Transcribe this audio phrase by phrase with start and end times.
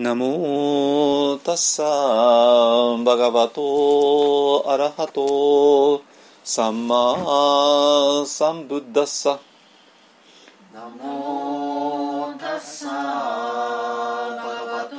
[0.00, 6.02] ナモタッサーバガバトアラハト
[6.42, 9.38] サンマサンブッダッサ
[10.72, 14.96] ナモタッサーバガバト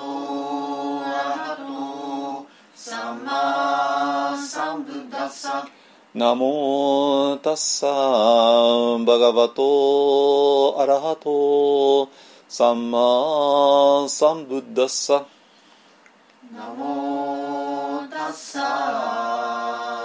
[1.04, 5.68] アラハトサンマサンブッダッサ
[6.14, 12.08] ナモタッサーバガバトアラハト
[12.62, 15.26] サンマサンブッダッサ
[16.56, 18.60] ナモタッサ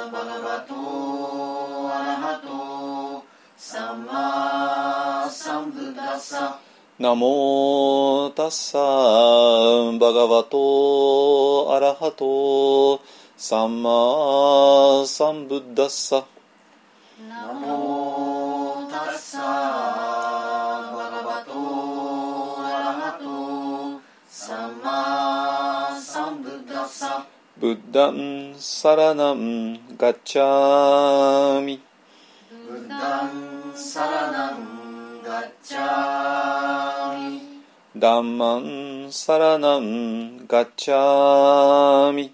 [0.09, 0.75] ーバガバト
[1.95, 3.27] アラハト
[3.59, 6.59] サンマサンブッダッサ
[6.99, 13.03] ナモタッサーバガバトアラハト
[13.37, 16.25] サンマサンブッダッサ
[27.67, 31.83] ブッダンサラナンガッチャーミ
[32.69, 37.41] ブッダンサラナンガッチャーミ
[37.97, 42.33] ダンマンサラナンガッチャーミ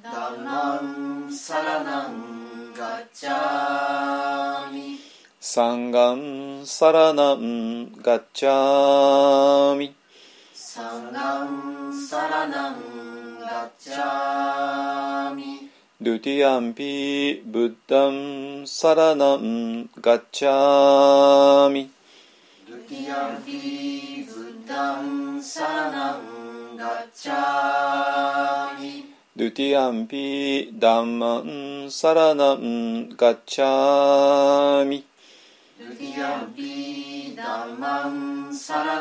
[0.00, 0.80] ダンマ
[1.26, 4.98] ンサラナンガッチャーミ
[5.40, 9.92] サンガンサラナンガッチャーミ
[10.54, 13.01] サンガンサラナンガッチャーミ
[13.52, 18.22] ドゥティアンピブッダン
[18.66, 19.18] サラ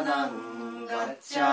[0.04, 1.46] ナンガッチャ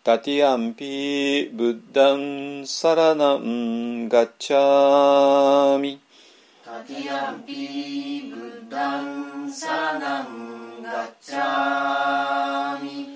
[0.05, 6.01] ドゥティアンピーミタティアンピブッダンサラナンガッチャーミ
[6.65, 13.16] タティアンピブッダンサラナンガッチャーミ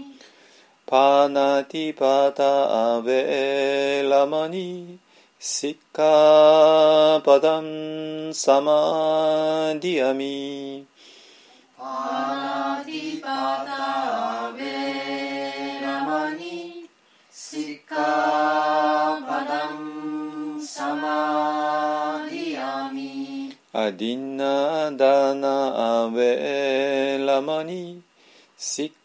[0.91, 4.99] パナティパタアベラマニ
[5.39, 10.85] シッカパダンサマディアミ
[11.77, 16.89] パナティパタベラマニ
[17.31, 28.01] シカパダンサマディアミアディナダナアベラマニ
[28.57, 29.00] シッカ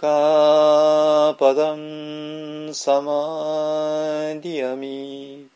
[0.00, 3.12] カパダンサマ
[4.40, 5.48] ディアミ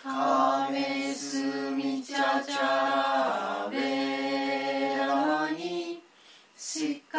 [0.00, 6.00] カメスミチャチャベラマニ
[6.56, 7.18] シッカ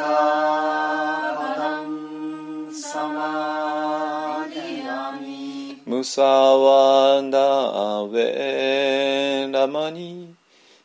[1.35, 7.39] パダンサマディアミムサワダ
[7.99, 10.33] アベラマニ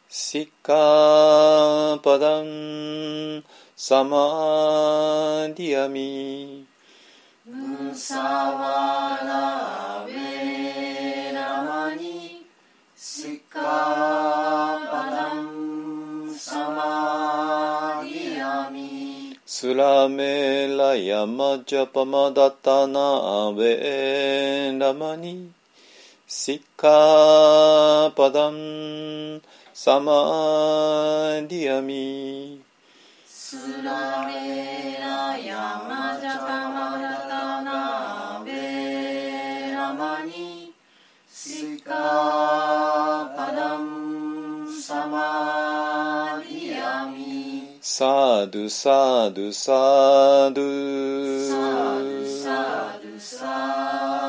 [0.09, 3.45] シッカパダン
[3.85, 6.65] サマディアミ
[7.45, 12.47] ムサワラベラマニ
[12.95, 13.59] シカ
[14.89, 25.51] パダンサマディアミスラメラヤマジャパマダタナアベラマニ
[26.29, 29.43] シッカパダン
[29.75, 30.13] サマ
[31.49, 32.62] ディアミ
[33.53, 40.73] スラメラヤマジャパマダタナベラマニ
[41.31, 41.93] シカ
[43.37, 54.22] パダンサマディアミサドゥサドゥサドサゥドサドサドマ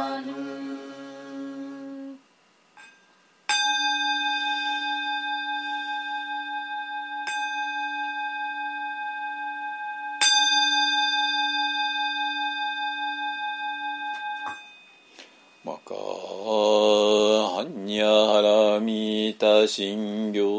[17.93, 18.41] ニャハ
[18.73, 20.49] ラミタシンギョン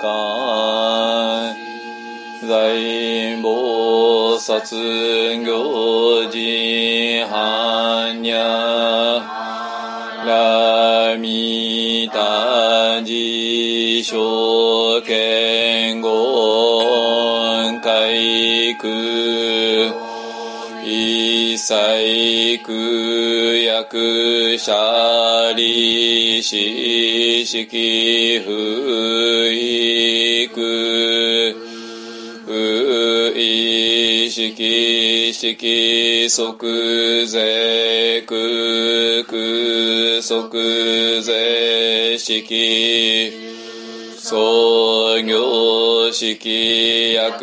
[0.00, 0.06] カ
[2.46, 6.38] 財菩薩行事
[7.28, 9.18] 般若
[10.24, 15.73] ラミタジショケン
[18.24, 18.88] ンカイク
[20.82, 22.72] 一切空
[23.62, 24.72] 薬者
[25.54, 28.50] 利子式不
[29.52, 30.48] 育
[32.46, 32.52] 不
[33.36, 43.43] 意識式即税空空即税式。
[44.34, 47.38] 創業式薬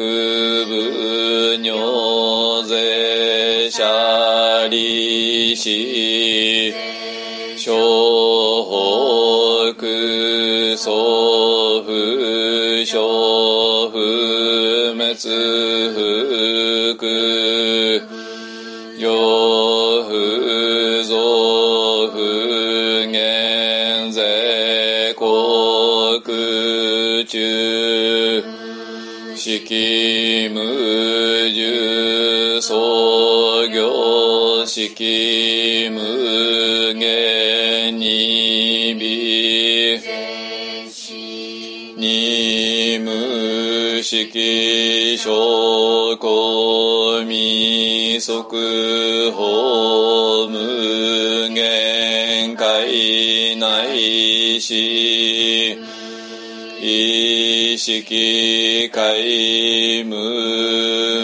[0.66, 5.70] 部尿税者利子
[7.56, 7.72] 小
[9.74, 13.00] 北祖父小
[13.88, 13.98] 不
[14.94, 15.16] 滅
[29.60, 30.62] 式無
[31.52, 55.78] 重創業式無限に微全に無識証拠未速報無限界内し
[56.84, 60.16] 意識界無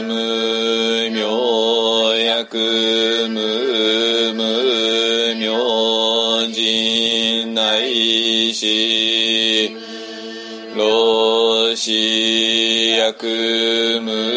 [0.04, 9.76] 無明薬無無明人内し
[10.76, 11.92] 老子
[12.96, 14.37] 薬無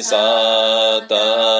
[0.00, 1.59] 大サ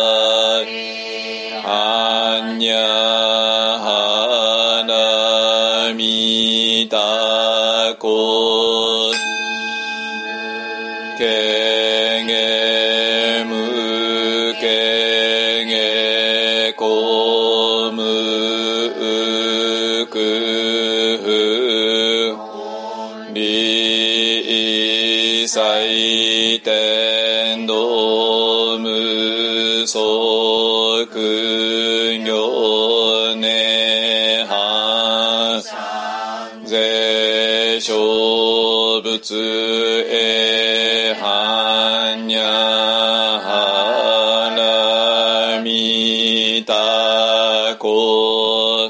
[39.19, 48.89] 仏へ般若花見たこ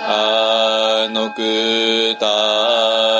[0.00, 2.24] あのくた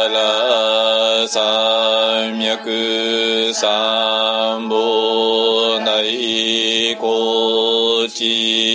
[0.09, 8.72] ら三脈三宝内高知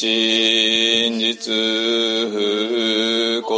[0.00, 1.50] 真実
[2.30, 3.50] 不幸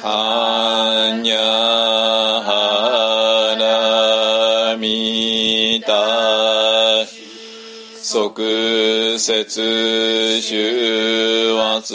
[0.00, 5.90] 般若花見た
[8.00, 8.22] 即
[9.18, 9.60] 節
[10.40, 11.94] 終圧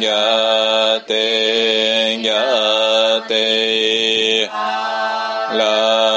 [0.00, 6.13] ギャテギャテラ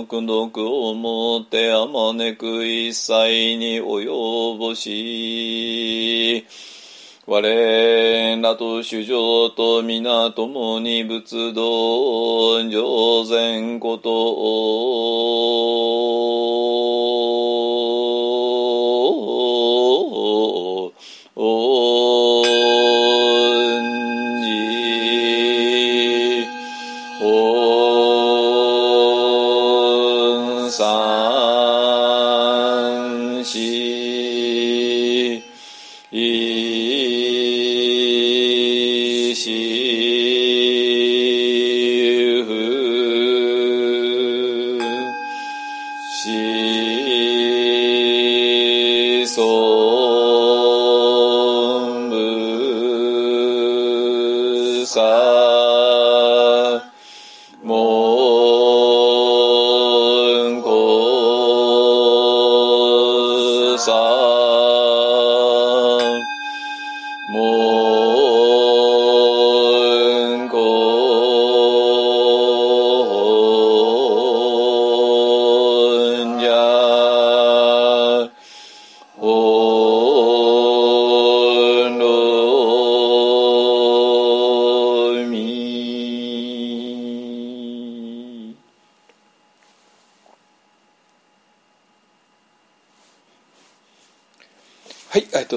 [0.00, 6.46] はこの苦毒をもってあまねく一切に及ぼし
[7.26, 14.10] 我らと主情と皆共に仏道上善こと
[36.12, 36.39] い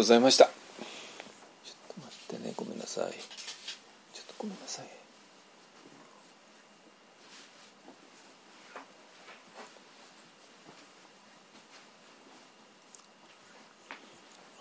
[0.04, 0.48] ございました。
[0.48, 3.06] ちょっと待ってね、ごめんなさい。
[3.06, 3.10] ちょ
[4.22, 4.86] っとごめんなさい。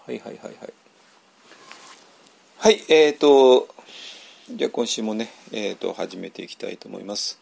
[0.06, 0.72] はいはいはいはい。
[2.58, 3.66] はい、えっ、ー、と、
[4.48, 7.40] じゃあ今週もね、えっ、ー、と、始めていきたいと思います。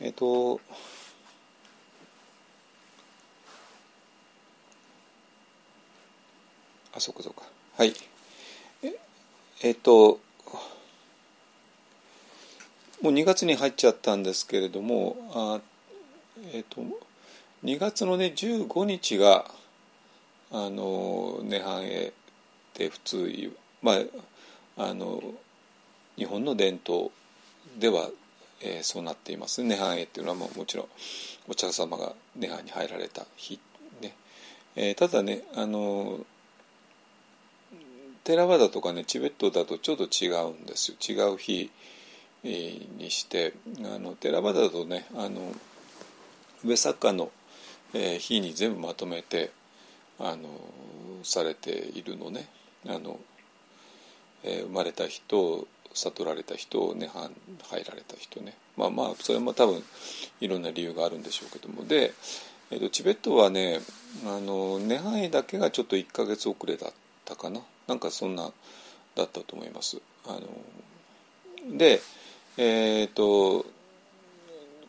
[0.00, 0.58] えっ、と、
[6.94, 7.42] あ、そうかそうか。
[7.76, 7.94] はい。
[8.82, 8.94] え
[9.64, 10.18] えっと、
[13.00, 15.60] もう2月に入っちゃったんですけれども、あ
[16.52, 16.82] えっと、
[17.62, 19.44] 2月のね、15日が、
[20.50, 22.12] あの、涅槃へっ
[22.74, 23.52] て普通言う、
[23.82, 23.92] ま
[24.76, 25.22] あ、あの、
[26.16, 27.12] 日本の伝統
[27.78, 28.10] では、
[28.62, 29.62] えーそうなっています。
[29.62, 30.86] 涅槃へっていうのはもうもちろん
[31.48, 33.60] お茶様が涅槃に入られた日
[34.00, 34.14] ね。
[34.74, 36.18] えーただね、あの、
[38.24, 40.96] テラワダとかねチベットだとちょっと違うんですよ。
[41.00, 41.70] 違う日
[42.44, 43.52] にして。
[43.84, 45.52] あのテラワダだとねあの
[46.64, 47.30] ウェサッカの、
[47.92, 49.50] 日に全部まとめて
[50.18, 50.48] あの
[51.24, 52.46] されているのね。
[52.86, 53.18] あの、
[54.44, 57.30] えー生まれた人悟られた人涅槃
[57.62, 58.54] 入られた人ね。
[58.76, 59.82] まあまあそれも多分
[60.40, 61.84] いろんな理由があるんでしょうけども。
[61.86, 62.14] で、
[62.70, 63.80] えーとチベットはね
[64.24, 66.92] あの涅槃だけがちょっと1ヶ月遅れだっ
[67.24, 67.60] たかな。
[67.92, 68.50] なんかそんな
[69.14, 70.00] だったと思います。
[70.26, 72.00] あので
[72.56, 73.66] えっ、と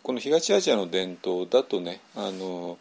[0.04, 2.78] この東アジアの伝統だとねあの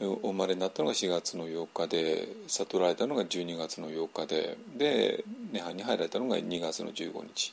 [0.00, 7.52] お生まれになったのが4月の8日で悟られたのが12月の8日でで涅槃に入られたのが2月の15日、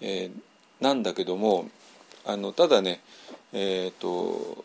[0.00, 0.30] えー
[0.82, 1.68] なんだけども
[2.26, 3.00] あのただね
[3.52, 4.64] えっ、と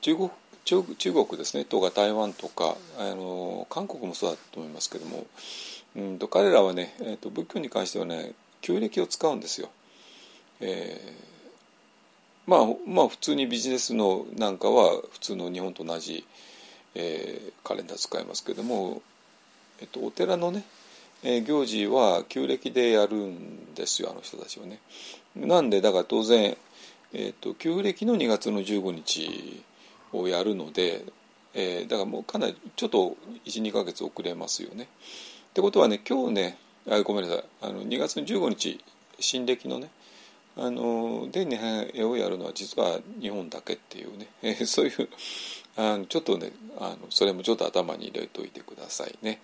[0.00, 0.30] 中国
[0.64, 5.26] 中国ですねとか台湾とかあの韓国もそうだと思いますけども、
[5.96, 9.68] うん、と彼らはね、えー、と仏教に関してはね旧暦を使うんですよ。
[10.60, 11.32] えー
[12.46, 16.24] まあ、まあ普通にビジネスのなんかは普通の日本と同じ、
[16.94, 19.02] えーカレンダー使いますけども、
[19.80, 20.64] えっと、お寺のね、
[21.22, 24.80] えー行事は旧暦でやるんですよあの人たちはね。
[25.36, 26.56] なんでだから当然、
[27.12, 29.62] えっと、旧暦の2月の15日
[30.12, 31.04] をやるので、
[31.54, 33.16] えーだからもうかなりちょっと
[33.46, 34.84] 12ヶ月遅れますよね。
[34.84, 38.80] ってことはね今日ねあごめんなさいあの2月の15日
[39.20, 39.90] 新暦のね
[40.56, 45.08] あのでね絵をやるのは実は日本だけっていうね、えーそういう
[45.76, 49.40] あのちょっとねあのそれもちょっと頭に入れといてくださいね。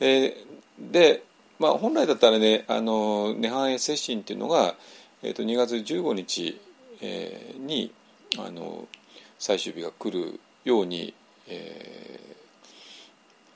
[0.00, 0.34] えー
[0.80, 1.22] で、
[1.58, 4.74] まあ、本来だったらねあの涅槃絵接心っていうのが、
[5.22, 6.58] えー、と2月15日、
[7.02, 7.92] えー、に
[8.38, 8.88] あの
[9.40, 11.14] 最終日が来るように、
[11.48, 12.20] え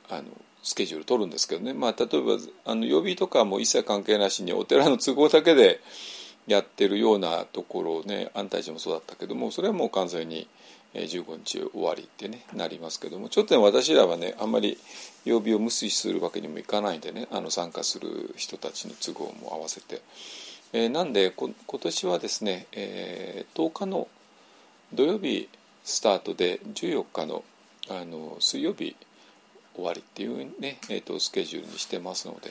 [0.08, 0.24] ー、あの
[0.62, 5.80] スケジュール取るんですけどね、まあ、例えばあの曜日とかも一切関係なしにお寺の都合だけで
[6.46, 10.48] やってるようなところをね安泰寺もそうだったけどもそれはもう完全に
[10.94, 14.78] 15日終わりってねなりますけどもちょっとね私らはねあんまり
[15.26, 20.00] 曜日を無視するわけにもいかないんでねあの参加する人たちの都合も合わせて、
[20.72, 24.08] えー、なんで今年はですね、えー、10日の
[24.94, 25.48] 土曜日
[25.84, 27.44] スタートで14日の
[27.90, 28.96] あの水曜日
[29.74, 32.50] 終わりっていうね、えーと、スケジュールにしてますので。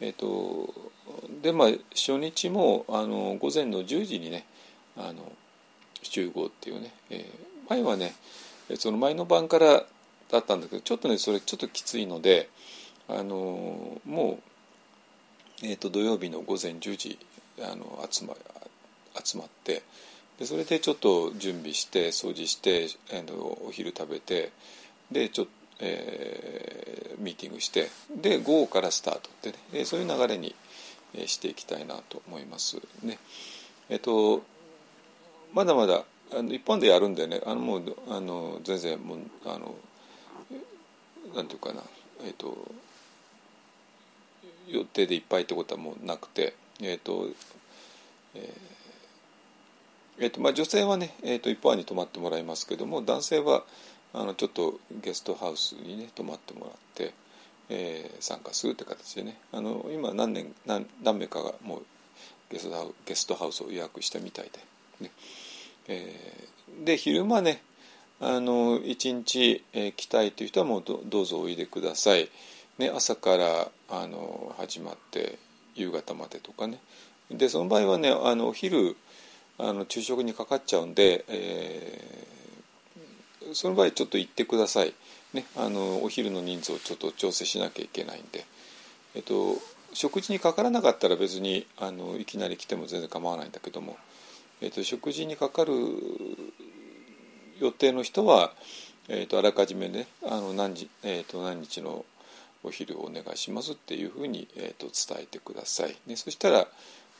[0.00, 0.72] えーと、
[1.42, 4.46] でまあ初日もあの午前の10時にね
[4.96, 5.30] あの
[6.02, 8.14] 集合っていうね、えー、前はね
[8.76, 9.84] その前の晩から
[10.30, 12.48] だったんだけどちょっとねそれちょっときついので
[13.08, 14.38] あのも
[15.62, 17.18] う、えーと、土曜日の午前10時
[17.60, 18.34] あの集ま
[19.22, 19.82] 集まって
[20.40, 24.50] でそれでちょっと準備して掃除して、えー、お昼食べて
[25.12, 30.54] でちょっとえー、ミーティングしてで午後からスタートってねそういう流れに
[31.26, 33.18] していきたいなと思いますね。
[33.88, 34.42] えっ、と
[35.54, 39.74] まだまだあの一本でやるんでねあのもうあの全然もうあの
[41.34, 41.82] なんていうかな
[42.24, 42.56] えっ、と
[44.68, 47.26] 予定でいっぱいってことはもうなくてえっ、と
[48.34, 48.69] えー
[50.20, 53.64] えーとまあ、女性はね、えーと、一般に泊まってもらいますけども男性は
[54.12, 57.14] あのちょっとゲストハウスにね泊まってもらって、
[57.70, 61.82] えー、参加するって形でねあの今何年何何名かがもう
[62.50, 65.10] ゲストハウゲストハウスを予約したみたいで、ね。
[65.88, 67.62] えー、で昼間ね
[68.20, 72.28] あの一日、えー、来たいという人はもうどどうぞおいでください、
[72.78, 75.38] ね、朝からあの始まって
[75.74, 76.78] 夕方までとかね。
[77.30, 78.96] でその場合はねあのお昼
[79.60, 82.30] あの昼食にかかっちゃうんで、えー
[83.52, 84.94] その場合ちょっと行ってください、
[85.34, 88.44] ね、あのお昼の人数をちょっと調整しなきゃいけないんで、
[89.14, 89.56] えっと、
[89.92, 93.96] 食事にかからなかったら別にあのいきなり来ても全然構わないんだけども、
[94.60, 95.72] えっと、食事にかかる
[97.60, 98.52] 予定の人は、
[99.08, 102.04] えっと、あらかじめねあの何時、えっと、何日の
[102.62, 106.66] お昼をお願いしますっていうふうに、えっと、伝えてください、ね、そしたら、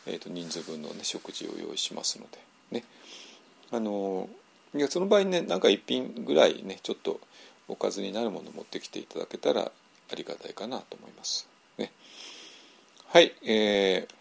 [0.07, 2.27] えっと、人数分の、ね、食事を用意しますの
[2.71, 2.85] でね
[3.71, 4.29] あの
[4.75, 7.21] いやその場合ねなんか一品ぐらいねちょっと
[7.69, 11.49] おかずになるもの持ってきていただけたらありがたいかなと思います。
[11.79, 11.93] ね、
[13.07, 14.21] はいえー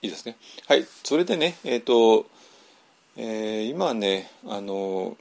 [0.00, 0.36] いいですね。
[0.68, 2.26] はい、それでね、えっ、ー、と、
[3.16, 5.16] えー、今ね、あの、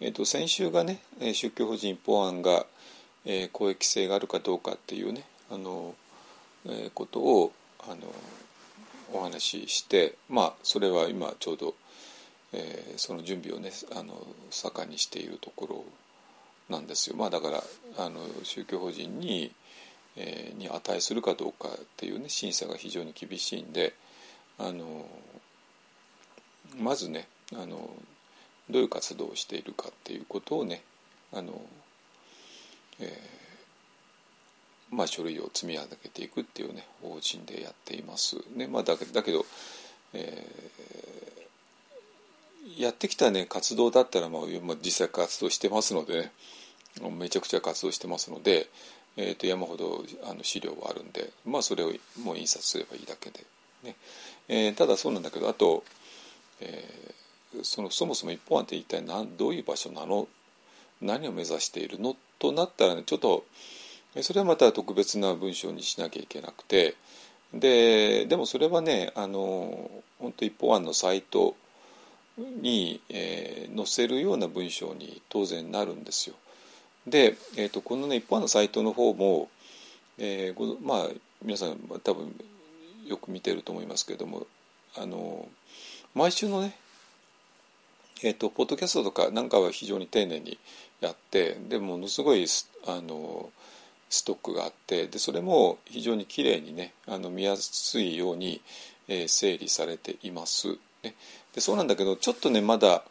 [0.00, 1.00] えっ、ー、と、先週がね、
[1.34, 2.66] 宗教法人法案が、
[3.24, 5.94] えー、公益性があるかどうかっていうね、あの、
[6.66, 7.52] えー、ことを、
[7.88, 8.12] あの
[9.12, 11.74] お話ししてまあそれは今ちょうど、
[12.52, 14.14] えー、その準備をねあの
[14.50, 15.84] 盛んにしているところ
[16.68, 17.16] なんですよ。
[17.16, 17.62] まあ、だから
[17.98, 19.52] あの宗教法人に,、
[20.16, 23.94] えー、に値するかどうかっていうね審査が非常に厳しいんで
[24.58, 25.06] あの
[26.78, 27.90] まずねあの
[28.70, 30.82] どういう活動をしているかっていうことをね
[31.34, 31.60] あの、
[33.00, 33.42] えー
[34.92, 38.36] まあ、書類を積み上げていくっていうね方針でやっています。
[38.54, 39.46] ねまあ、だけだけど、
[40.12, 44.42] えー、やってきたね活動だったら、まあ、
[44.84, 46.30] 実際活動してますので、
[47.00, 48.68] ね、めちゃくちゃ活動してますので、
[49.16, 53.40] えー、と山ほどあの資料はあるんで、まあ、それをもう印刷すればいいだけで、
[53.84, 53.96] ね
[54.48, 55.84] えー、ただそうなんだけどあと、
[56.60, 60.28] えー、そのそもそも一本案って一体何どういう場所なの
[61.02, 62.16] 何を目指しているの？
[62.38, 63.44] となったらねちょっと
[64.20, 66.94] それはまた特別な文章にしなきゃいけなくて
[67.54, 71.54] ででもそれはねあの本当一方案のサイト
[72.38, 76.34] に、えー、載せるような文章に当然なるんですよ。
[77.06, 79.48] で、えーと、このね一方案のサイトの方も、
[80.18, 81.08] えー、まあ
[81.42, 82.34] 皆さん多分
[83.06, 84.46] よく見てると思いますけれども
[84.96, 85.48] あの
[86.14, 86.74] 毎週のね
[88.24, 90.58] えーと、ポッドキャストとかなんかは非常に丁寧に
[91.00, 92.46] やってでものすごい
[92.86, 93.50] あの
[94.08, 98.60] ストックがあってでそれも非常にきれいにねあの見やすいように、
[99.08, 100.78] えー、整理されています。
[101.02, 101.14] ね、
[101.54, 103.02] でそうなんだけどちょっとねまだ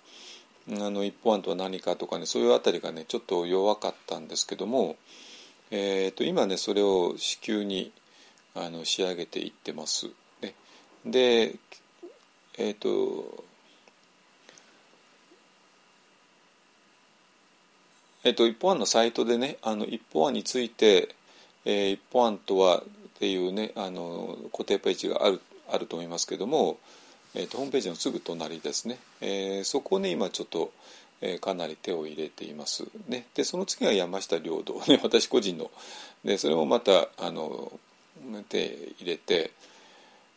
[0.70, 4.96] あの一方案とは何かとかねそういうあたりがねちょっと弱かったんですけども、
[5.72, 7.92] えーと、今ねそれを至急に
[8.56, 10.08] あの仕上げていってます。
[10.42, 10.54] ね、
[11.06, 11.56] で
[12.58, 13.44] えっ、ー、と
[18.24, 21.16] えっと、一方案のサイトでねあの一方案について、
[21.66, 22.84] えー、一方案とはっ
[23.20, 26.78] ていうねあの固定ページがあるあると思いますけども、
[27.34, 30.72] えーと、ホームページのすぐ隣ですね、えー、そこをね今ちょっと、
[31.22, 35.72] えー、かなり手を入れています、ね、でその次は山下領土、ね、 私個人の。
[36.26, 37.72] でそれもまたあの
[38.50, 39.52] 手入れて、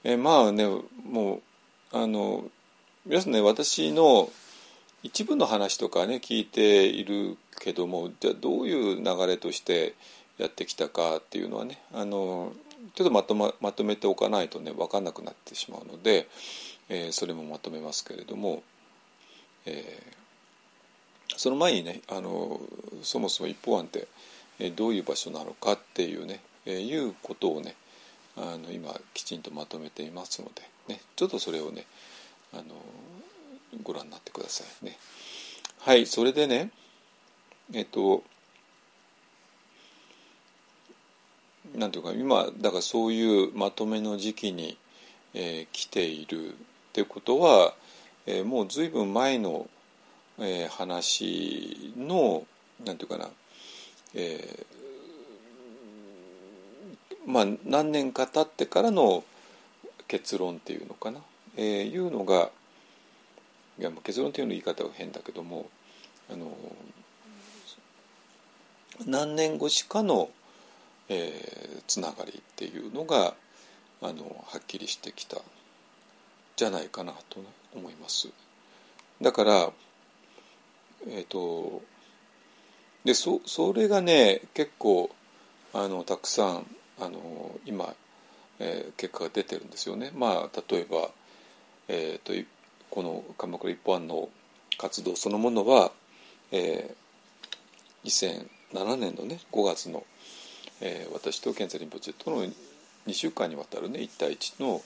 [0.05, 0.67] えー、まあね
[1.05, 1.37] も
[1.93, 2.45] うあの
[3.05, 4.31] 皆さんね私の
[5.05, 9.95] 一部の話とかね聞いているけどもじゃあどういう流れとして
[10.39, 12.53] やってきたかっていうのはねあの
[12.95, 16.27] ちょっとまとままとめておかないとね分かんなくなってしまうので、
[16.89, 18.63] えー、それもまとめますけれども、
[19.67, 22.59] えー、その前にねあの
[23.03, 24.09] そもそも一方案って
[24.71, 27.75] どういう場所なのかっていうね、えー、いうことをね
[28.39, 31.85] あの今きちんとまとめていますので、ね、ちょっとそれをね
[32.55, 32.63] あの
[33.83, 34.99] ご覧になってくださいね。
[35.81, 36.71] はいそれでね
[37.73, 38.23] えっと
[41.75, 44.79] なんていうか今だからそういうまとめの時期に、
[45.35, 46.55] えー、来ているっ
[46.93, 47.75] てことは、
[48.27, 49.69] えー、もう随分前の、
[50.39, 52.47] えー、話の
[52.85, 53.29] なんていうかな、
[54.15, 59.25] えー、まあ何年か経ってからの
[60.07, 61.21] 結論っていうのかな、
[61.57, 62.51] えー、いうのが
[63.79, 65.69] いや結論っていうの言い方は変だけども
[66.31, 66.57] あの
[69.07, 70.31] 何年越しかの
[71.09, 73.35] えー、つながりっていうのが
[74.01, 75.39] あのはっきりしてきた
[76.57, 77.41] じゃないかなと
[77.75, 78.29] 思います。
[79.21, 79.71] だから
[81.09, 81.83] えっ、ー、と
[83.05, 85.11] でそそれがね結構
[85.73, 86.67] あのたくさん
[87.01, 87.95] あの今、
[88.59, 90.11] えー、結果が出てるんですよね。
[90.15, 91.11] まあ例えば、
[91.89, 92.49] えーと、
[92.95, 94.29] この鎌倉一般の
[94.79, 95.91] 活動そのものは、
[96.53, 100.05] えー、2007年のね5月の
[100.81, 102.53] えー、私と健在リンポチェとの2
[103.13, 104.83] 週間にわたるね1対1の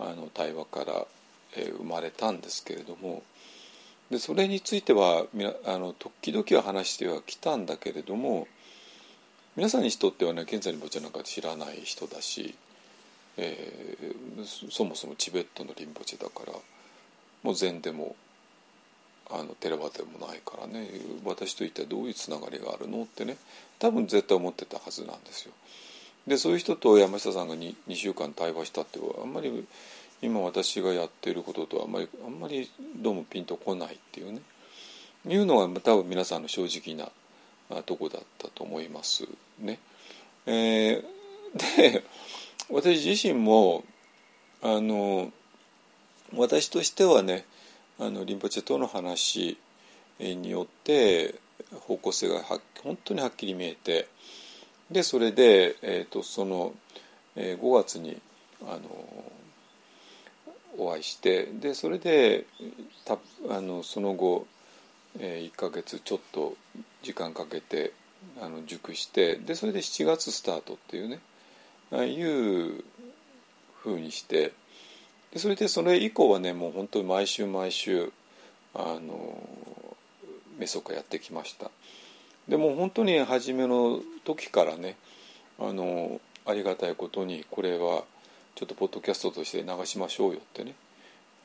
[0.00, 1.06] あの対話から、
[1.56, 3.24] えー、生まれたんですけれども
[4.10, 5.26] でそれについては
[5.66, 8.46] あの時々は話してはきたんだけれども
[9.56, 12.54] 皆さんにとってはね健在リンポチェなんか知らない人だし、
[13.38, 16.52] えー、そもそもチベットのリンポチェだから
[17.42, 18.16] もう禅でも
[19.30, 20.88] あのテレバでもないからね
[21.24, 23.36] 私と一体どういうつながりがあるのってね
[23.78, 25.52] 多分絶対思ってたはずなんですよ。
[26.26, 29.66] でそういう人と山下さんが 2, 2週間対話したってあんまり
[30.20, 34.40] 今私がやってることとあんまりあんまりどうもピンとこないっていうね
[35.26, 39.26] いうのが多分皆さんの正直なとこだったと思います
[39.58, 39.78] ね。
[40.46, 41.02] えー、
[41.76, 42.04] で
[42.70, 43.84] 私自身も
[44.62, 45.32] あの
[46.34, 47.44] 私としてはね
[47.98, 49.58] あのリンパチェとの話
[50.20, 51.34] によって
[51.80, 54.08] 方向性がは本当にはっきり見えて
[54.90, 56.72] でそれで、えーと、その、
[57.36, 58.20] えー、5月に
[58.62, 59.32] あの
[60.78, 62.46] お会いしてでそれで
[63.04, 63.18] た
[63.50, 64.46] あのその後、
[65.18, 66.54] えー、1ヶ月ちょっと
[67.02, 67.92] 時間かけて
[68.40, 71.20] あの熟してでそれで7月スタートっていうね
[71.92, 72.84] ああいう
[73.82, 74.52] ふうにして
[75.32, 78.12] でそれでそれ以降はねもう本当に毎週毎週
[78.74, 79.38] あの
[80.58, 81.70] メソカやってきました。
[82.48, 84.96] でも本当に初めの時からね
[85.58, 88.04] あのありがたいことにこれは
[88.54, 90.74] ちょっとポッドキャストとして流しましょうよってね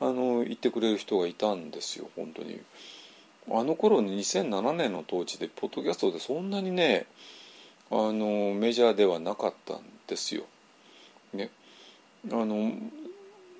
[0.00, 2.60] あの言ってくれる人がいたんですよ本当に。
[3.50, 7.06] あの頃の2007年の当時でポッドキャストでそんなにね
[7.90, 10.44] あのメジャーではなかったんですよ。
[11.34, 11.50] ね、
[12.32, 12.72] あの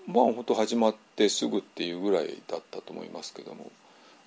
[0.06, 3.70] まあ本当始まってすぐっていうぐらいだったと思いますけども。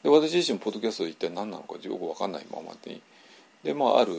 [0.04, 3.02] で私自身ポッドキャスト一体何なのかよく分かんないままに。
[3.64, 4.14] でまあある、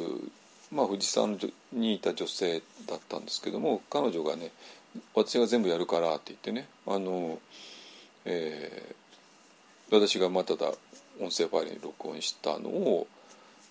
[0.72, 1.38] まあ、富士山
[1.72, 4.50] にいた女性だったんですけども彼女がね
[5.14, 7.38] 私が全部やるからって言ってねあの、
[8.24, 10.72] えー、私がまただ
[11.20, 13.06] 音声ファイルに録音したのを、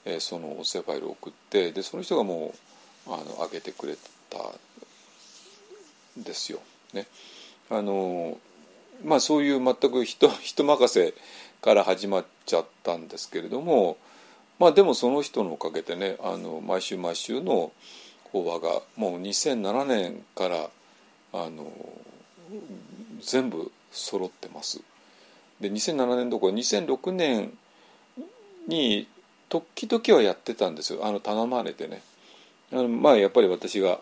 [0.06, 2.54] えー、その音声ファイルを送ってでその人がも
[3.08, 3.96] うあの上げてくれ
[4.30, 4.38] た
[6.20, 6.60] んですよ。
[6.94, 7.06] ね、
[7.70, 8.38] あの
[9.04, 11.14] まあそういう全く人 人任せ
[11.62, 13.98] から始まっちゃったんですけれども
[14.60, 17.72] まあでもその人のおかげでねあの毎週毎週の
[18.32, 20.70] 法話がもう2007年から
[21.34, 21.72] あの
[23.22, 24.82] 全部揃ってます。
[25.60, 27.58] で2007年どころ2006年
[28.68, 29.08] に
[29.50, 32.02] 時々はやってたんですよあの頼まれてね
[32.72, 34.00] あのまあやっぱり私が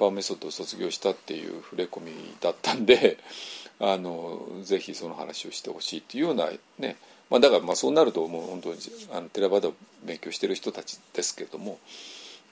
[0.00, 3.18] パワーメソッドを卒業したっていう触れ込みだったんで
[3.78, 6.96] あのぜひその話をしてほしいっていうようなね。
[7.28, 8.78] まあ、だからまあそうなるともう本当に
[9.12, 11.78] あのテラバダを勉強してる人たちですけれども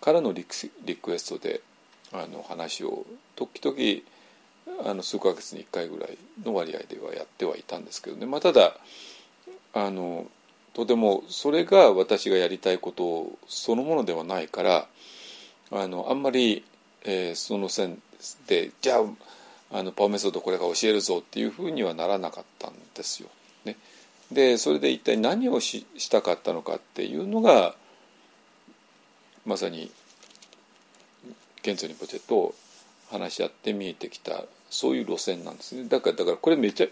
[0.00, 1.62] からのリクエストで
[2.12, 8.76] あの話を時々あの数ヶ月に1回ぐらいの割合ではやってはいたんですけどね、まあ、ただ
[9.72, 10.26] あの
[10.74, 14.86] とてもそれが私がやりたいことそのものではないから
[15.72, 16.64] あのあんまり、
[17.04, 18.00] えー、その線
[18.46, 23.28] でじゃああのパワーメソッドこれが教えるぞっていうふうにはならなかったんですよ。
[23.64, 23.76] ね、
[24.32, 27.74] でそれで一体何をししたかったのかっていうのが
[29.44, 29.90] まさに
[31.62, 32.54] ケンツォニポチェと
[33.10, 36.86] 話し合って見えてきたそういう路線なんですねだからだからこれめちゃ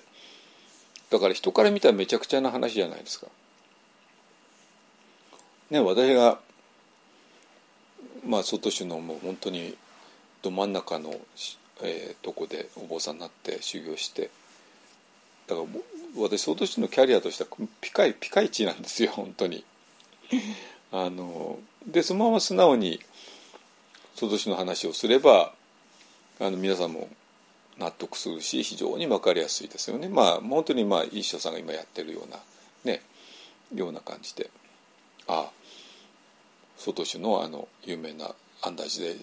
[1.10, 3.28] だから人から見たらめちゃくちゃな話じゃないですか。
[5.70, 6.40] ね私が
[8.24, 9.76] まあ外州のもう本当に
[10.46, 11.14] ど真ん中の、
[11.82, 14.30] えー、とこでお坊さんになって修行して
[15.46, 15.68] だから
[16.16, 19.64] 私外州のキャリアとしてはピカイピカイチなんですよ本当に。
[20.92, 23.00] あのでそのまま素直に
[24.14, 25.52] 外州の話をすれば
[26.40, 27.08] あの皆さんも
[27.78, 30.08] 納得するし非常に分かりやすいですよね。
[30.08, 32.38] まあ本当にまあ一生さんが今やってるような
[32.84, 33.02] ね
[33.74, 34.50] ような感じで
[35.28, 35.50] ああ
[36.78, 39.16] 外州のあの有名な安大寺で、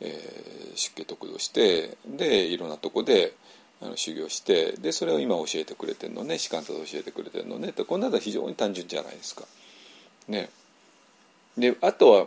[0.00, 3.34] えー、出家得度してでいろんなとこで
[3.82, 9.44] あの修行してでそれを今教えてくれてるのね士官と教えてくれてるのねってこんなのは非常に単純じゃないですか。
[10.28, 10.48] ね、
[11.56, 12.26] であとは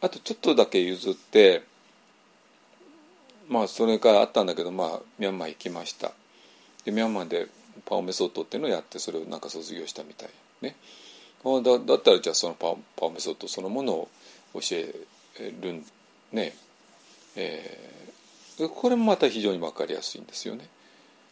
[0.00, 1.62] あとちょっとだけ譲って
[3.48, 6.12] まあそれからあったんだけどまあミャンマー行きました。
[6.84, 7.48] でミャンマーで
[7.84, 10.30] パオメソッドっていうのをやってそれをなんか卒業したみたい。
[10.62, 10.76] ね。
[11.44, 12.74] だだったらじゃあそのパ
[13.06, 14.08] オメソッドそのものを
[14.54, 14.94] 教え
[15.60, 15.84] るん
[16.36, 16.54] ね
[17.34, 20.68] えー、これもまた非常に分かりやすいんですよね。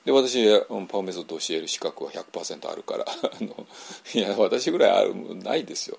[0.05, 0.47] で私
[0.89, 3.67] パオメソッドを教える資格は100%あるから あの
[4.13, 5.99] いや私ぐらいあるないですよ。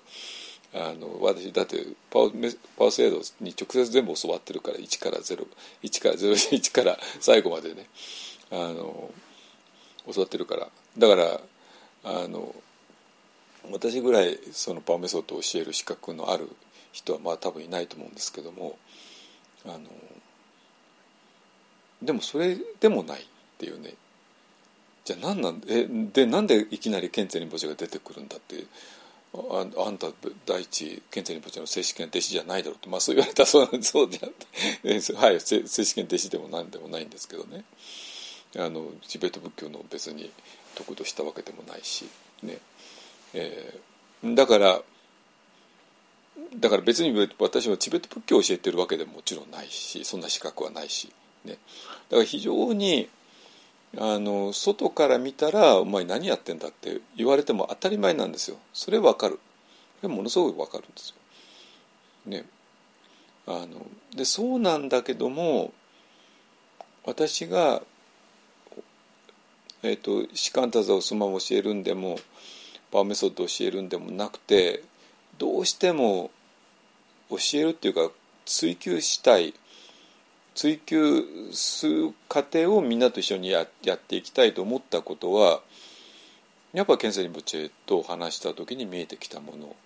[0.74, 7.86] あの私だってパワーパワー制度に直接全部教わってるから1から01から01から最後までね
[8.50, 9.10] あの
[10.12, 11.40] 教わってるからだから
[12.04, 12.54] あの
[13.70, 16.48] 私ぐらいそのパワーメソッドを教える資格のある
[16.96, 18.78] 人はまあ多分いないと思うんですけども
[19.66, 19.80] あの
[22.02, 23.24] でもそれでもないっ
[23.58, 23.94] ていうね。
[25.04, 28.64] じゃあ何なんえでなんでいきなりケンツェリンボジが出てくるんだって
[29.34, 30.08] ああんた
[30.46, 34.28] 第一ケンツェリンボジの正式な弟子じゃないだろうと、まあ、そう言われたらそうそうじゃ
[35.16, 37.64] はい正式な弟子でも何でもないんですけどね。
[38.58, 40.30] あのチベット仏教の別に
[40.74, 42.08] 得度したわけでもないし
[42.42, 42.58] ね。
[43.34, 44.80] えー、だから
[46.56, 51.12] だから別に私はチベット仏教を教えてるわけでももちろんないしそんな資格はないし、
[51.44, 51.58] ね、
[52.10, 53.08] だから非常に
[53.98, 58.58] あの外から見たら「お前何やってんだ」って言われても当たり前なんですよ。
[58.72, 59.38] それ分かる。
[60.00, 61.16] それものすごく分かるんですよ。
[62.26, 62.44] ね、
[63.46, 65.72] あのでそうなんだけども
[67.04, 67.82] 私が、
[69.84, 72.18] えーと、シカンタザをそのまま教えるんでも
[72.90, 74.82] パワーメソッドを教えるんでもなくて
[75.38, 76.30] どうしても
[77.30, 78.10] 教えるっていうか
[78.44, 79.54] 追求したい
[80.54, 81.22] 追求
[81.52, 85.60] する過程をみんなと一緒にややっていきたいと思ったことは
[86.72, 89.76] やっぱケンセリン・ブチェと話した時に見えてきたもの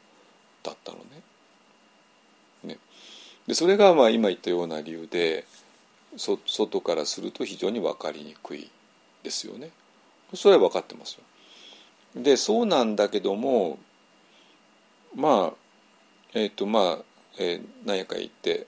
[0.63, 1.05] だったのね。
[2.65, 2.79] ね
[3.47, 5.45] でそれがまあ今言ったような理由で
[6.17, 8.71] そ外からすると非常に分かりにくい
[9.23, 9.71] ですよね。
[10.35, 12.23] それは分かってますよ。
[12.23, 13.79] でそうなんだけども
[15.15, 15.55] まあ
[16.35, 16.99] えっ、ー、とまあ、
[17.39, 18.67] えー、何やか言って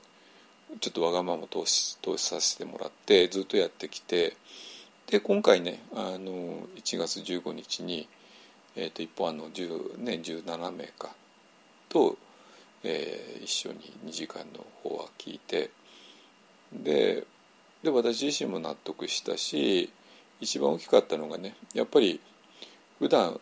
[0.81, 4.37] ちょっとわがまま投資投資させてもらってずっとやってきて
[5.07, 8.09] で今回ねあの1月15日に、
[8.77, 11.15] えーと、一方あの10、ね、17名か
[11.89, 12.17] と、
[12.83, 15.71] えー、一緒に2時間の方は聞いて
[16.73, 17.25] で
[17.83, 19.93] で私自身も納得したし
[20.41, 22.21] 一番大きかったのがねやっぱり
[22.99, 23.41] 普段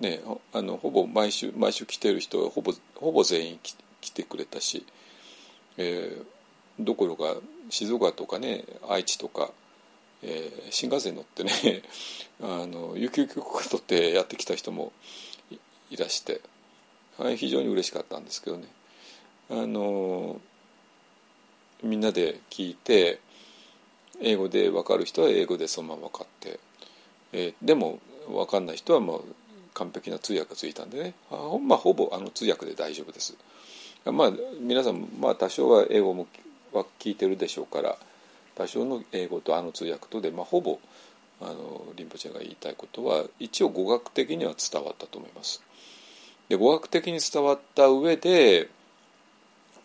[0.00, 0.20] ね
[0.52, 3.60] あのほぼ毎週毎週来てる人はほぼほぼ全員
[4.00, 4.86] 来てくれたし、
[5.76, 7.36] えー、どころか
[7.68, 9.50] 静岡とかね愛知とか、
[10.22, 11.52] えー、新幹線乗ってね
[12.42, 14.92] あの有給許可取ってやってきた人も
[15.90, 16.40] いらして、
[17.18, 18.66] はい、非常に嬉しかったんですけどね。
[19.50, 20.40] あの
[21.82, 23.20] みんなで聞いて
[24.20, 26.60] 英語で分かる人は英語でそのまま分かって、
[27.32, 29.24] えー、でも分かんない人はもう
[29.80, 33.34] 完璧な通訳がついたんでねあ、まあ、ほぼあの通訳で大丈夫です。
[34.04, 36.26] まあ、皆さん、まあ、多少は英語も
[36.72, 37.96] は聞いてるでしょうから
[38.54, 40.78] 多少の英語とあの通訳とで、まあ、ほぼ
[41.40, 45.62] あのリンポチェが言いたいことは一応語学的には伝わったと思います。
[46.48, 48.68] で語学的に伝わった上で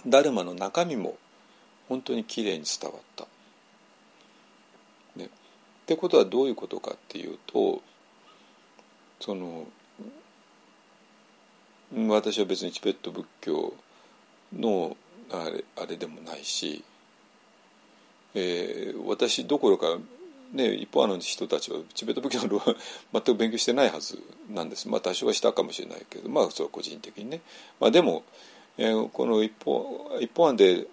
[0.06, 1.18] ダルマの中身も
[1.88, 3.28] 本当にきれいに伝わった。
[5.16, 5.30] ね、っ
[5.86, 7.82] てことはどういうことかっていうと
[9.20, 9.66] その
[12.10, 13.74] 私は別にチベット仏教
[14.54, 14.98] の
[15.32, 16.84] あれあれでもないし、
[18.34, 19.98] えー、私どころか
[20.54, 22.62] ね、一方の人たちはチベット仏教の
[23.12, 24.20] 全く勉強してないはず
[24.54, 24.88] なんです。
[24.88, 27.42] まあ多少はしたかもしれないけどまあそれは個人的にね、
[27.80, 28.24] まあ、でも、
[28.78, 30.86] えー、この一方一方案で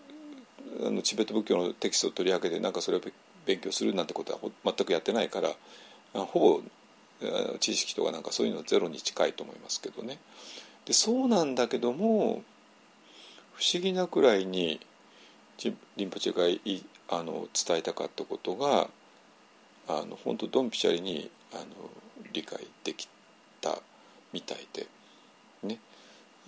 [0.85, 3.01] あのチベット仏教のテキストを取り上げてなんかそれを
[3.45, 5.51] 勉強するなんてことは全くやってないから
[6.15, 6.63] ほぼ
[7.61, 10.19] 知識とかなんかそういうのはゼロに近いと思いますけどね。
[10.87, 12.43] でそうなんだけども
[13.55, 14.81] 不思議なくらいに
[15.97, 16.61] リンポチがい
[17.09, 18.89] あの伝えたかったことが
[19.89, 21.65] あの本当ドンピシャリにあの
[22.33, 23.09] 理解でき
[23.61, 23.79] た
[24.33, 24.87] みたいで。
[25.63, 25.79] ね、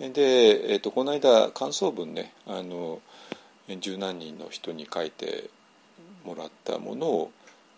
[0.09, 2.99] で、えーと、この間感想文ねあの
[3.79, 5.49] 十何人の人に書いて
[6.25, 7.31] もらったものを、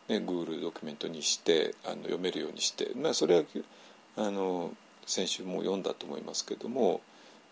[0.08, 3.44] ね、Google ドキュメントにしてあの読めるようにして、まあ、それは
[4.16, 4.72] あの
[5.08, 7.00] 先週も読んだと思いますけども、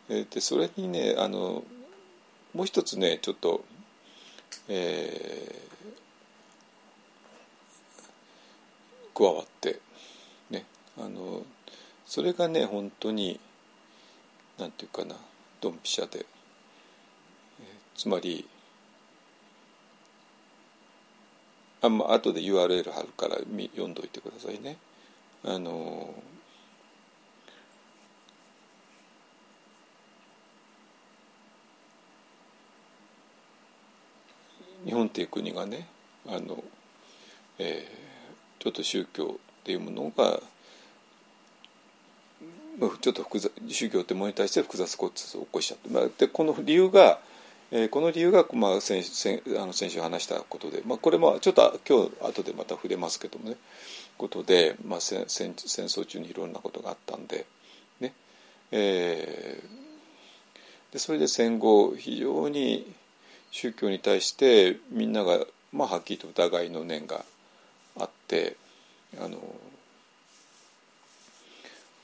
[0.09, 1.63] えー、でそれにねあの
[2.53, 3.63] もう一つねちょっと、
[4.67, 9.79] えー、加わって
[10.51, 10.65] ね
[10.97, 11.43] あの
[12.05, 13.39] それがね本当に
[14.59, 15.15] なんていうかな
[15.61, 18.45] ドンピシャで、えー、つまり
[21.81, 24.77] あまあ後で URL 貼るから読んどいてくださいね。
[25.45, 26.13] あの
[34.85, 35.87] 日本っていう国がね
[36.27, 36.63] あの、
[37.59, 40.39] えー、ちょっと宗教っていうものが
[43.01, 47.19] ちょっと複雑宗教ってものに対して複雑骨折を起こしちゃって、まあ、でこの理由が、
[47.71, 53.55] えー、この理由が、まあ、先先あの先週話したことで、まあ、これもちょっと今日後でまた触れますけどもね
[54.17, 57.45] ことで、まあ、戦戦争中にいろんなことがあったんで
[58.01, 58.13] ね
[58.71, 62.93] えー、でそれで戦後非常に
[63.51, 65.39] 宗教に対してみんなが、
[65.71, 67.23] まあ、はっきりと疑いの念が
[67.97, 68.57] あって
[69.19, 69.39] あの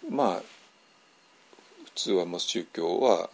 [0.10, 0.41] まあ
[1.86, 3.30] 普通はもう宗教は、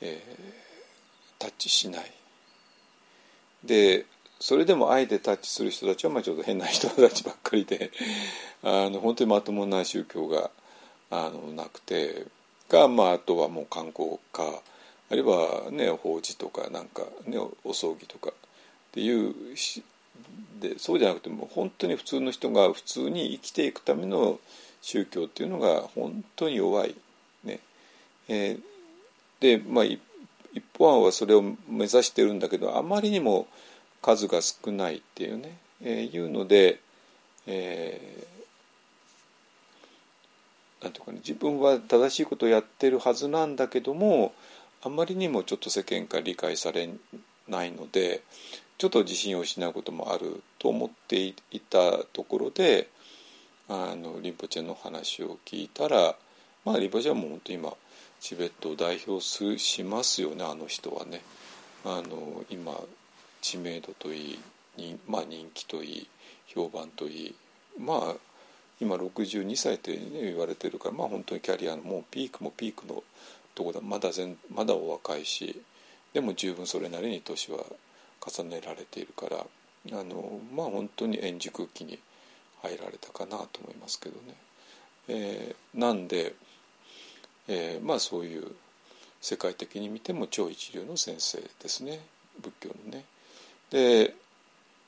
[0.00, 2.12] えー、タッチしない。
[3.64, 4.04] で
[4.40, 7.90] それでもあえてタッチする人たちはまあちょっと変な人たちばっかりで
[8.62, 10.50] あの本当にまともな宗教が
[11.10, 12.26] あのなくて
[12.68, 14.44] が、まあ、あとはもう観光か
[15.10, 18.34] あるいはね法事とかなんかねお葬儀とかっ
[18.92, 19.34] ていう
[20.60, 24.38] でそうじゃなくても本当に普通の人が普通に生きていくための
[24.82, 26.94] 宗教っていうのが本当に弱い。
[27.44, 27.60] ね
[28.28, 30.00] えー、でまあ一
[30.76, 33.46] 方案はそれを目指してるんだけどあまりにも
[34.02, 36.80] 数が少ないっていうね、えー、いうので、
[37.46, 44.32] えー、なんていうかね自分は正しいことをやってるはずなんだけども
[44.82, 46.88] あまりにもちょっと世間から理解され
[47.48, 48.22] ないので
[48.78, 51.34] ちょっと自信を失うこともあると思ってい
[51.68, 52.88] たところで
[53.68, 56.14] あのリンポチェの話を聞いたら
[56.64, 57.72] まあリンポチェはもう本当今
[58.20, 61.22] チベットを代表すしますよねあの人はね。
[61.84, 62.72] あの今
[63.40, 64.38] 知名度といい
[65.08, 66.08] まあ、人気といい
[66.46, 67.34] 評判といい
[67.80, 68.14] まあ
[68.80, 73.02] 今62歳って、ね、言われてるからまあ本当にキャリアのもうピークもピークの
[73.58, 75.60] とこだまだ全まだお若いし
[76.14, 77.58] でも十分それなりに年は
[78.24, 81.98] 重ねられているからあのまあ本当に円熟期に
[82.62, 84.34] 入られたかなと思いますけどね。
[85.08, 86.34] えー、なんで、
[87.48, 88.46] えー、まあそういう
[89.20, 92.00] 世界的に見ても超一流の先生ですね
[92.40, 93.04] 仏教のね。
[93.70, 94.14] で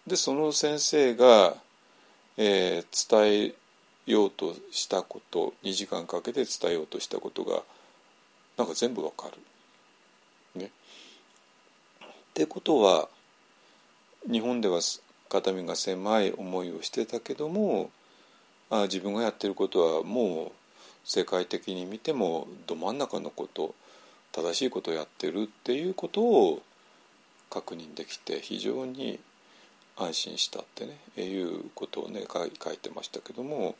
[0.06, 1.56] でその先生が、
[2.36, 3.54] えー、伝
[4.06, 7.62] えようとしたこと2時間かけて伝えようとしたことが
[8.56, 10.60] なんか全部わかる。
[10.60, 10.66] ね。
[10.66, 13.08] ってことは
[14.30, 14.80] 日本では
[15.28, 17.90] 肩身が狭い思いをしてたけども
[18.68, 20.52] あ自分がやってることはもう
[21.04, 23.74] 世界的に見てもど真ん中のこと
[24.32, 26.62] 正しいことをやってるっていうことを
[27.48, 29.18] 確認できて非常に
[29.96, 33.74] 安心したってねいうことをね書いてましたけども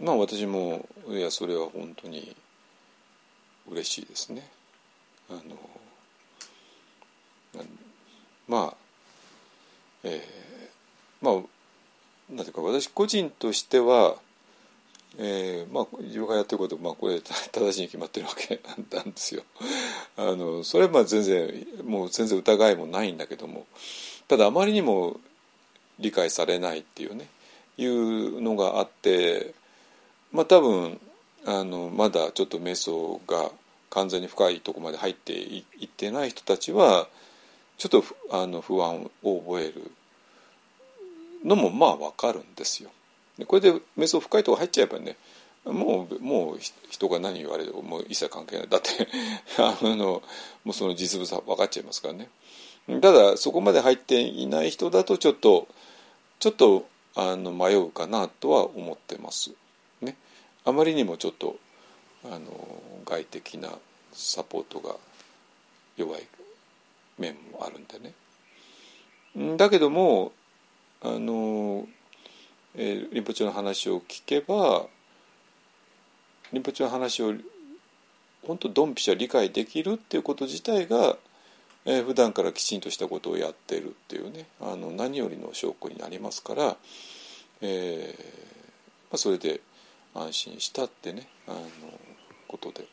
[0.00, 2.36] まあ私もいやそれは本当に
[3.68, 4.48] 嬉しいですね。
[5.28, 5.40] あの
[8.48, 8.74] まあ、
[10.04, 11.34] えー、まあ
[12.32, 14.16] なんていうか私個人としては、
[15.18, 18.60] えー、まあ自分がやってること、まあ、これ正しいに決まってるわけ
[18.94, 19.42] なんですよ。
[20.16, 23.66] あのそれはまあ全然もう全然疑いもないんだけども
[24.28, 25.20] ただあまりにも
[25.98, 27.28] 理解されないっていうね
[27.78, 29.54] いうのがあって
[30.32, 31.00] まあ多分
[31.46, 33.50] あのまだちょっと瞑想が
[33.90, 37.06] 完全に深いとこまで入っていってない人たちは
[37.78, 39.90] ちょっとあの不安を覚える
[41.44, 42.90] のもまあ分かるんですよ。
[43.46, 45.16] これで瞑想深いとこ入っちゃえばね
[45.64, 46.58] もうもう
[46.90, 48.68] 人が何言われるもう一切関係ない。
[48.68, 49.08] だって
[49.58, 50.22] あの
[50.64, 52.28] もうその実物は分かっちゃいますからね。
[53.00, 55.68] ただそこまで入っていない人だとちょっと
[56.38, 59.52] ちょっとあの迷うかなとは思ってます。
[60.66, 61.56] あまりにもちょっと
[62.24, 62.40] あの
[63.04, 63.70] 外的な
[64.12, 64.96] サポートが
[65.96, 66.26] 弱い
[67.18, 69.56] 面もあるんでね。
[69.56, 70.32] だけども
[71.02, 71.86] あの、
[72.74, 74.86] えー、リンポチの話を聞けば
[76.52, 77.32] リンポチの話を
[78.44, 81.16] 本当ドンピシャ理解できるっていうこと自体が、
[81.84, 84.46] えー、普段からきちんとしたことをやってるっていうね。
[84.60, 86.76] あの何よりの証拠になりますから、
[87.60, 88.24] えー
[89.10, 89.60] まあ、それで
[90.20, 91.60] 安心したってねあの
[92.48, 92.86] ことで。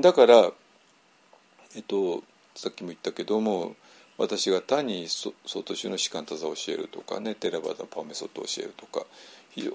[0.00, 0.50] だから
[1.76, 2.22] えっと
[2.54, 3.76] さっきも言ったけども
[4.16, 5.32] 私が単に相
[5.64, 9.04] 当宗の士官多座を教えるとかねテラバダパーメソッドを教えるとか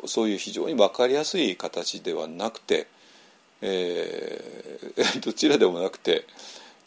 [0.05, 2.87] そういう非常に分かりやすい形ではなくて、
[3.61, 6.25] えー、 どちらでもなくて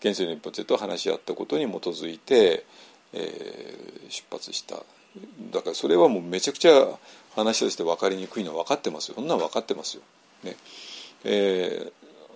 [0.00, 2.64] 現世の一発と話し合ったことに基づいて、
[3.12, 4.82] えー、出発した
[5.50, 6.98] だからそれはもうめちゃくちゃ
[7.34, 10.02] 話として分かりにくいのは分かってますよそんなの分かってますよ。
[10.44, 10.56] ね
[11.24, 11.92] え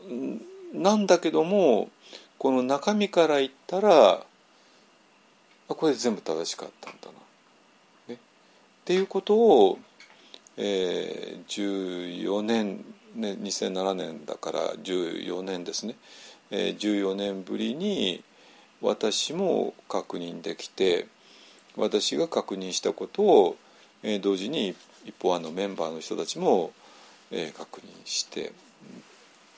[0.09, 0.41] ー、
[0.75, 1.91] なんだけども
[2.39, 4.25] この中身から言ったら
[5.69, 8.15] これ全部正しかったんだな。
[8.15, 8.19] ね、っ
[8.85, 9.79] ていうことを
[10.57, 12.85] えー、14年、
[13.15, 15.97] ね、2007年だから14年ですね、
[16.51, 18.23] えー、14年ぶりに
[18.81, 21.07] 私も確認できて
[21.77, 23.57] 私が確認したことを、
[24.07, 26.73] えー、同時に一方あのメンバーの人たちも、
[27.33, 28.53] えー、確認して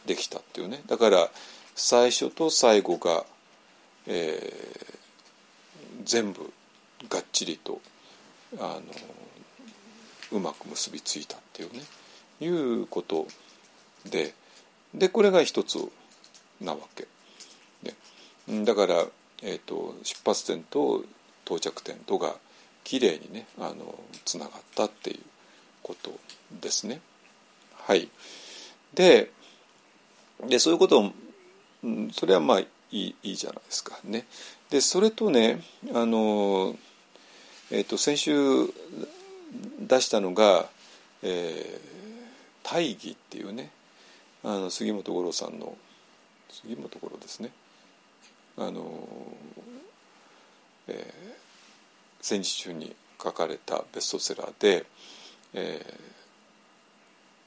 [0.06, 0.80] できたっていうね。
[0.86, 1.28] だから
[1.74, 3.26] 最初と最後が、
[4.06, 6.50] えー、全部
[7.10, 7.82] がっちりと
[8.58, 8.82] あの
[10.32, 11.80] うまく結びついたっていうね。
[12.40, 13.26] いうこと
[14.10, 14.34] で。
[14.94, 15.78] でこれが一つ
[16.62, 17.06] なわけ。
[17.82, 19.04] でだから、
[19.42, 21.04] えーと、出発点と
[21.44, 22.34] 到着点とが
[22.88, 25.20] きれいにねあのつながったっていう
[25.82, 26.18] こと
[26.62, 27.02] ですね。
[27.74, 28.08] はい、
[28.94, 29.30] で
[30.48, 31.12] でそういうことを
[32.12, 34.24] それはまあいいいいじゃないですかね。
[34.70, 35.60] でそれとね
[35.92, 36.76] あの、
[37.70, 38.32] えーと先週
[39.80, 40.70] 出したのが
[41.22, 43.70] 「えー、大義」っていうね
[44.42, 45.76] あの杉本五郎さんの
[46.50, 47.50] 杉本五郎ですね
[48.56, 49.06] あの、
[50.86, 51.47] えー、
[52.20, 54.86] 戦時中に書かれたベストセラーで、
[55.54, 55.94] えー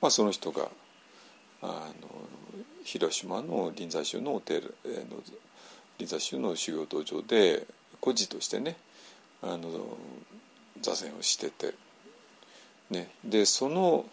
[0.02, 0.70] まあ、その人が
[1.62, 1.66] あ
[2.02, 2.10] の
[2.84, 4.72] 広島の臨済宗のお寺の
[5.98, 7.68] 臨済宗の修行道場で
[8.00, 8.78] 孤児としてね
[9.44, 9.70] あの
[10.82, 11.74] 座禅をしてて
[12.92, 14.06] ね、でその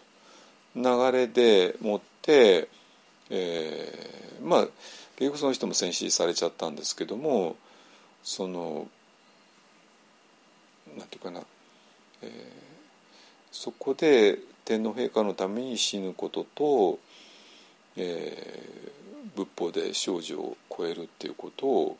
[0.75, 2.69] 流れでもって、
[3.29, 4.67] えー、まあ
[5.17, 7.57] 結局その人も戦死されちゃったんですけども
[8.23, 8.87] その
[10.97, 11.41] なんていうかな、
[12.21, 12.29] えー、
[13.51, 16.99] そこで天皇陛下のために死ぬことと、
[17.97, 21.97] えー、仏法で少女を超えるっていうことを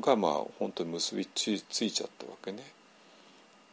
[0.00, 2.62] がまあ本当に結びついちゃったわけね。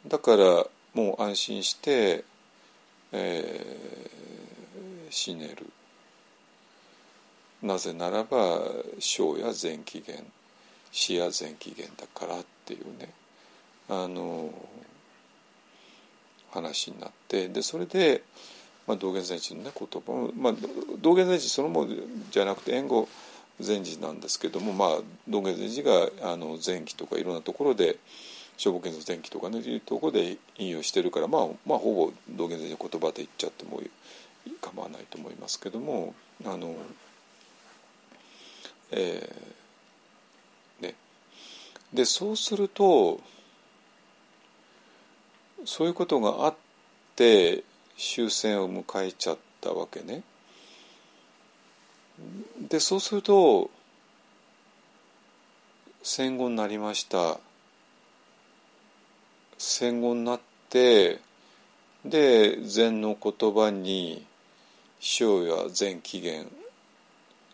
[0.07, 2.23] だからもう安心して、
[3.11, 5.65] えー、死ねる
[7.61, 8.59] なぜならば
[8.99, 10.25] 生や全起源
[10.91, 13.09] 死や全起源だからっていうね
[13.89, 14.53] あの
[16.51, 18.23] 話になってでそれで、
[18.87, 20.53] まあ、道元禅師のね言葉、まあ、
[21.01, 21.95] 道元禅師そのもの
[22.31, 23.07] じゃなくて援護
[23.59, 24.89] 禅師なんですけども、まあ、
[25.27, 27.97] 道元禅師があの前期とかいろんなところで
[28.57, 33.81] 消防検査前期とかねいうところで引用してるから、まあ、まあほぼ道元先生の言葉で言っちゃっても
[34.61, 36.13] 構わないと思いますけども
[36.45, 36.75] あの
[38.91, 40.95] えー、ね。
[41.91, 43.19] でそうすると
[45.65, 46.55] そういうことがあっ
[47.15, 47.63] て
[47.97, 50.23] 終戦を迎えちゃったわけね。
[52.69, 53.69] でそうすると
[56.03, 57.39] 戦後になりました
[59.57, 60.39] 戦後になっ
[60.69, 61.19] て
[62.05, 64.25] で禅の言葉に
[64.99, 66.51] 生や禅起源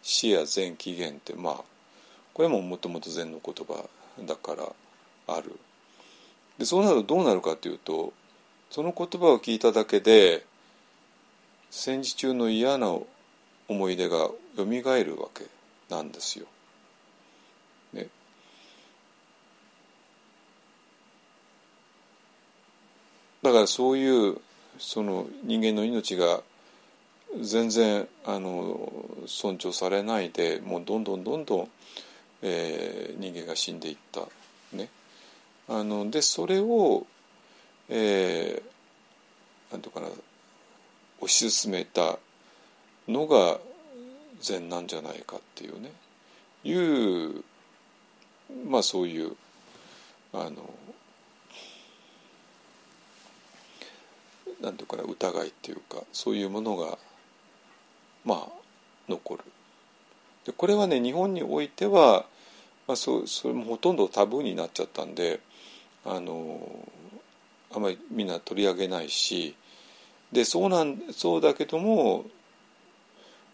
[0.02, 1.64] 死や禅起源ってまあ
[2.34, 3.88] これももともと禅の言葉
[4.26, 4.64] だから
[5.28, 5.58] ある
[6.60, 8.14] でそうなるとどうなるかというと
[8.70, 10.46] その言葉を聞いただけで
[11.72, 12.96] 戦時中の嫌な
[13.68, 14.36] 思い出がよ
[14.66, 15.46] みがえるわけ
[15.90, 16.46] なんですよ。
[17.94, 18.08] ね、
[23.42, 24.38] だからそういう
[24.78, 26.42] その人間の命が
[27.42, 28.92] 全然あの
[29.28, 31.70] 尊重されないでもうどんどんどんどん、
[32.42, 34.22] えー、人間が死んでいった
[35.70, 37.06] あのでそれを、
[37.90, 40.08] えー、なんとかな
[41.22, 42.18] 推し進めた
[43.08, 43.60] のが
[44.42, 45.92] 禅なんじゃないかっていうね
[46.64, 47.44] いう
[48.68, 49.36] まあそういう
[50.34, 50.70] あの
[54.60, 56.98] なんていうかな疑いっていうかそういうものが
[58.26, 58.52] まあ
[59.08, 59.44] 残る。
[60.46, 62.26] でこれはね日本においては、
[62.88, 65.40] まあ、そそれもほとんどタブーになっちゃったんで
[66.12, 66.60] あの
[67.72, 69.56] あまりみんな取り上げないし
[70.32, 72.26] でそうなんそうだけども、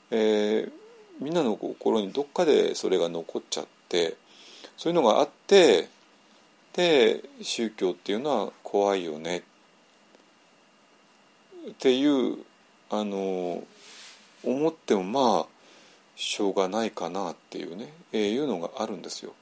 [0.10, 0.72] えー、
[1.20, 4.16] みんなの心にどっかでそれが残っちゃって
[4.78, 5.90] そういうのがあって
[6.74, 9.44] で宗教っていうのは怖いよね
[11.70, 12.38] っていう
[12.90, 13.64] あの
[14.46, 15.46] 思ってもまあ
[16.16, 19.34] しょうがないかなっていうね、えー、いうのがあるんですよ。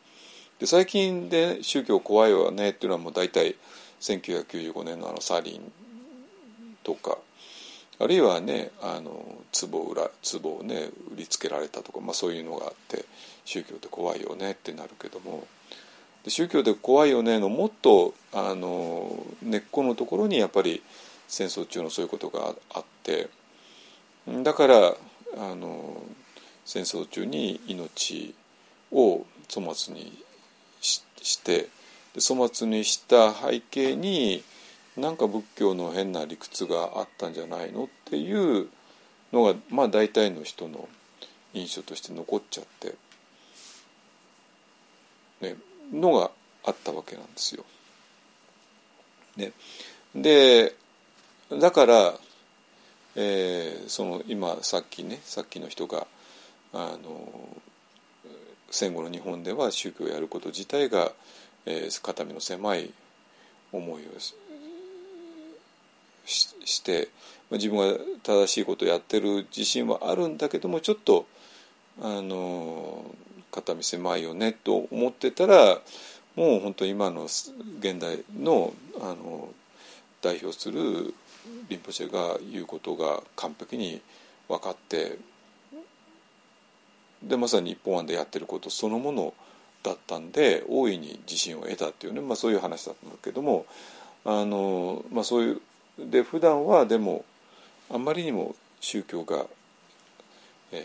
[0.59, 3.55] で最近で宗教怖いわねっていうのはもう大体
[3.99, 5.71] 1995年のあのサリン
[6.83, 7.17] とか
[7.99, 9.11] あるいはねあの
[9.69, 10.09] 壺裏
[10.41, 13.05] 壺をね売りつけられたとか、まあ、そういうのがあって
[13.45, 15.47] 宗教って怖いよねってなるけども
[16.23, 20.81] で宗教って怖いよねのもっとあの根っこのところにやっぱり
[21.27, 23.29] 戦争中のそういうことがあって
[24.43, 24.77] だから
[25.37, 26.01] あの
[26.65, 28.33] 戦争中に命
[28.91, 30.22] を粗末に
[31.23, 31.69] して
[32.19, 34.43] 粗末にした背景に
[34.95, 38.67] なんか仏教の変な理屈があったんじゃないのっていう
[39.31, 40.87] のがまあ大体の人の
[41.53, 42.95] 印象として残っちゃって、
[45.41, 45.55] ね、
[45.91, 46.29] のが
[46.65, 47.65] あったわけなんですよ。
[49.35, 49.51] ね、
[50.13, 50.75] で
[51.49, 52.13] だから、
[53.15, 56.05] えー、その今さっきねさっきの人が
[56.71, 57.57] あの
[58.73, 61.11] 戦後の日本では宗教をやること自体が、
[61.67, 62.91] えー、肩身の狭い
[63.71, 64.05] 思いを
[66.25, 67.09] して、
[67.51, 71.27] まあ、自分が正しいことをやってる自信はあるんだけどもちょっと
[72.01, 73.05] あの
[73.51, 75.77] 肩身狭いよねと思ってたら
[76.35, 79.49] もう本当今の現代のあの
[80.23, 81.13] 代表する
[81.69, 84.01] リンポチェが言うことが完璧に
[84.47, 85.19] 分かって
[87.23, 89.33] でまさに一本案でやってることそのもの
[89.83, 93.65] だったんで大いに自信を得たっていうね、まあ、そういう話だったんだけども
[94.25, 95.61] あの、まあ、そういう
[95.99, 97.25] で普段はでも
[97.91, 99.45] あんまりにも宗教が、
[100.71, 100.83] えー、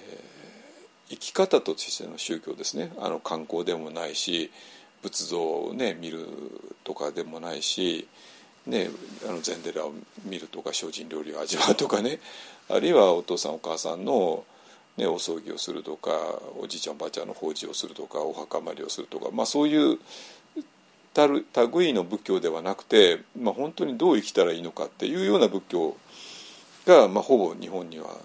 [1.11, 2.93] 生き方としての宗教ですね。
[3.01, 4.51] あの観光でもないし
[5.03, 6.27] 仏像をね見る
[6.85, 8.07] とかでもないし、
[8.67, 8.91] ね、
[9.27, 9.93] あの禅寺を
[10.27, 12.21] 見るとか精進料理を味わうとかね。
[12.69, 14.45] あるいはお父さんお母さんの、
[14.99, 16.11] ね、お葬儀をするとか
[16.61, 19.99] おじいちゃんおばあちゃんの法事をするとかお墓参りをするとか、まあ、そういう
[21.15, 25.97] たる類の仏教ではなくて、まあ、本当にどう生きたらいいのかっていうような仏教
[26.85, 28.17] が、まあ、ほぼ日本には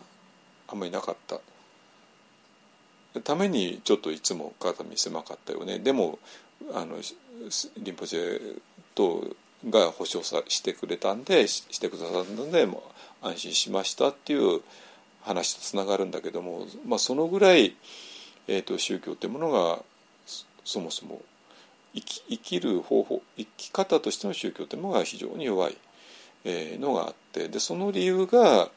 [0.67, 1.39] あんまりなかった。
[3.21, 5.77] ためにちょっといつも肩身狭かったよね。
[5.77, 6.17] でも
[6.73, 6.95] あの
[7.77, 8.59] リンポチェ
[8.95, 9.35] と
[9.69, 12.67] が保証さしてくれたんでしてくださったので
[13.21, 14.61] 安心しましたっていう
[15.23, 17.75] 話とつながるんだけども、まあ、そのぐらい、
[18.47, 19.79] えーと宗教っていうものが
[20.63, 21.21] そもそも
[21.93, 25.77] 生き生きる方法生き方としての宗教というのが非常に弱い、
[26.43, 28.69] えー、のがあってでその理由が、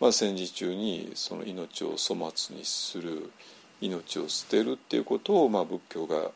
[0.00, 3.30] まあ、戦時中にその命を粗末にする
[3.80, 6.30] 命を捨てるっていうことを、まあ、仏教が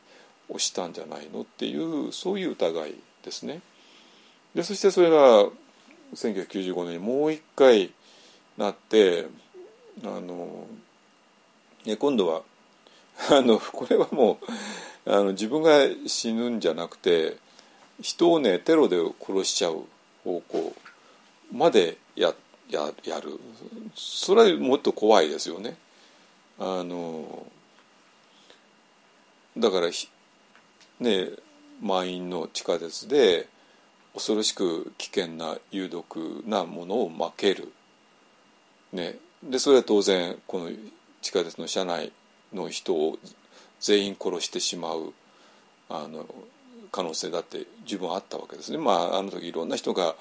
[0.51, 3.61] 推したんじゃないのっていうそういう疑いですね。
[4.55, 5.47] でそしてそれが
[6.15, 7.91] 1995年にもう一回
[8.57, 9.27] なって
[10.03, 10.67] あの、
[11.85, 12.43] ね、今度は
[13.31, 14.39] あのこれはも
[15.07, 17.37] うあの自分が死ぬんじゃなくて
[18.01, 19.85] 人をねテロで殺しちゃう
[20.25, 20.75] 方向
[21.53, 22.35] までや
[22.69, 23.39] ややる。
[23.95, 25.77] それはもっと怖いですよね。
[26.59, 27.47] あの
[29.57, 29.91] だから
[31.01, 31.31] ね
[31.81, 33.49] 満員の地下鉄で
[34.15, 37.73] 恐ろしく危険な有毒なものをまける、
[38.93, 39.19] ね、
[39.51, 40.71] でそれは当然この
[41.21, 42.13] 地下鉄の車内
[42.53, 43.19] の人を
[43.81, 45.13] 全員殺してしまう
[45.89, 46.27] あの
[46.91, 48.79] 可能性だって十分あったわけですね。
[48.79, 50.15] まあ、あの時いろんな人が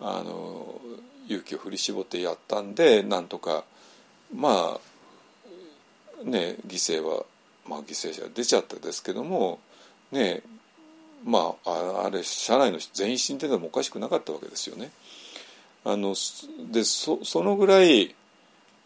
[0.00, 0.80] あの
[1.26, 3.64] 勇気を振り絞ってやったんでなんとか
[4.34, 7.24] まあね犠牲は、
[7.66, 9.58] まあ、犠牲者が出ちゃったですけども
[10.12, 10.42] ね
[11.24, 14.90] まああれ社内の全員死んでてもおかしくなかったわけですよね。
[15.84, 16.14] あの
[16.70, 18.14] でそそのぐらい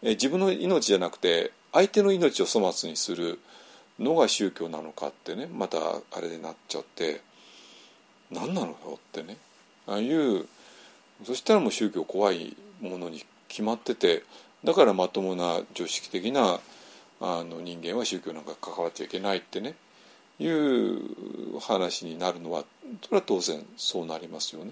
[0.03, 3.39] 自分の命じゃなくて相手の命を粗末にする
[3.99, 7.21] のが宗教なのかってねまたあれになっちゃって
[8.31, 9.37] 何なのよってね
[9.87, 10.45] ああいう
[11.23, 14.23] そしたらもう宗教怖いものに決まってて
[14.63, 16.59] だからまともな常識的な
[17.21, 19.75] あの人間は宗教なんか関わっちゃいけないってね
[20.39, 22.65] いう話になるのは
[23.03, 24.71] それは当然そうなりますよね。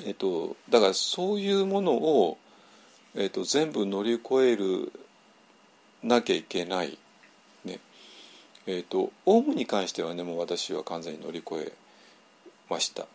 [0.00, 2.38] えーと、だからそういうものを、
[3.14, 4.92] えーと、全部乗り越える
[6.02, 6.98] なきゃいけない。
[7.64, 7.78] ね
[8.66, 11.72] えーと、オウムに関してはねもう私は完全に乗り越え
[12.68, 13.06] ました。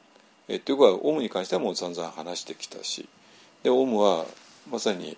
[0.48, 3.08] えー、というかオウムに関してはもう散々話してきたし
[3.64, 4.26] でオウムは
[4.72, 5.18] まさに、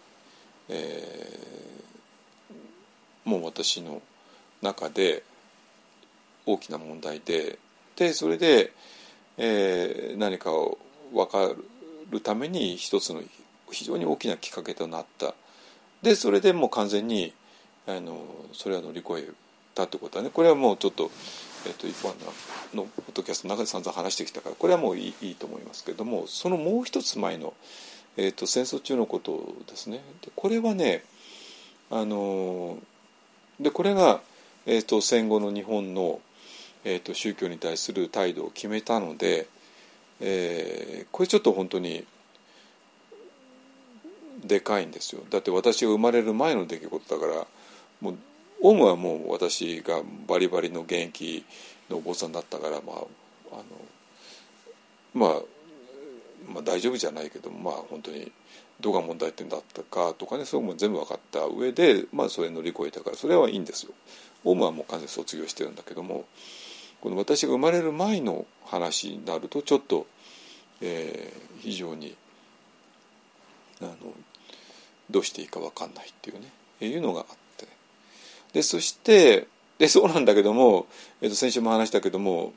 [0.70, 4.02] えー、もう私の
[4.62, 5.24] 中で
[6.46, 7.60] 大きな問題で
[7.96, 8.72] でそれで、
[9.38, 10.80] えー、何かを
[11.14, 11.54] 分か
[12.10, 13.22] るために一つの
[13.72, 15.34] 非常に大きなきっかけとなった。
[16.02, 17.34] でそれでもう完全に
[17.88, 18.20] あの
[18.54, 19.34] それは乗り越え
[19.76, 20.30] たってことはね。
[20.32, 21.12] これはもうちょっと,、
[21.68, 22.14] えっと一般
[22.76, 27.54] のポッドキャストの中で散々話してきたからこれはもういいいいと思いますけれどもそのもう一つ前の、
[28.18, 30.02] えっと、戦争中のことですね。
[30.22, 31.04] でこれはね
[31.92, 32.78] あの
[33.60, 34.22] でこれが
[34.66, 36.20] えーと、戦後の日本の、
[36.84, 39.48] えーと、宗教に対する態度を決めたので、
[40.22, 42.06] えー、これちょっと本当に
[44.44, 47.48] でかいんですよだって私が生まれる前の出来事だから
[48.02, 48.18] もう
[48.62, 51.46] オウムはもう私がバリバリの現役
[51.90, 52.96] のお坊さんだったから、まあ
[53.52, 53.64] あの
[55.14, 55.42] まあ、
[56.52, 58.32] まあ大丈夫じゃないけどまあ本当に
[58.82, 63.94] どこが問題点だったかとかねそういうも全部分かった上で、まあ、それ乗り越えたからそれはいいんですよ。
[64.46, 66.26] オウムはもう完全に卒業してるんだけども
[67.02, 70.08] この私が生まれる前の話になるとちょっと、
[70.82, 72.16] えー、非常に
[73.82, 73.96] あの
[75.10, 77.26] どうしていいか分かんないっていうねいうのがあっ
[77.58, 77.68] て。
[78.54, 79.48] でそして
[79.78, 80.88] でそうなんだけども、
[81.22, 82.54] えー、と先週も話したけども、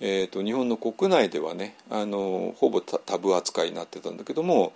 [0.00, 4.72] えー、と日本の国内ではねあのほぼタブ扱いになってたんだけども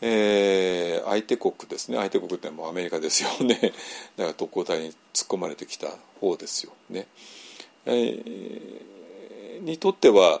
[0.00, 1.96] えー、相手国ですね。
[1.96, 3.58] 相手国ってもうアメリカですよね。
[4.16, 5.88] だから特攻隊に突っ込まれてきた
[6.20, 7.08] 方ですよね、
[7.94, 10.40] にとっては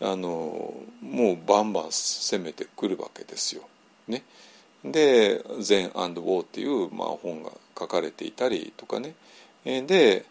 [0.00, 3.62] あのもうバンバン攻めてくるわけですよ。
[4.08, 4.24] ね、
[4.84, 9.14] で「善 and War」っていう、まあ、本が書かれていたりとかね
[9.64, 10.24] で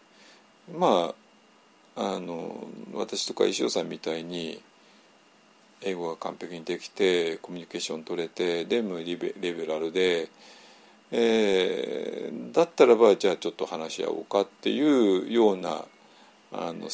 [0.76, 1.14] ま
[1.96, 4.60] ああの私とか石尾さんみたいに
[5.82, 10.28] 英語が完璧にできてコミュニケーション取れてでもリベリベラルで、
[11.10, 15.84] えー、だったらばじゃあちょっと話し合おうかっていうような
[16.52, 16.88] あの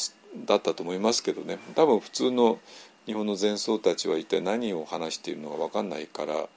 [0.45, 1.57] だったと思いますけどね。
[1.75, 2.59] 多分普通の
[3.05, 6.47] 日本の前奏たちは一体何を話しているのか分かんないから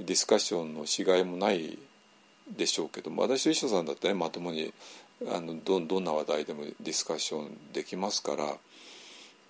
[0.00, 1.78] ディスカッションのしがいもない
[2.50, 4.72] でしょうけども私と一緒さんだったら、ね、まともに
[5.30, 8.56] あのどどんな話題でもディスカッションできますから。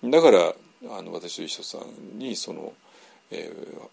[0.09, 0.53] だから
[0.97, 2.73] あの私と一緒さんにその、
[3.31, 3.51] え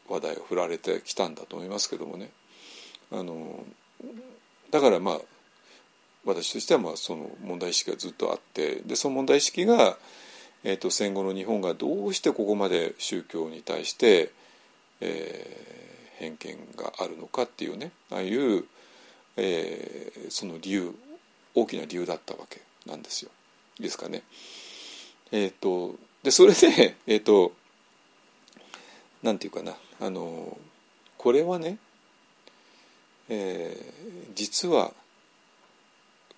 [0.09, 2.31] ー、話題を振られてきたんだと思いますけどもね。
[3.13, 3.65] あの
[4.71, 5.21] だからまあ
[6.31, 9.97] 私としてはまあその問題意識がずっとあってでその問題意識が、
[10.65, 14.31] えーと、戦後の日本がどうしてここまで宗教に対して、
[15.01, 18.65] えー、偏見があるのかっていうねああいう、
[19.37, 20.95] えー、その理由
[21.55, 23.31] 大きな理由だったわけなんですよ。
[23.79, 24.23] いいですかね。
[25.33, 27.53] えっ、ー、とでそれで えっ、ー、と
[29.23, 30.59] なんていうかなあの
[31.17, 31.79] これはね、
[33.29, 34.93] えー、実は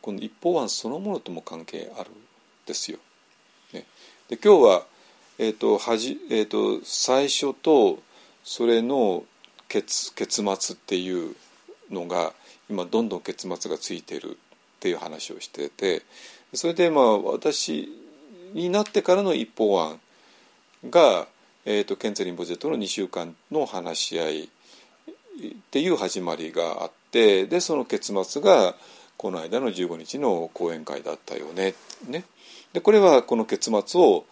[0.03, 2.13] この一方案そのものとも関係あるん
[2.67, 2.99] ですよ。
[3.73, 3.87] ね、
[4.29, 4.83] で今日は、
[5.39, 8.01] えーとはじえーと、最初と
[8.45, 9.25] それの
[9.69, 11.35] 結結末っていう
[11.91, 12.35] のが
[12.69, 14.35] 今どんどん結末がついてるっ
[14.81, 16.03] ていう話をしてて
[16.53, 17.89] それでまあ私
[18.53, 20.01] になってからの一方案
[20.91, 21.27] が、
[21.65, 24.49] えーと、ケンツェリン・ボジェットの2週間の話し合いっ
[25.71, 28.75] ていう始まりがあってでその結末が
[29.23, 31.75] この間の15日の講演会だったよね。
[32.09, 32.25] ね。
[32.73, 34.25] でこれはこの結末を、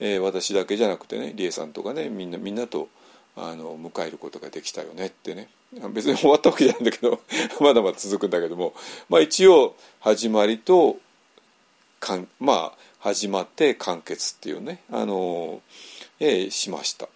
[0.00, 2.88] えー、私だけじゃなくてね理恵さんとかねみんなみんなと
[3.36, 5.50] あの迎えることができたよねってね。
[5.92, 7.20] 別に終わったわけじゃないんだけど
[7.60, 8.72] まだまだ続くんだけども、
[9.10, 10.98] まあ、一応始まりと
[12.00, 15.60] かんまあ始まって完結っていうねあの、
[16.20, 17.06] えー、しました。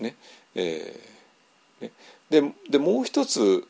[0.00, 0.16] ね。
[0.54, 1.92] えー、ね。
[2.28, 3.66] ででもう一つ、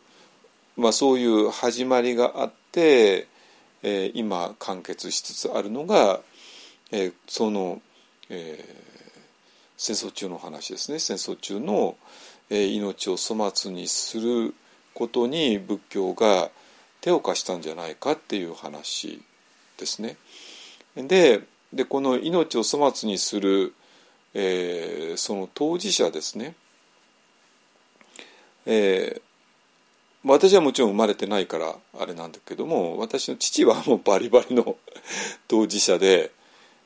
[0.77, 6.21] まあ、そういう始まりがあって、えー、今完結しつつあるのが、
[6.91, 7.83] えー、その、
[8.31, 8.75] えー、
[9.77, 11.97] 戦争中の話ですね戦争中の、
[12.51, 14.55] えー、命を粗末にする
[14.95, 16.51] ことに仏教が
[17.01, 19.21] 手を貸したんじゃないかっていう話
[19.77, 20.17] ですね。
[20.97, 23.75] ででこの命を粗末にする、
[24.33, 26.55] えー、その当事者ですね、
[28.65, 29.23] えー、
[30.25, 34.77] 私はもちろん生まれてないからあれなんだけども私の父はもうバリバリの
[35.49, 36.31] 当事者で、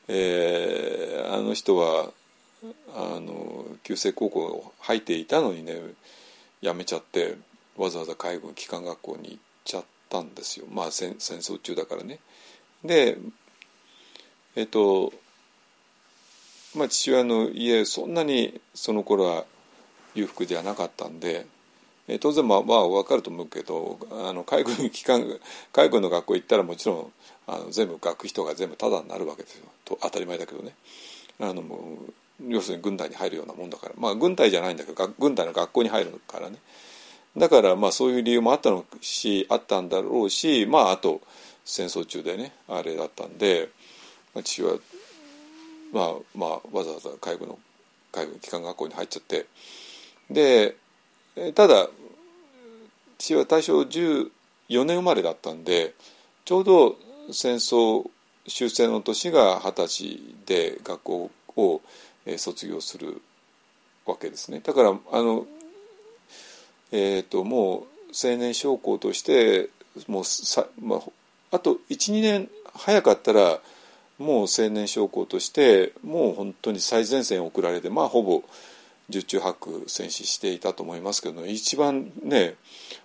[0.09, 2.11] えー、あの人は
[2.93, 5.79] あの旧制高校を入っていたのにね
[6.61, 7.37] 辞めちゃって
[7.77, 12.19] わざわざ海軍機関学校に行っちゃったんですよまあ戦争中だからね。
[12.83, 13.17] で
[14.57, 15.13] えっと
[16.75, 19.45] まあ父親の家そんなにその頃は
[20.13, 21.45] 裕福ではなかったんで
[22.09, 25.39] え当然まあまあ分かると思うけどあの海軍機関
[25.71, 27.11] 海軍の学校行ったらもちろん
[27.45, 29.65] あの全部学費とか全部タダになるわけですよ。
[29.85, 30.73] と当たり前だけどね。
[31.39, 33.93] あのもう要するに軍隊に入るようなもんだから。
[33.97, 36.57] まあ軍隊じゃないんだけど軍隊の学校に入るからね。
[37.37, 41.21] だからまあそういう理由もあったのしあったんだろうしまああと
[41.63, 43.69] 戦争中でねあれだったんで
[44.43, 44.77] 父は
[45.93, 47.59] まあまあわざわざ海軍の
[48.11, 49.45] 海軍機関学校に入っちゃって。
[50.29, 50.75] で
[51.55, 51.87] ただ
[53.17, 54.29] 父は大正14
[54.85, 55.93] 年生まれだったんで
[56.45, 56.95] ちょうど
[57.31, 58.09] 戦争
[58.47, 61.81] 終戦の年が二十歳で学校を
[62.37, 63.21] 卒業する
[64.05, 64.59] わけですね。
[64.59, 65.45] だからあの、
[66.91, 69.69] えーと、もう青年将校として
[70.07, 71.01] もうさ、まあ、
[71.51, 73.59] あと12年早かったら
[74.17, 78.43] もう青年将校としてもう本当に最前線送られてまあほぼ
[79.09, 82.55] 十中八九戦死していたと思いますけど一番ね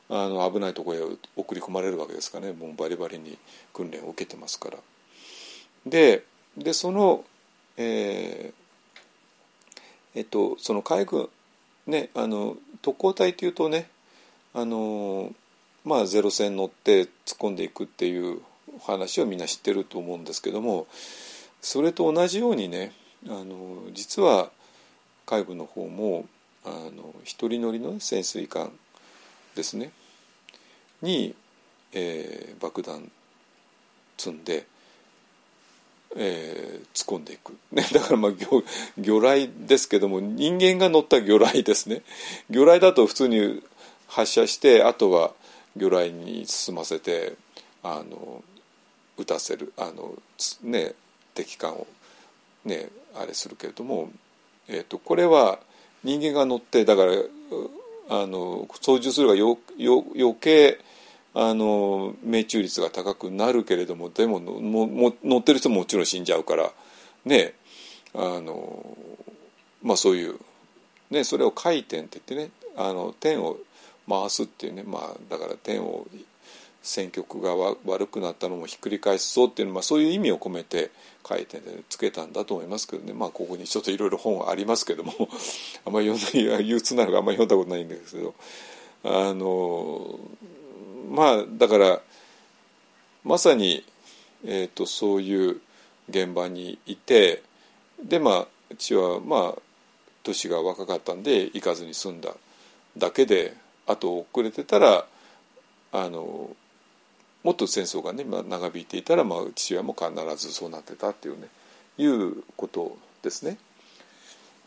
[0.09, 1.03] あの危ないところへ
[1.37, 3.39] 送り込まれるわけですかねもうバリバリに
[3.73, 4.79] 訓練を受けてますから。
[5.87, 6.25] で
[6.57, 7.25] でその、
[7.77, 11.29] えー、えっとその海軍
[11.87, 13.89] ねあの特攻隊というとね
[14.53, 15.33] あの
[15.85, 18.41] まあゼロ戦乗って突っ込んでいくっていう
[18.83, 20.87] 話をみんな知ってると思うんですけども
[21.61, 22.93] それと同じようにね
[23.27, 24.51] あの実は
[25.27, 26.27] 海軍の方も
[26.65, 28.73] あの一人乗りの潜水艦
[29.55, 29.91] ですね。
[31.03, 31.35] に、
[31.93, 33.11] えー、爆弾
[34.17, 34.67] 積んで、
[36.17, 38.63] えー、突っ込んでいく、ね、だからまあ魚
[38.99, 42.03] 魚雷ですけども人間が乗った魚雷ですね。
[42.51, 43.63] 魚雷だと普通に
[44.09, 45.33] 発射してあとは
[45.77, 47.35] 魚雷に進ませて
[47.83, 48.43] あの
[49.19, 50.15] 撃たせるあの、
[50.63, 50.95] ね、
[51.35, 51.87] 敵艦を、
[52.65, 54.11] ね、あれするけれども
[54.69, 55.59] えーと、これは
[56.03, 57.13] 人間が乗ってだから
[58.09, 60.79] あの操縦するがよよ余計
[61.35, 66.71] あの命中率が高くなるけれどもでももも乗ってる人ももちろん死んじゃうから
[67.25, 67.55] ね
[68.15, 68.97] あの
[69.83, 70.39] まあそういう、
[71.11, 73.57] ね、それを回転って言ってねあの点を
[74.09, 76.07] 回すっていうねまあだから点を
[76.85, 77.55] 選曲が
[77.87, 80.91] 悪くなったのもひっくり返すぞっていうの、まあ、そういう意味を込めて
[81.27, 83.15] 書いて、つけたんだと思いますけどね。
[83.15, 85.13] まあここにちょっといろいろ本ありますけども
[85.87, 88.35] あんまり読んだ憂鬱なのがあんまり読んだことないんですけど。
[89.07, 90.19] あの
[91.11, 92.01] まあだから
[93.23, 93.85] まさに、
[94.45, 95.61] えーと、そういう
[96.09, 97.43] 現場にいて
[98.03, 98.47] でまあ
[98.79, 99.63] 父はまあ
[100.23, 102.35] 年が若かったんで行かずに済んだ
[102.97, 103.55] だけで
[103.87, 105.07] あと遅れてたら
[105.93, 106.57] あの
[107.45, 111.49] もっと戦争がね、まあ、長引いていたら、まあ、父親も必ずそうなってたっていうね
[111.97, 113.59] いうことですね。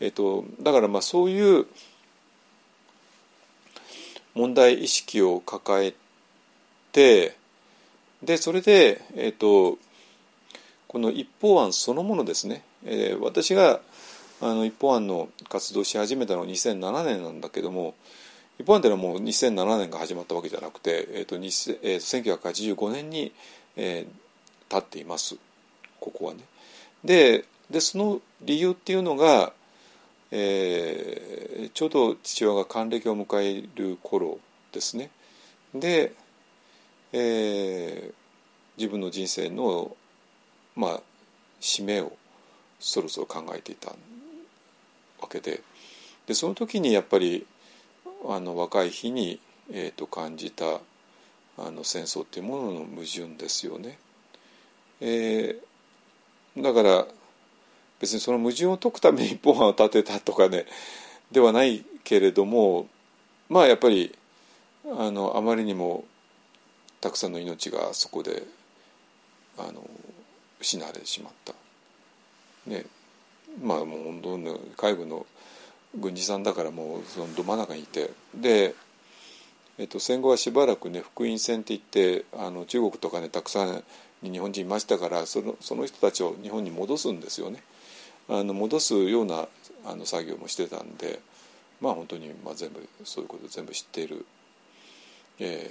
[0.00, 1.66] えっと、だからまあそういう
[4.34, 5.92] 問題意識を抱え
[6.92, 7.36] て
[8.22, 9.78] でそれで、えっと、
[10.86, 13.80] この一方案そのものですね、えー、私が
[14.40, 17.94] あの一方案の活動し始めたのは2007年なんだけども
[18.58, 23.32] 一方ではもう2007年が始まったわけじゃなくて、えーとえー、1985年に、
[23.76, 25.36] えー、立っています
[26.00, 26.40] ここはね。
[27.04, 29.52] ででその理由っていうのが、
[30.30, 34.38] えー、ちょうど父親が還暦を迎える頃
[34.72, 35.10] ですね。
[35.74, 36.12] で、
[37.12, 38.14] えー、
[38.76, 39.96] 自分の人生の、
[40.74, 41.00] まあ、
[41.60, 42.12] 締めを
[42.80, 43.90] そろそろ考えていた
[45.20, 45.62] わけで
[46.26, 47.46] でその時にやっぱり
[48.26, 49.40] あの若い日に、
[49.70, 50.80] えー、と感じた
[51.56, 53.98] あの戦争っていうものの矛盾ですよね。
[55.00, 57.06] えー、だから
[58.00, 60.66] 別にその矛盾を解くために 一本案を立てたとかね
[61.30, 62.88] ではないけれども
[63.48, 64.16] まあやっぱり
[64.84, 66.04] あのあまりにも
[67.00, 68.44] たくさんの命がそこで
[69.56, 69.88] あの
[70.60, 71.54] 失われてしまった。
[72.66, 72.84] ね
[73.62, 75.26] まあもう本当の海軍の
[76.00, 78.10] 軍事さんだからもうそのど真ん中にいて。
[78.34, 78.74] で、
[79.78, 83.84] えっと、戦後はしばらくね福音戦って言ってあの中国とかねたくさん
[84.22, 87.62] 日本人いましたからそのその人たちを日本に戻すんですよね。
[88.28, 89.48] あの戻すような
[89.84, 91.20] あの作業もしてたんで
[91.80, 94.26] まあ本当に、まあ、全部そういうこと全部知っている、
[95.38, 95.70] え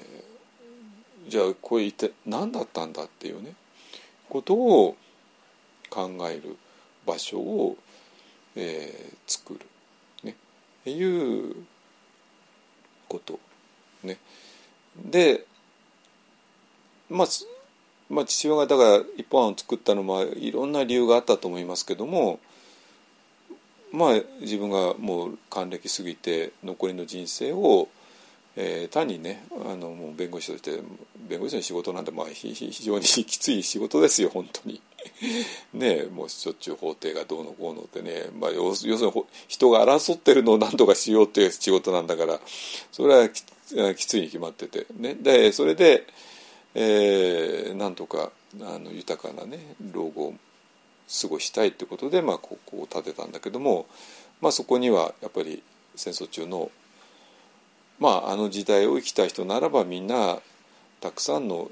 [1.28, 3.54] ー、じゃあこれ一体何だったんだっていうね。
[4.30, 4.96] ことを
[5.90, 6.58] 考える
[7.06, 7.78] 場所を、
[8.56, 9.60] えー、作る、
[10.92, 11.56] いう
[13.08, 13.40] こと
[14.04, 14.18] ね。
[14.96, 15.46] で
[17.10, 17.28] まあ
[18.10, 22.40] まあ、父親がだから一本案を作ったのもいろんな理由があったと思いますけども
[23.92, 27.90] まあ自分がもう還暦過ぎて残りの人生を、
[28.60, 30.82] えー、単にねあのもう弁護士として
[31.30, 32.54] 弁護士の仕事なんてまあ非
[32.84, 34.82] 常に きつい仕事ですよ本当に。
[35.74, 42.42] ねもうしょっちゅう法廷がどうのこうのってね、まあ、要するに人が争ってるのを何とかしようっていう仕事なんだから
[42.92, 46.06] それはきついに決まっててねでそれで。
[46.80, 48.32] えー、なんとか
[48.62, 49.58] あの豊かなね
[49.92, 50.34] 老後を
[51.22, 53.88] 過ごしたいってことで、まあ、ここを建てたんだけども、
[54.42, 55.64] まあ、そこにはやっぱり
[55.96, 56.70] 戦争中の、
[58.00, 60.40] まあ、あの時代を生きた人ならばみんな
[61.02, 61.70] たくさんの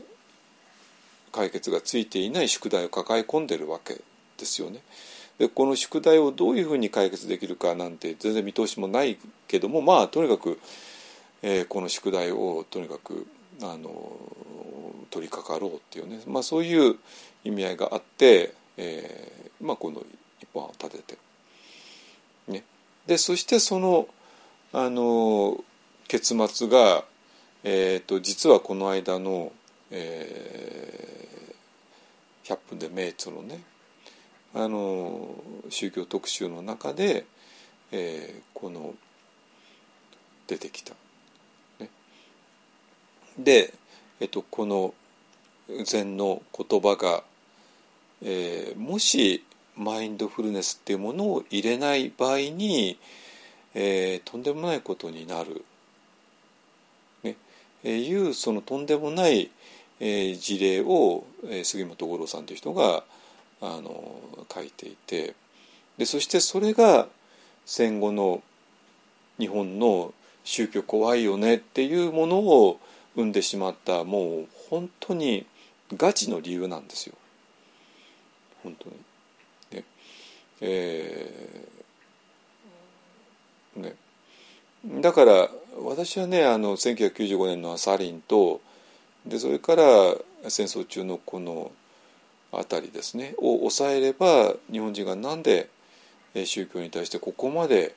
[1.32, 4.02] 解決がついていない宿題を抱え込んでるわけ
[4.38, 4.82] ですよね。
[5.38, 9.18] でこの宿題をどういうふうに解決できるかなんて全然見通しもない
[9.48, 10.60] けどもまあとにかく、
[11.42, 13.28] えー、この宿題をとにかく
[13.62, 14.18] あの
[15.10, 16.96] 取り掛かろうっていうね、まあ、そういう
[17.44, 20.04] 意味合いがあって、えーまあ、この
[20.42, 21.18] 一本を立てて、
[22.48, 22.64] ね、
[23.06, 24.08] でそしてその
[24.72, 25.64] あの
[26.08, 27.04] 結末が、
[27.64, 29.52] えーと、実はこの間の、
[29.92, 33.62] えー、100分で名著のね
[34.54, 35.36] あの
[35.70, 37.26] 宗教特集の中で、
[37.92, 38.94] えー、この
[40.48, 40.94] 出てきた。
[41.80, 41.90] ね、
[43.38, 43.74] で、
[44.22, 44.94] えっと、この
[45.86, 47.24] 禅の言葉が、
[48.22, 49.44] えー、もし
[49.76, 52.98] マインドフルネスっていうものを入れない場合に、
[53.74, 55.66] えー、とんでもないことになる、
[57.90, 59.50] いうそのとんでもない、
[60.00, 61.26] 事例を、
[61.64, 63.04] 杉本五郎さんという人が
[63.62, 64.20] あの
[64.54, 65.34] 書いていて
[65.98, 67.08] でそしてそれが
[67.66, 68.44] 戦後の
[69.40, 70.14] 日本の
[70.44, 72.80] 宗教怖いよねっていうものを
[73.16, 75.46] 生んでしまったもう本当に
[75.96, 77.16] ガチの理由なんですよ。
[78.64, 78.96] 本当に。
[79.72, 79.84] ね。
[80.62, 83.96] えー、ね。
[85.02, 88.62] だから私はねあの1995年のサリンと
[89.26, 89.84] でそれから
[90.48, 91.72] 戦争中のこの
[92.52, 95.70] 辺りですねを抑えれば日本人がなんで
[96.46, 97.96] 宗教に対してここまで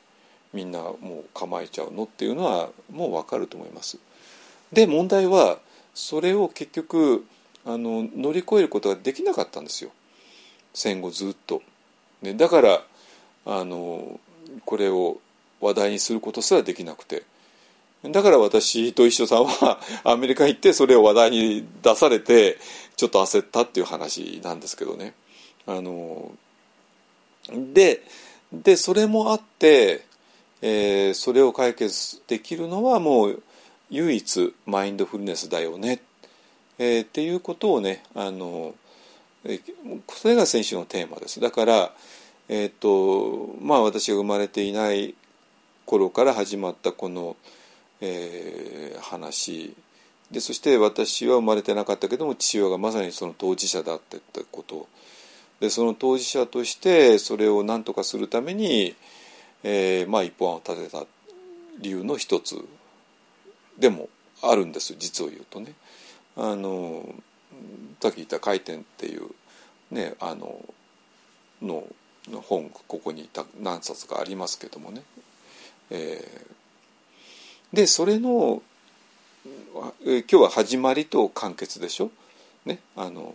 [0.53, 2.05] みんなもう構えちゃうの？
[2.05, 3.99] っていうのはもう分かると思います。
[4.73, 5.59] で問題は
[5.95, 7.27] それを結局
[7.67, 9.91] あの乗り越えることができなかったんですよ
[10.73, 11.63] 戦後ずっと。
[12.23, 12.83] ね、だから
[13.47, 14.19] あの
[14.65, 15.19] これを
[15.61, 17.23] 話題にすることすらできなくて
[18.05, 22.59] だから私と一緒さんはアメリカ行ってそれを話題に出されて
[22.97, 25.15] ちょっと焦ったっていう話なんですけどね。
[25.67, 26.33] あの
[27.51, 28.03] で
[28.53, 30.05] でそれもあって、
[30.63, 33.43] えー、それを解決できるのはもう
[33.91, 36.01] 唯一マインドフルネスだよね
[36.79, 38.75] えー、っていうことをねあの、
[39.45, 41.93] えー、それが先週のテーマですだから
[42.49, 45.15] えっ、とまあ私が生まれていない
[45.85, 47.37] 頃から始まったこの、
[48.01, 49.75] えー、話。
[50.31, 54.87] でそして私は生まれてなかったけども父親がまさにその当事者だってったこと。
[55.61, 58.95] でその当事者としてそれを何とかするために、
[59.65, 61.05] えー、まあ一本案を立てた
[61.79, 62.57] 理由の一つ
[63.79, 64.09] でも
[64.43, 64.95] あるんです。
[64.99, 65.73] 実を言うとね。
[66.37, 67.03] あの
[68.01, 69.31] さっき言った「回転」っていう
[69.91, 70.65] ねあの
[71.61, 71.85] の
[72.43, 73.29] 本ここに
[73.61, 75.03] 何冊かありますけどもね、
[75.91, 76.58] えー、
[77.73, 78.63] でそれの
[79.75, 82.11] 今日は始まりと完結でしょ、
[82.65, 83.35] ねあの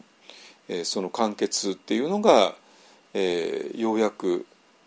[0.67, 2.55] えー、その完結っていうのが、
[3.13, 4.45] えー、ようやく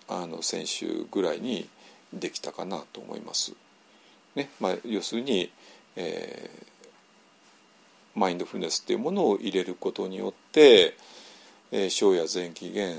[0.08, 1.68] あの先週ぐらいに
[2.12, 3.52] できたかなと思います。
[4.34, 5.50] ねまあ、要するに、
[5.96, 10.96] えー、マインドフルネスっていうものを入れることによって、
[11.72, 12.96] えー、小や前期限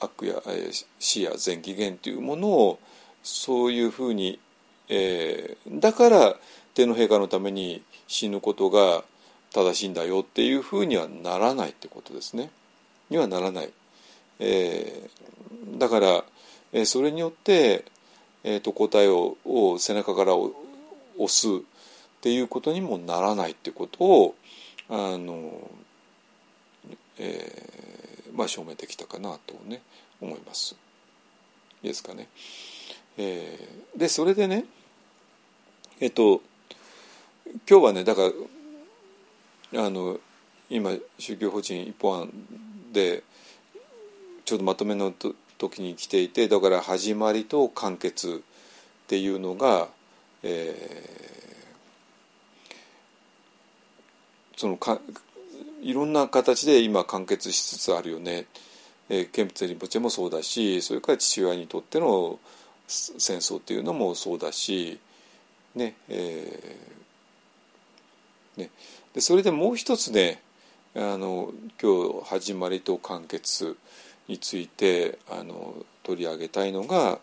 [0.00, 2.78] 悪や、え、死や前期限というものを
[3.22, 4.38] そういうふうに、
[4.88, 6.36] えー、だから
[6.74, 9.04] 天皇陛下のために死ぬことが
[9.52, 12.50] 正しいんだよっていうふうにはならないってことですね。
[13.10, 13.70] にはならない。
[14.38, 16.24] えー、だから、
[16.72, 17.84] えー、それによって、
[18.44, 20.52] えーと、答えをを背中から押
[21.28, 21.50] すっ
[22.20, 24.34] ていうことにもならないってことを
[24.88, 25.70] あの、
[27.18, 29.80] えーまあ、証明できたかなとね
[30.20, 30.76] 思います。
[31.82, 32.28] いいですかね。
[33.16, 34.64] えー、でそれでね
[35.98, 36.42] えっと
[37.68, 38.30] 今日はねだか
[39.72, 40.20] らあの
[40.68, 42.32] 今宗教法人一本案
[42.92, 43.22] で
[44.44, 45.14] ちょっとまとめの
[45.56, 49.88] 時に来ていてだから始まりと完結っていうのが、
[50.42, 55.00] えー、そのか
[55.82, 58.44] いろんな形で今完結しつつあるよね。
[59.08, 62.40] えー、ケンプツェリンポチェもそうだしそれから父親にとっての
[62.88, 64.98] 戦争っていうのもそうだし、
[65.76, 68.70] ねえーね、
[69.12, 70.40] でそれでもう一つね
[70.94, 73.76] あの今日始まりと完結
[74.28, 77.18] についてあの取り上げたいのが、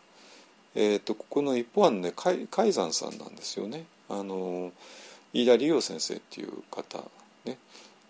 [0.76, 3.86] えーと、ここの一方案のね海山さんなんですよね。
[4.10, 4.72] あの
[5.34, 7.00] 飯田理央先生っていう方
[7.46, 7.58] ね。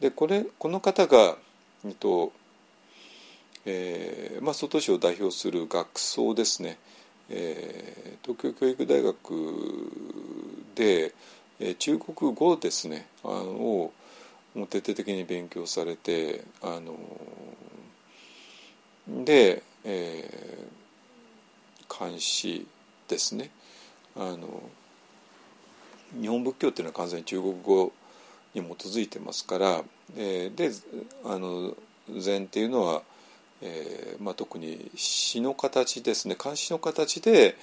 [0.02, 1.38] でこれこの方が、
[1.86, 2.34] えっと
[3.66, 6.78] えーまあ、外市を代表する学僧ですね。
[7.30, 9.92] えー、東京教育大学
[10.76, 11.14] で、
[11.60, 13.94] えー、中国語ですねあのを
[14.56, 16.96] もう徹底的に勉強されてあの
[19.08, 22.68] で、えー、監視
[23.08, 23.50] ですね。
[24.16, 24.62] あの
[26.20, 27.92] 日本仏教っていうのは完全に中国語
[28.54, 29.84] に基づいてますから、
[30.16, 30.72] えー、で
[31.26, 31.76] あの
[32.20, 33.02] 禅っていうのは
[33.66, 37.56] えーまあ、特に詩の形ですね漢詩の形で、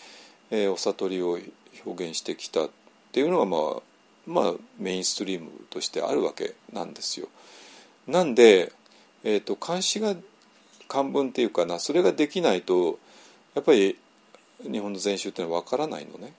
[0.51, 1.39] えー、お悟りを
[1.85, 2.71] 表現してきたっ
[3.13, 3.83] ていうのが、まあ、
[4.27, 7.29] まあメインストリームとしてあるわけなんですよ。
[8.09, 8.73] なんで、
[9.25, 10.17] えーと、漢詩が
[10.89, 12.99] 漢文っていうかなそれができないと
[13.55, 13.99] やっぱり
[14.63, 16.33] 日本の禅宗っていうのは分からないのね。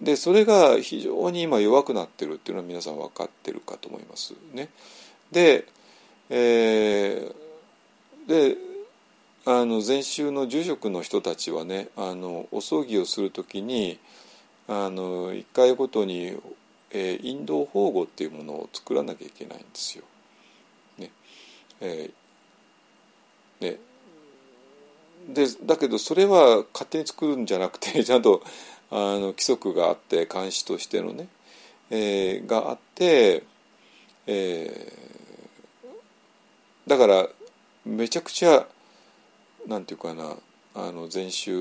[0.00, 4.68] でそれが非常に今弱くなってるっていうのは皆さん分かってるかと思いますね。
[5.30, 5.64] で、
[6.28, 7.34] えー、
[8.26, 8.56] で
[9.44, 13.98] あの禅宗の住職の人たちはねあのお葬儀をする時に
[14.68, 16.38] あの一回ごとに、
[16.92, 20.04] えー、引導法語っていうものを作らなきゃいけないんですよ。
[20.98, 21.10] ね
[21.80, 23.78] えー、ね
[25.28, 28.42] でだけどそれは勝手に作るんじゃなくて ちゃんと
[28.90, 31.28] あの規則があって監視としてのね、
[31.90, 33.42] えー、があって、
[34.26, 37.28] えー、だから
[37.84, 38.66] めちゃくちゃ
[39.66, 40.36] なんていうかな
[40.74, 41.52] あの禅宗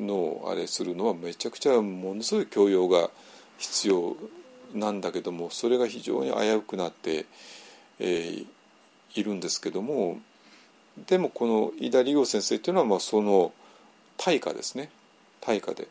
[0.00, 3.10] のあれするのはめちゃくちゃものすごい教養が
[3.58, 4.16] 必要
[4.74, 7.26] なんだけどもそれが非常に危うくなって、
[7.98, 8.46] えー、
[9.14, 10.18] いるんですけども
[11.06, 13.52] でもこの井田理央先生っていうのはまあその
[14.16, 14.90] 対価ですね
[15.40, 15.88] 対価で。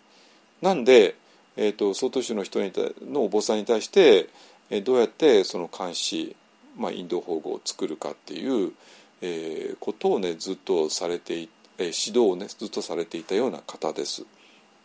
[0.62, 1.16] なんで、
[1.56, 2.72] えーと、曹洞宗の人に
[3.10, 4.28] のお坊さんに対して、
[4.70, 6.36] えー、どうやってその監視、
[6.78, 8.74] まあ、インド法語を作るかっていう
[9.22, 14.26] えー、ことをねずっとされてい、えー、指導をねずっとされていたような方です。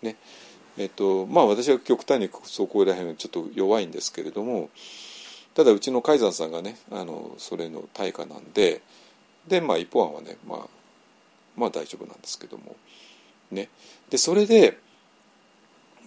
[0.02, 0.16] ね
[0.76, 4.70] えーとまあ、私は極端にそこら辺ちょっと弱いんですけれども
[5.54, 8.82] ただうちの海山さんがねあのそれの対価なんで
[9.46, 10.58] で、まあ、一方案はね、まあ、
[11.56, 12.76] まあ大丈夫なんですけども。
[13.50, 13.68] ね、
[14.10, 14.78] でそれで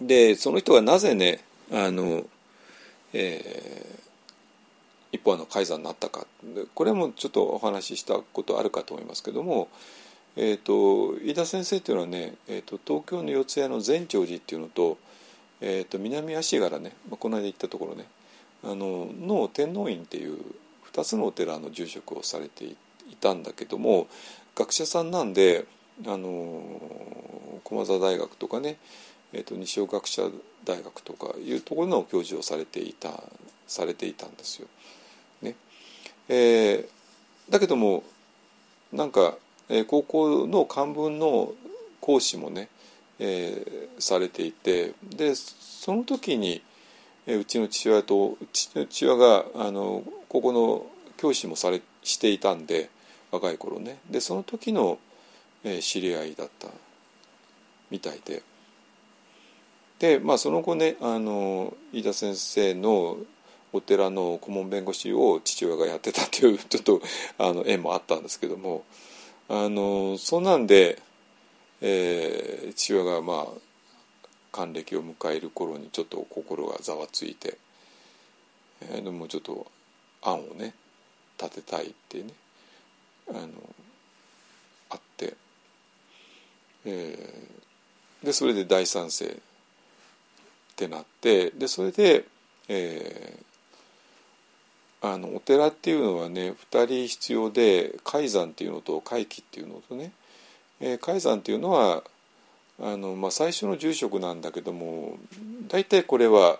[0.00, 2.24] でその人がなぜねあの、
[3.12, 3.98] え
[5.12, 6.26] 一方の改ざんになったか
[6.74, 9.68] これもちょっとお話ししたことあるかと思いますけども、
[10.36, 14.98] えーと、飯田先生っていうのはね、えーと、東京の四谷の善長寺っていうのと,、
[15.60, 18.04] えーと、南足柄ね、まあ、この間行ったところね
[18.64, 20.38] あのの天皇院っていう
[20.92, 22.76] 2つのお寺の住職をされてい
[23.20, 24.08] たんだけども
[24.54, 25.64] 学者さんなんで
[26.06, 26.62] あの
[27.64, 28.76] 駒澤大学とかね、
[29.32, 30.22] えー、と西尾学者
[30.64, 33.22] 大学とかいうところの教授をされていた
[33.66, 34.68] されていたんですよ。
[35.42, 35.54] ね。
[36.28, 38.02] えー、だけども
[38.92, 39.36] なんか、
[39.68, 41.52] えー、高校の漢文の
[42.00, 42.68] 講師もね、
[43.18, 46.62] えー、されていてでその時に、
[47.26, 50.86] えー、うちの父親とうちの父親があの高校の
[51.16, 52.90] 教師もされしていたんで
[53.30, 53.98] 若い頃ね。
[54.10, 54.98] でその時の、
[55.64, 56.68] えー知り合いだった
[57.90, 58.42] みたいで。
[59.98, 63.16] でまあその後ねあの飯田先生の
[63.72, 67.02] お寺の顧問弁護士を父親がやってたっていうちょっと
[67.38, 68.84] あの縁もあったんですけども
[69.48, 71.00] あのそんなんで、
[71.80, 73.46] えー父親がまあ
[74.52, 77.58] 還暦を迎える頃にちょっと心がざわついて、
[78.82, 79.66] えーでもちょっと
[80.22, 80.74] 案をね
[81.40, 82.24] 立てたいってね
[83.30, 83.48] あの
[84.90, 85.34] あって、
[86.84, 89.30] えーでそれで大賛成っ
[90.76, 92.24] てなってでそれで、
[92.68, 93.47] えー
[95.00, 100.12] あのお寺っていうのはね2人必要で海山っていうのと会期っていうのとね、
[100.80, 102.02] えー海山っていうのは
[102.80, 105.16] あの、まあ、最初の住職なんだけども
[105.68, 106.58] 大体これは、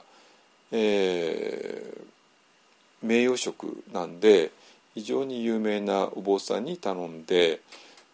[0.73, 2.09] えー
[3.01, 4.51] 名誉職なんで
[4.95, 7.61] 非常に有名なお坊さんに頼んで、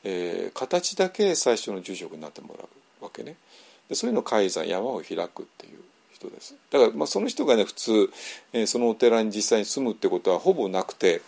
[0.05, 2.65] えー形だけ最初の住職になってもら
[3.01, 3.37] うわけね。
[3.89, 5.79] でそういうのを海山山を開くっていう。
[6.29, 6.55] 人です。
[6.71, 8.11] だから、まあ、その人がね普通、
[8.53, 11.23] えーそのお寺に実際に住むってことはほぼなくて、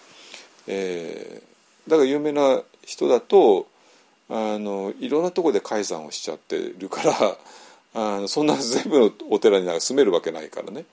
[0.66, 3.68] えーだから有名な人だと
[4.28, 7.38] あのいろんなところで改ざんをしちゃってるから
[7.94, 10.84] あのそんな全部のお寺になんか住めるわけないからね。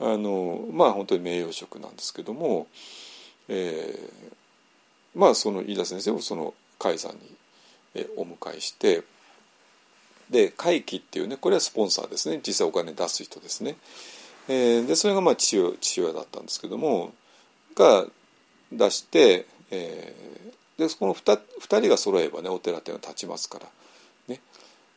[0.00, 2.66] あのまあ本当に名誉職なんですけども、
[3.48, 4.38] えー
[5.14, 7.20] まあその飯田先生をその改ざんに
[8.16, 9.02] お迎えして
[10.30, 12.40] で会期っていうねこれはスポンサーですね。
[12.46, 13.76] 実際お金出す人ですね。
[14.48, 17.12] えーでそれがまあ父親父親だったんですけども
[17.74, 18.06] が
[18.72, 20.48] 出して、えー
[20.78, 23.66] でそこの 2, 二人が揃えばねお寺っていうのは立ちますから、
[24.28, 24.40] ね、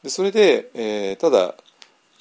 [0.03, 1.55] でそれで、えーただ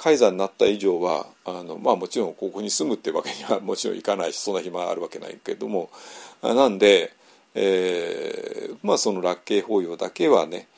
[0.03, 5.91] 海山になった以上はあの、まあ、もちろんここに住むってわけには もちろんいかないしそんな暇あるわけないけれども
[6.41, 7.13] なんで、
[7.55, 10.69] えーまあ、その楽慶法要だけはね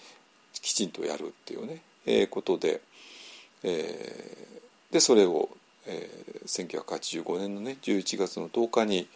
[0.61, 2.81] きちんとやるっていうね、えーことで、
[3.63, 5.49] えーでそれを、
[5.87, 9.09] えー1985年のね11月の10日に、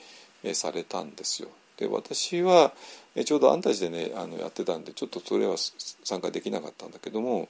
[0.45, 1.49] えーされたんですよ。
[1.77, 2.73] で私は、
[3.15, 5.57] えーちょうどアンタジでねあのやってたんでちょっとそれは
[6.05, 7.49] 参加できなかったんだけども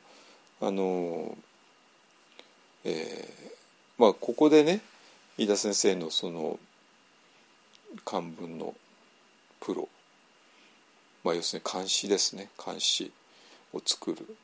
[0.60, 1.36] あの
[2.84, 3.46] えー
[3.98, 4.80] まあここでね
[5.38, 6.58] 飯田先生のその
[8.04, 8.74] 漢文の
[9.60, 9.88] プロ、
[11.24, 13.10] まあ、要するに漢詩ですね漢詩
[13.72, 14.36] を作る、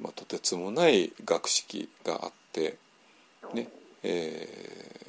[0.00, 2.76] まあ、とてつもない学識があって
[3.54, 3.68] ね
[4.02, 5.04] えー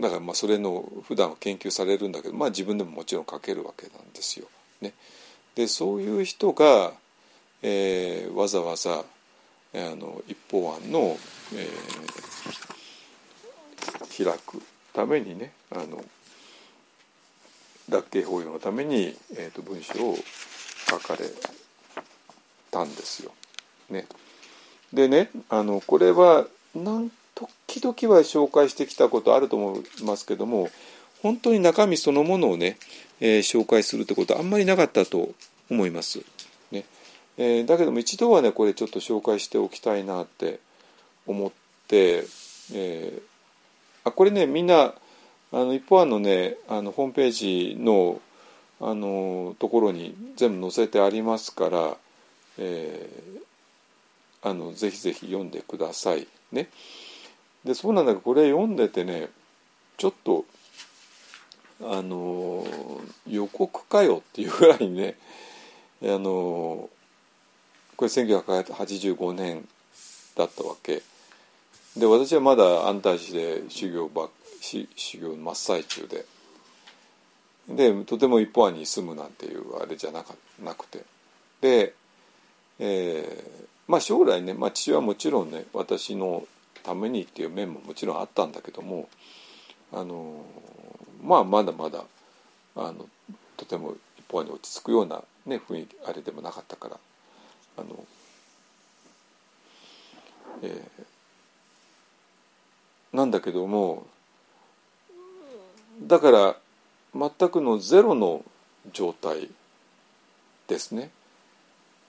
[0.00, 4.46] だからまあそれの普段は研究されるんだけど、まあ、自分でももちろん書けるわけなんですよ。
[4.80, 4.94] ね、
[5.54, 6.92] でそういう人が、
[7.62, 9.04] えーわざわざ
[9.74, 11.18] あの一方案の、
[11.54, 12.70] えー
[14.24, 14.60] 開く
[14.92, 16.04] ためにねあの
[17.90, 20.16] 楽慶法要のために、えー、と文章を
[20.88, 21.24] 書かれ
[22.70, 23.32] たんですよ。
[23.90, 24.06] ね、
[24.92, 30.70] でねあのこれはなん時々は紹介してきたことあると思いますけども
[31.22, 32.78] 本当に中身そのものをね、
[33.20, 35.30] えー紹介するってことはあんまりなかったと
[35.70, 36.20] 思います。
[36.70, 36.84] ね
[37.36, 40.60] えーだけども一度はねこれちょっと紹介しておきたいなって
[41.26, 41.52] 思っ
[41.88, 42.24] て、
[42.72, 43.22] えー
[44.02, 44.94] あこれねみんな
[45.52, 48.20] あの一方案のねあのホームページの
[48.80, 51.96] あのところに全部載せてありますから、
[52.58, 53.40] えー
[54.42, 56.68] あのぜひぜひ読んでくださいね。
[57.64, 59.28] でそうなんだけどこれ読んでてね
[59.98, 60.46] ちょっと
[61.82, 62.64] あの
[63.28, 65.16] 予告かよっていうぐらいね
[66.02, 66.88] あの
[67.96, 69.68] これ1985年
[70.36, 71.02] だったわけ
[71.98, 74.30] で私はまだ安泰寺で修行ばし
[74.60, 76.26] 修行の真っ最中で。
[77.68, 81.04] でとても一方案に住むなんていうあれじゃなかなくて。
[81.60, 81.94] で、
[82.78, 86.46] えーまあ将来ね、まあ、父はもちろんね私の
[86.84, 89.08] ためにっていう面ももちろんあったんだけども
[89.92, 90.44] あの
[91.24, 92.04] まあまだまだ
[92.76, 93.06] あの
[93.56, 96.98] とても一方案に落ち着くような、ね、雰囲気あれでもなかったから
[97.78, 98.04] あの、
[100.62, 101.04] えー
[103.12, 104.06] なんだけども
[106.00, 106.56] だから
[107.14, 108.44] 全くのゼロの
[108.92, 109.50] 状態
[110.68, 111.10] ですね。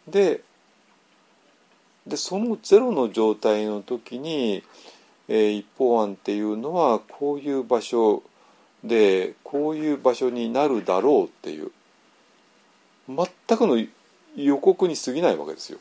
[0.07, 0.41] で
[2.07, 4.63] でそのゼロの状態の時に、
[5.27, 8.23] えー一方案っていうのはこういう場所
[8.83, 11.71] でこういう場所になるだろうっていう
[13.07, 13.83] 全くの
[14.35, 15.79] 予告に過ぎないわけですよ。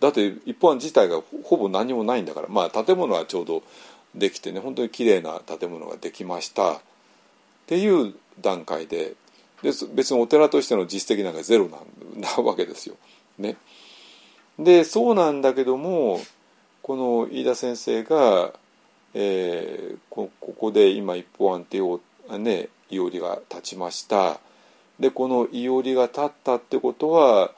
[0.00, 3.62] だって一方案自体がほほぼ何もないんだからまあ建物はちょうど
[4.14, 6.80] できてね本当に綺麗な建物ができました
[7.70, 9.14] っていう段階で
[9.62, 11.68] で別にお寺としての実績なんかゼロ
[12.16, 12.96] なわけですよ。
[13.38, 13.56] ね、
[14.58, 16.20] でそうなんだけども
[16.82, 18.52] この飯田先生が、
[19.14, 22.00] えー、こここで今一方案っていう、
[22.38, 24.40] ね、いおりが立ちました。
[24.98, 27.52] でこのいおりが立ったってことは、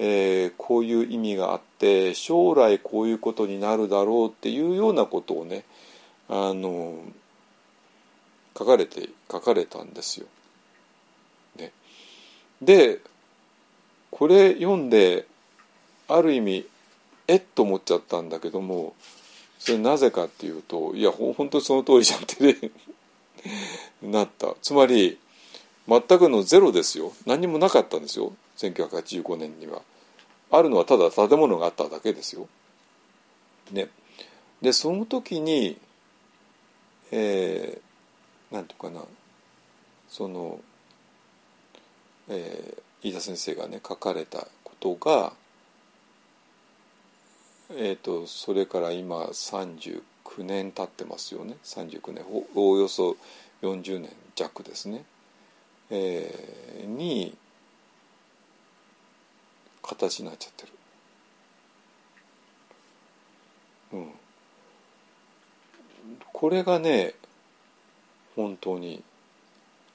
[0.00, 5.62] えー、こういう意味があって将来こういうことになるだろうっていうようなことをね
[6.28, 6.96] あの
[8.56, 10.26] 書かれて書かれたんですよ。
[11.56, 11.72] ね、
[12.60, 13.00] で
[14.10, 15.26] これ読んで
[16.08, 16.66] ある意味
[17.28, 18.94] えっと思っちゃったんだけども
[19.58, 22.70] それなぜかっていうといやほ本当にその通りじゃんってね
[24.02, 24.54] なった。
[24.62, 25.18] つまり
[25.88, 27.12] 全くのゼロですよ。
[27.26, 28.32] 何もなかったんですよ。
[28.56, 29.82] 1985年には。
[30.50, 32.46] あるのはただ建物があっただけですよ。
[33.70, 33.88] ね、
[34.60, 35.78] でその時に
[37.12, 37.80] えー、
[38.52, 39.02] なんとかな。
[40.08, 40.60] その、
[42.28, 45.32] えー、飯田先生がね書かれたことが、
[47.70, 50.02] えーと、それから今39
[50.44, 51.56] 年経ってますよね。
[51.64, 52.24] 39年
[52.54, 53.16] おおよそ
[53.62, 55.04] 40年弱ですね、
[55.88, 57.36] えー、に
[59.82, 60.72] 形になっちゃってる。
[63.94, 64.10] うん。
[66.32, 67.14] これがね
[68.36, 69.02] 本当に、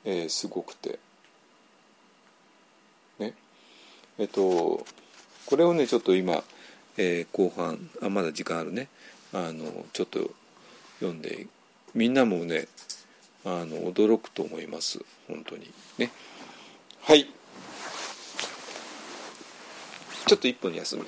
[0.05, 0.99] えー、すごくて。
[3.19, 3.34] ね。
[4.18, 4.85] えっと
[5.45, 6.43] これをねちょっと今、
[6.97, 8.89] えー、後半あまだ時間あるね。
[9.34, 10.31] あのちょっと
[10.99, 11.47] 読んで
[11.93, 12.68] みんなもね
[13.45, 14.99] あの驚くと思います。
[15.27, 15.72] 本当に。
[15.97, 16.11] ね。
[17.01, 17.27] はい。
[20.26, 21.03] ちょっと一分休み。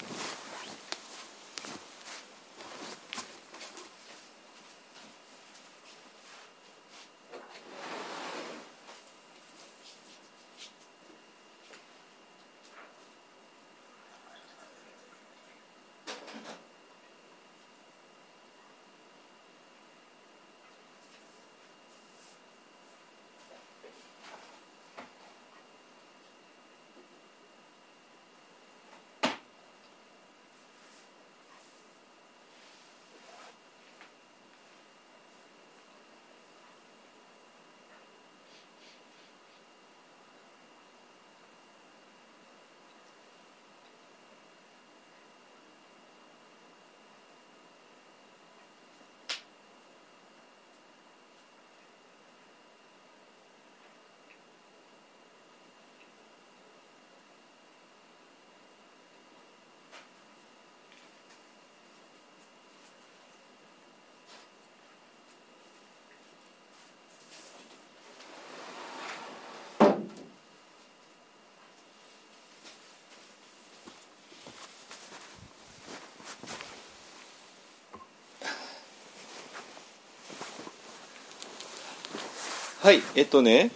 [82.89, 83.69] はいえっとね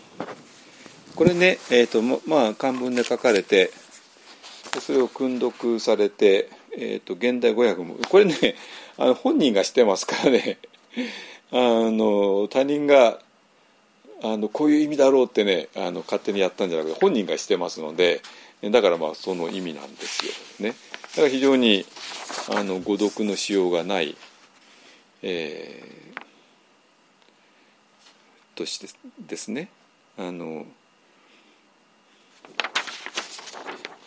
[1.13, 3.69] これねえっとまあ漢文で書かれて
[4.81, 7.93] それを訓読されて、えっと現代語訳も。
[8.09, 8.55] これね
[8.97, 10.57] あの本人がしてますからね。
[11.53, 11.57] あ
[11.91, 13.19] の他人が
[14.23, 18.23] あのこういう意味だろうってねあの勝手にやったんじゃなくて本人がしてますので
[18.63, 20.75] だからまあその意味なんですよね。
[21.11, 21.85] だから非常に
[22.49, 24.17] あの誤読のしようがない、
[25.21, 25.83] え、
[28.55, 28.87] として
[29.27, 29.69] ですね
[30.17, 30.65] あの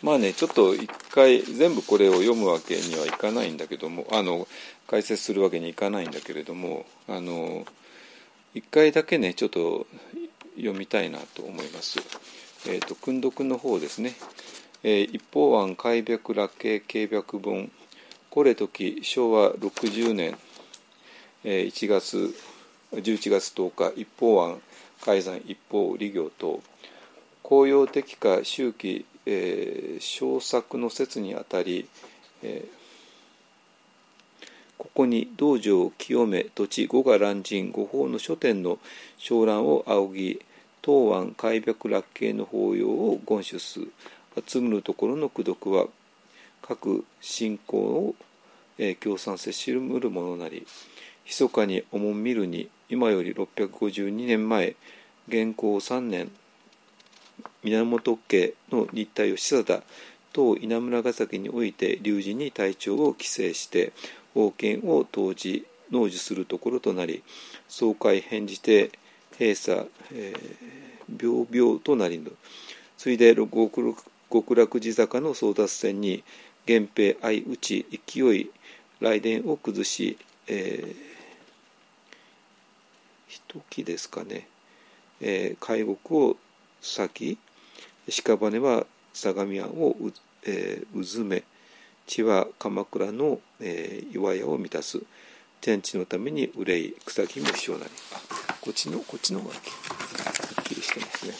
[0.01, 4.47] まあねちょっと一回全部これを読むわけにはいかないんだけどもあの
[4.87, 7.65] 解説するわけにいかないんだけれどもあの
[8.53, 9.87] 一回だけねちょっと
[10.55, 11.99] 読みたいなと思います。
[12.67, 14.15] えーと、訓読の方ですね。
[14.83, 17.71] えー、一方案開闢羅形軽白本
[18.29, 20.37] これ時昭和60年、
[21.43, 22.35] えー、1月
[22.93, 24.61] 11月10日一方案
[25.01, 26.61] 改ざん一方利行等
[27.43, 31.87] 公用的か周期、えー、小作の説にあたり、
[32.43, 34.43] えー、
[34.77, 38.79] ここに道場清め土地五が乱人五法の書店の
[39.17, 40.41] 昇乱を仰ぎ
[40.83, 43.81] 東湾開闢楽系の法要を言主す。
[44.45, 45.87] 集むるところの功読は
[46.61, 48.15] 各信仰を、
[48.77, 50.67] えー、共産せしむるものなり
[51.25, 54.75] 密かにおもん見るに今より652年前
[55.27, 56.31] 元寇3年
[57.63, 59.83] 源家の日体義貞
[60.31, 63.91] 当稲村ヶ崎において龍神に隊長を規制して
[64.35, 67.23] 王権を当時農事するところとなり
[67.67, 68.91] 総会返じて
[69.39, 72.31] 閉鎖、えー、病々となりぬ。
[72.97, 76.23] ついで極楽寺坂の争奪戦に
[76.67, 78.51] 源平相打ち勢い
[78.99, 81.16] 雷電を崩し、えー、
[83.37, 84.47] 一木ですかね、
[85.21, 86.37] えー、海獄を
[86.81, 87.37] 裂き
[88.09, 90.13] 屍は相模湾をう、
[90.45, 91.43] えー、うずめ
[92.07, 95.01] 地は鎌倉の、えー、岩屋を満たす。
[95.59, 97.83] 天地のために憂い草木もしなり。
[98.13, 99.59] あこっちのこっちの方がは
[100.61, 101.33] っきりしてますね。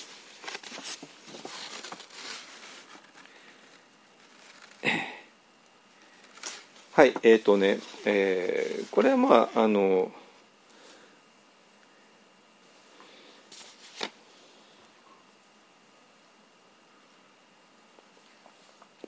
[6.94, 10.12] はいえっ、ー、とね、えー、これはまああの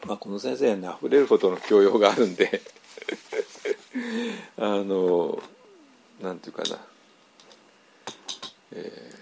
[0.10, 2.64] まあ、この先生にあふれるほどの教養があるんで
[4.57, 5.40] あの
[6.19, 6.80] なんていうかな、
[8.72, 9.14] え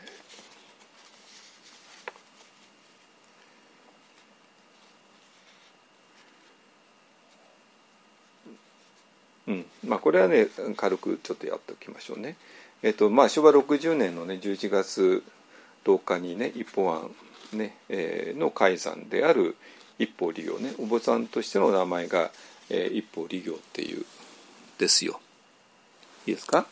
[9.48, 10.48] ー、うんまあこれはね
[10.78, 12.38] 軽くちょっとやっておきましょうね。
[12.82, 15.22] えっ、とまあ昭和60年のね11月
[15.84, 17.14] 10日にね一方案
[17.52, 19.58] ね、えー、の改ざんである
[20.00, 22.32] 一方利行ねお坊さんとしての名前が、
[22.70, 24.06] えー、一方利行っていう
[24.78, 25.20] ですよ。
[26.26, 26.68] いいですか？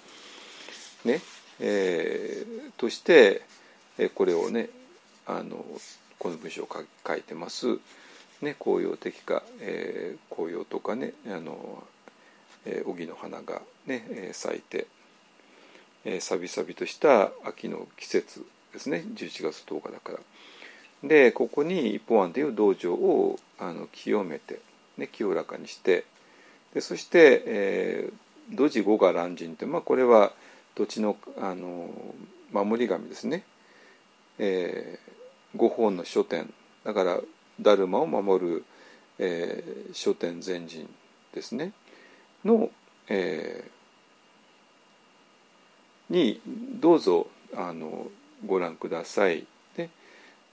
[1.05, 1.21] ね
[1.59, 3.41] えー、として、
[3.97, 4.69] えー、これをね
[5.25, 5.65] あの
[6.19, 6.69] この文章を
[7.07, 7.79] 書いてます。
[8.41, 11.83] ね、紅葉的か、えー、紅葉とかねあの、
[12.65, 14.87] えー、荻の花がね、え、咲いて、
[16.03, 20.19] えー、さびさびとした秋の季節ですね11月10日だから。
[21.03, 24.59] でここに一方案という道場をあの清めて、
[24.97, 26.05] ね、清らかにして
[26.73, 30.33] でそして、えー、土地五が乱人って、まあ、これは
[30.75, 31.89] 土地のあの
[32.51, 33.43] 守り神ですね、
[34.37, 36.53] えー、五本の書店。
[36.83, 37.19] だから
[37.59, 38.65] ダルマを守る、
[39.19, 40.87] えー、書店全人
[41.33, 41.71] ですね。
[42.43, 42.69] の、
[43.07, 48.07] えー、にどうぞあの
[48.45, 49.47] ご覧ください。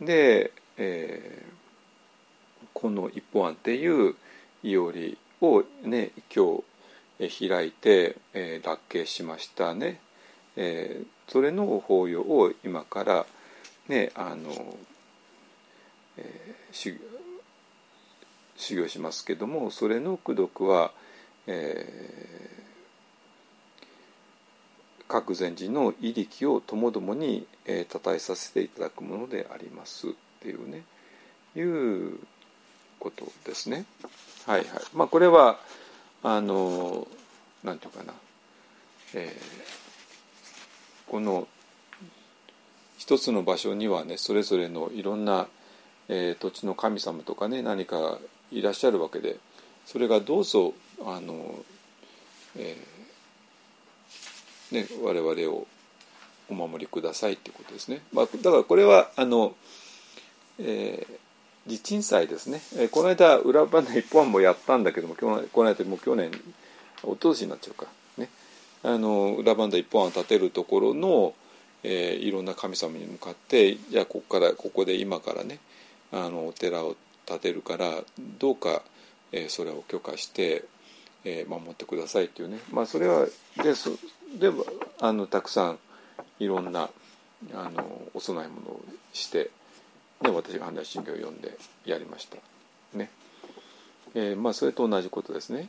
[0.00, 4.14] で、えー、この一本案っていう
[4.62, 6.62] いおりをね今
[7.18, 10.00] 日開いて、えー、脱刑しましたね、
[10.56, 13.26] えー、それの法要を今から
[13.88, 14.76] ねあの、
[16.16, 16.98] えー、修
[18.56, 20.92] 修行しますけどもそれの功読は、
[21.48, 22.61] え
[25.12, 30.10] 各禅師の威力をともどもに、えー、称えさせていただくものでありますっ
[30.40, 30.84] ていうね
[31.54, 32.18] いう
[32.98, 33.84] ことですね。
[34.46, 34.68] はいはい。
[34.94, 35.58] まあこれは
[36.22, 37.06] あの
[37.62, 38.14] なんていうかな、
[39.12, 41.46] えー、この
[42.96, 45.46] 一つの場所にはねそれぞれのいろんな、
[46.08, 48.18] えー、土地の神様とかね何か
[48.50, 49.36] いらっしゃるわけで
[49.84, 50.72] それがどうぞ
[51.04, 51.54] あの、
[52.56, 52.91] えー
[54.72, 55.66] ね、我々を
[56.48, 58.02] お守りくださいっていうことですね。
[58.12, 59.54] まあ、だからこれはあの、
[60.58, 66.38] えー、地鎮祭ですね、えー、この間裏花一本もやったんだけどもこの間もう去年一
[67.02, 67.86] 昨年になっちゃうか。
[68.18, 68.28] ね。
[68.82, 71.34] あの裏番台一本を建てるところの、
[71.82, 75.58] えー、いろんな神様に向かってじゃあここからここで今からね
[76.12, 76.96] あのお寺を
[77.26, 78.02] 建てるから
[78.38, 78.82] どうか、
[79.30, 80.64] えー、それを許可して、
[81.24, 83.26] えー、守ってくださいっていうねまあそれは
[83.62, 83.90] でそ
[84.38, 84.50] で
[85.00, 85.78] あのたくさん
[86.38, 86.90] いろんな
[87.54, 88.80] あのお供え物を
[89.12, 89.50] して、
[90.22, 92.36] ね、私が般若心経を読んでやりました。
[92.96, 93.10] ね
[94.14, 95.68] えー、まあそれと同じことですね。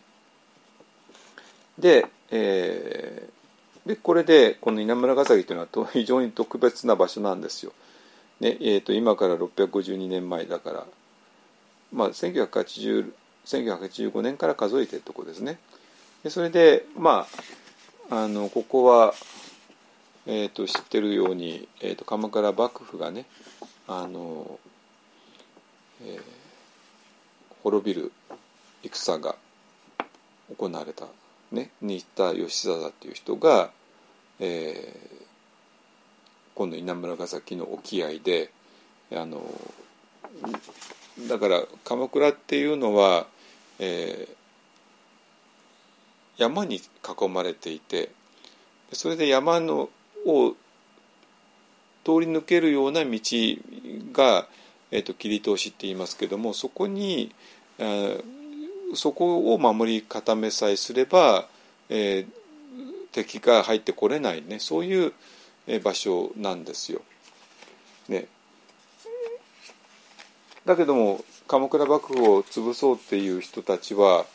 [1.80, 7.74] で,、えー、でこれでこの稲村ヶ崎というのはと非常に特別な場所なんですよ。
[8.40, 10.86] ねえーと、今から652年前だから、
[11.92, 13.14] まあ、1980
[13.46, 15.60] 1985年から数えてるとこですね。
[16.24, 17.28] でそれでま
[18.10, 19.14] ああのここは、
[20.26, 23.26] えーと、知ってるように、えーと、鎌倉幕府がね
[23.88, 24.60] あの、
[26.04, 26.22] えー、
[27.64, 28.12] 滅びる
[28.84, 29.36] 戦が
[30.58, 31.08] 行われた、
[31.52, 33.72] ね、新田義貞っていう人が、
[34.40, 35.26] えー、
[36.56, 38.52] 今度稲村ヶ崎の沖合で
[39.12, 39.42] あの
[41.20, 43.28] だから鎌倉っていうのは、
[43.80, 44.36] えー、
[46.38, 48.10] 山に囲まれていて
[48.92, 49.90] それで山の
[50.26, 50.56] を
[52.04, 53.20] 通り抜けるような道
[54.12, 54.48] が、
[54.92, 57.34] えーと、切り通しって言いますけどもそこに、
[57.78, 58.24] えー、
[58.96, 61.48] そこを守り固めさえすれば、
[61.90, 62.28] えー、
[63.12, 65.14] 敵が入ってこれないねそういう
[65.84, 67.02] 場所なんですよ。
[68.10, 68.28] ね、
[70.66, 74.26] だけども鎌倉幕府を潰そうっていう人たちは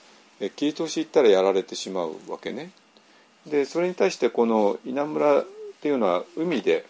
[0.57, 2.71] 切り通し行ったらやられてしまうわけね。
[3.47, 5.45] でそれに対してこの稲村っ
[5.81, 6.85] ていうのは海で、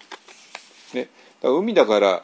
[0.92, 1.08] ね、
[1.42, 2.22] だ海だから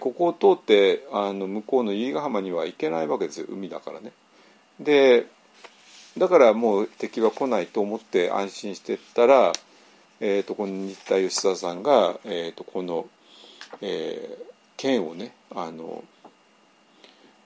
[0.00, 4.12] ここを通ってあの向こうの由比ヶ浜には行けないわけですよ海だからね。
[4.80, 5.26] で
[6.16, 9.52] だからもう敵は来ないと思って安心してったら、
[10.20, 13.08] えーと、この新田義貞さんが、えーと、この、
[13.80, 14.44] えー、
[14.76, 16.04] 剣をねあの、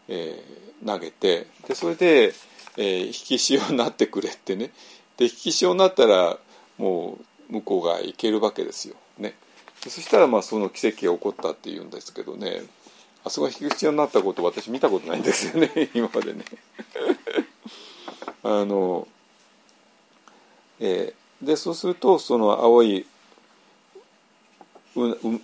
[0.09, 2.33] えー、投げてでそれで、
[2.77, 4.71] えー、引き潮になってくれってね
[5.17, 6.39] で引き潮になったら
[6.79, 7.19] も
[7.51, 8.95] う向こうが行けるわけですよ。
[9.19, 9.35] ね、
[9.83, 12.63] そしたらまあその奇跡が起こったっていうんですけどね
[13.25, 16.45] あそこが引き潮になったこと私見たことないんですよね 今までね。
[18.45, 19.09] あの、
[20.79, 23.07] えー、でそうするとその青い
[24.95, 25.41] うう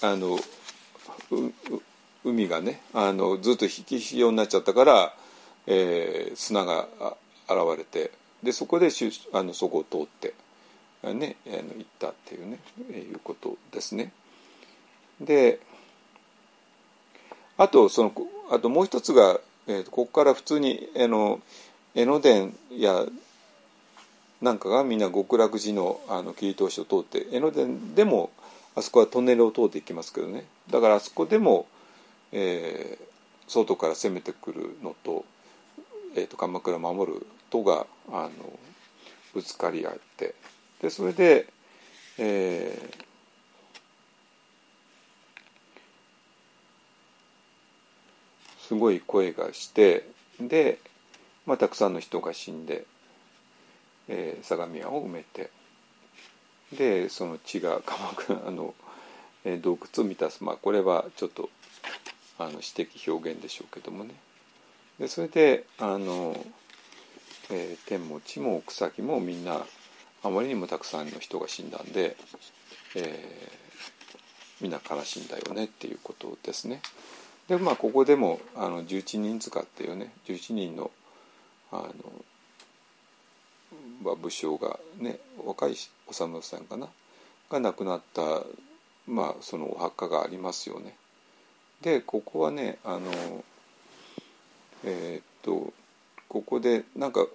[0.00, 0.38] あの
[2.26, 5.14] 海がねあのずっと引き潮になっちゃったから、
[5.66, 6.88] えー、砂が
[7.48, 8.10] 現れて
[8.42, 8.88] でそこで
[9.32, 10.34] あのそこを通って
[11.14, 12.58] ねあの行ったっていうね
[12.90, 14.12] いうことですね。
[15.20, 15.60] で
[17.56, 18.12] あとその
[18.50, 21.40] あともう一つが、えー、ここから普通にあの
[21.94, 23.06] 江ノ電や
[24.42, 28.30] なんかがみんな極楽寺のあの切り通しを通って江ノ電でも
[28.74, 31.66] あそこはトンネルを通っていきますけどねだからあそこでも、
[32.32, 33.04] えー、
[33.46, 35.24] 外から攻めてくるのと,、
[36.14, 38.30] えーと、鎌倉を守るとがあの
[39.34, 40.34] ぶつかり合って
[40.80, 41.46] でそれで、
[42.18, 50.08] えー、すごい声がして
[50.40, 50.78] で
[51.46, 52.84] まあ、たくさんの人が死んで、
[54.08, 55.50] えー、相模湾を埋めて
[56.76, 58.74] でその血が鎌倉の、
[59.44, 61.48] えー、洞窟を満たす、まあ、これはちょっと
[62.38, 64.14] あの詩的表現でしょうけどもね
[64.98, 66.36] でそれであの、
[67.50, 69.64] えー、天も地も草木もみんな
[70.22, 72.16] あまりにもたくさんの人が死んだんで、
[72.96, 76.80] えー、みんな悲しんだよねっていうことですね。
[77.48, 80.90] でまあここでもあの11人塚っていうね11人の
[81.70, 81.92] あの、
[84.02, 85.76] まあ、武将がね若い
[86.08, 86.88] お侍さんかな？
[87.50, 88.42] が亡くなった
[89.06, 90.96] まあそのお墓がありますよね。
[91.82, 93.44] でここはねあの
[94.84, 95.72] えー、っと
[96.28, 97.26] ここでなんか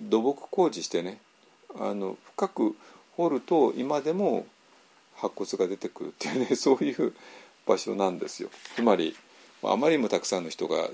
[0.00, 1.18] 土木工事してね
[1.78, 2.76] あの深く
[3.16, 4.46] 掘ると今でも
[5.16, 7.14] 白骨が出てくるっていうね そういう
[7.66, 8.50] 場所なんですよ。
[8.74, 9.16] つまり
[9.62, 10.88] あまりにもたくさんの人が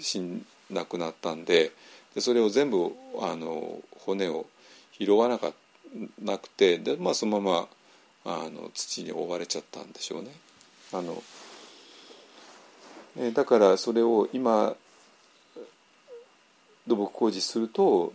[0.00, 1.72] 死ん亡くなったんで
[2.14, 4.46] でそれを全部あの骨を
[4.98, 5.52] 拾わなか
[6.20, 7.68] なくてで、まあ、そのま
[8.24, 10.30] まあの土に覆われちゃったんでしょうね。
[10.92, 11.22] あの
[13.16, 14.74] えだからそれを今
[16.86, 18.12] 土木工事すると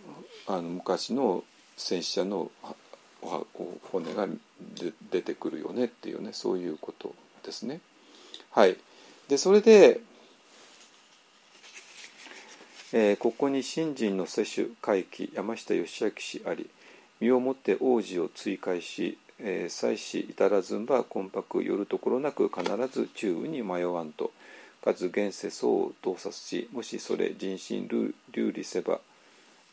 [0.47, 1.43] あの昔の
[1.75, 2.51] 戦死者の
[3.91, 4.27] 骨が
[5.11, 7.13] 出てくるよねっていうねそういうこと
[7.43, 7.81] ですね。
[8.51, 8.77] はい、
[9.27, 10.01] でそれで
[12.93, 16.69] えー、ここに新人の世主会期山下義明氏あり
[17.19, 24.31] 身をもって王子を追回し、えー、妻子至らずんば魂魄よるところなく必ず中雨に迷わんと
[24.87, 27.89] かつ現世相を洞察しもしそれ人心
[28.31, 29.01] 流理せば、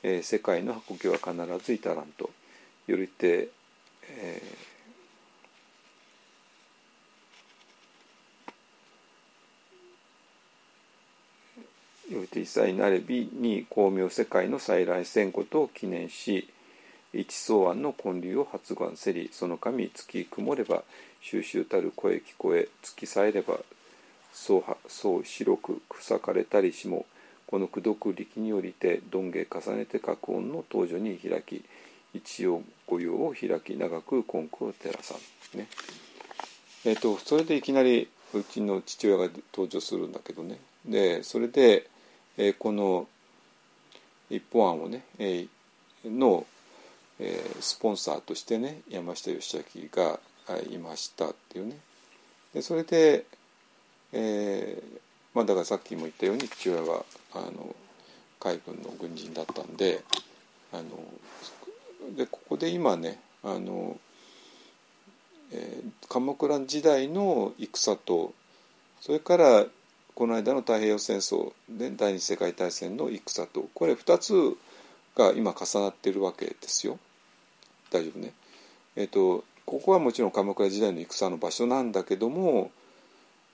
[0.02, 2.30] えー、世界の運びは必ず至らんと。
[2.88, 3.48] よりて、
[4.08, 16.50] えーよりて一切なれびに光明世界の再来戦ことを記念し
[17.14, 20.82] 一相案の建立を発願せりその神月曇れば
[21.22, 23.60] 収集たる声聞こえ月さえれば
[24.34, 27.06] そうそう白く草かれたりしも
[27.46, 31.64] この功徳力によりて鈍芸重ねて各音の登場に開き
[32.12, 35.58] 一応御用を開き長く根拠を照らさん。
[35.58, 35.68] ね。
[36.84, 40.58] えっ、ー、とそれでいきなりうちの父親が登場するんだけどね。
[40.84, 41.88] でそれで
[42.36, 43.06] えー、この
[44.28, 46.46] 一本案をね、えー、の、
[47.20, 50.18] えー、スポンサーとしてね山下義明が
[50.70, 51.78] いましたっていうね。
[52.52, 53.24] でそれで、
[54.16, 55.00] えー
[55.34, 57.04] まあ、だからさっきも言ったように父親は
[57.34, 57.74] あの
[58.38, 60.02] 海軍の軍人だったんで
[60.72, 60.82] あの
[62.16, 63.98] でここで今ねあの、
[65.52, 68.32] えー、鎌倉時代の戦と
[69.00, 69.66] それから
[70.14, 74.56] この間の太平洋戦争で第二次世界大戦の戦とこれ2つ
[75.16, 76.98] が今重なっているわけですよ。
[77.90, 78.32] 大丈夫ね。
[78.96, 82.70] えっ、とここはもちろん鎌倉時代の戦の場所なんだけども、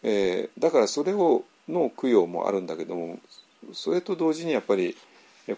[0.03, 3.19] えー、だからそれをの供養もあるんだけども
[3.73, 4.97] それと同時にやっぱり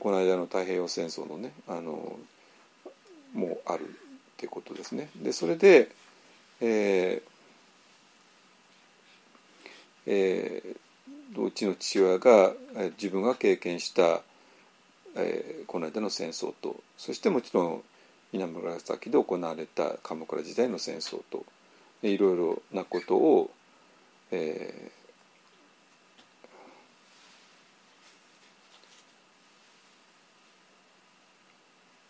[0.00, 2.16] この間の太平洋戦争のねあの
[3.34, 3.86] もあるっ
[4.36, 5.08] てことですね。
[5.16, 5.90] でそれで、
[6.60, 7.32] えー
[10.06, 12.52] えー、うちの父親が
[12.96, 14.22] 自分が経験した、
[15.16, 17.82] えー、この間の戦争とそしてもちろん
[18.32, 21.44] 稲村崎で行われた鎌倉時代の戦争と
[22.02, 23.50] いろいろなことを、
[24.32, 24.90] え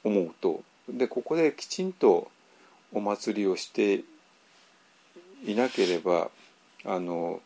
[0.04, 0.62] ー、思うと。
[0.88, 2.30] でここできちんと
[2.92, 4.02] お祭りをして
[5.44, 6.30] いなければ
[6.84, 7.40] あの、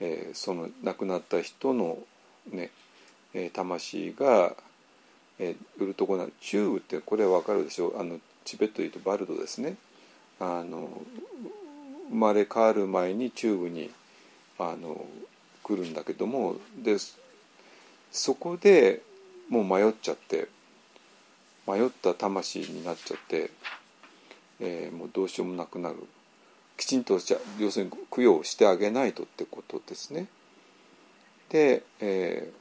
[0.00, 1.98] えー、その亡くなった人の
[2.50, 2.70] ね、
[3.34, 4.54] えー、魂が、
[5.38, 8.00] えー、売るとこなチューブってこれは分かるでしょう。
[8.00, 9.76] あのチベットでいうとバルドですね。
[10.38, 10.88] あの
[12.08, 13.90] 生まれ変わる前にチューブに
[14.58, 15.06] あの
[15.62, 16.96] 来るんだけどもで
[18.10, 19.02] そこで
[19.48, 20.48] もう迷っちゃって
[21.66, 23.50] 迷った魂になっちゃって、
[24.60, 25.96] えー、もうどうしようもなくなる
[26.76, 30.26] きちんとじゃ要するに供養してあげないとってことですね。
[31.48, 32.52] で,、え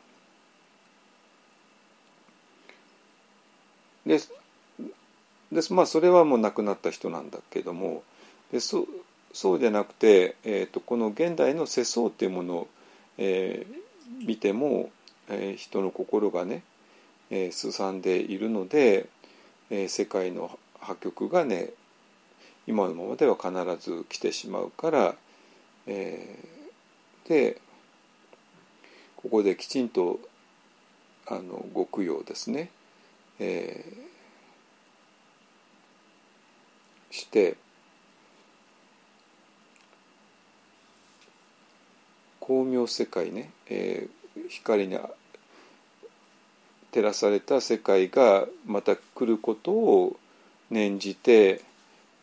[4.05, 4.19] ー、で
[5.51, 8.03] でまあそれはもう亡くなった人なんだけども
[8.51, 8.88] でそ
[9.36, 12.68] そうじゃなくて、えーと、この現代の世相っていうものを、
[13.18, 14.90] えー、見ても、
[15.30, 16.64] えー、人の心がね
[17.30, 19.07] えー、すさんでいるので、
[19.70, 21.72] えー、世界の破局がね
[22.68, 25.16] 今のままでは必ず来てしまうから、
[25.88, 27.62] えー、で
[29.16, 30.20] ここできちんと
[31.28, 32.70] あのご供養ですね、
[33.40, 37.57] えー、して
[42.47, 44.97] 光明世界ね、えー、光に
[46.91, 50.15] 照らされた世界がまた来ることを
[50.69, 51.61] 念じて、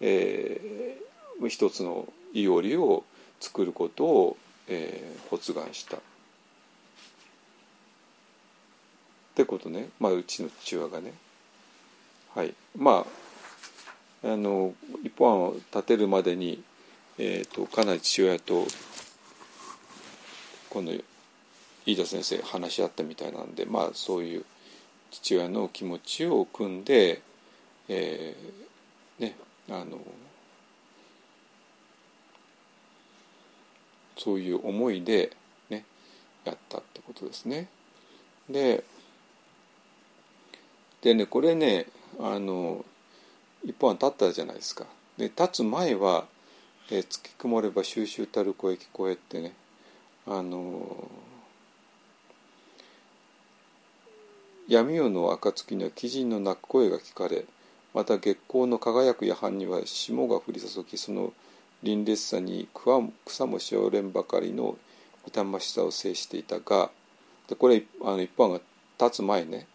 [0.01, 3.03] えー、一つのいおりを
[3.41, 4.37] 作ることを、
[4.69, 5.97] えー、発願した。
[5.97, 6.01] っ
[9.35, 11.13] てことね、まあ、うちの父親がね。
[12.35, 13.05] はい、ま
[14.25, 14.73] ああの
[15.03, 16.63] 一本案を立てるまでに、
[17.19, 18.65] えーと、かなり父親と
[20.73, 20.91] この
[21.85, 24.45] 飯田先生話し合ったみたいなんでまあそういう
[25.11, 27.21] 父親の気持ちを組んで、
[27.91, 29.37] えー、ね
[29.69, 29.99] あの
[34.17, 35.37] そういう思いで
[35.69, 35.85] ね
[36.47, 37.69] やったってことですね。
[38.49, 38.83] で
[41.03, 41.85] でねこれね
[42.19, 42.83] あの
[43.63, 44.87] 一本は立ったじゃないですか。
[45.19, 46.25] で立つ前は
[46.91, 49.53] 「えー、月曇れば収集たる声聞こえ」ってね
[50.27, 51.09] あの
[54.69, 57.45] 闇夜の暁には鬼人の鳴く声が聞かれ
[57.95, 61.33] また月光の輝く夜半には霜が降り注ぎその
[61.83, 62.69] 凛冽さに
[63.25, 64.77] 草もしおれんばかりの
[65.27, 66.91] 痛ましさを制していたが
[67.49, 68.61] でこれあの一般が
[69.01, 69.67] 立つ前ね。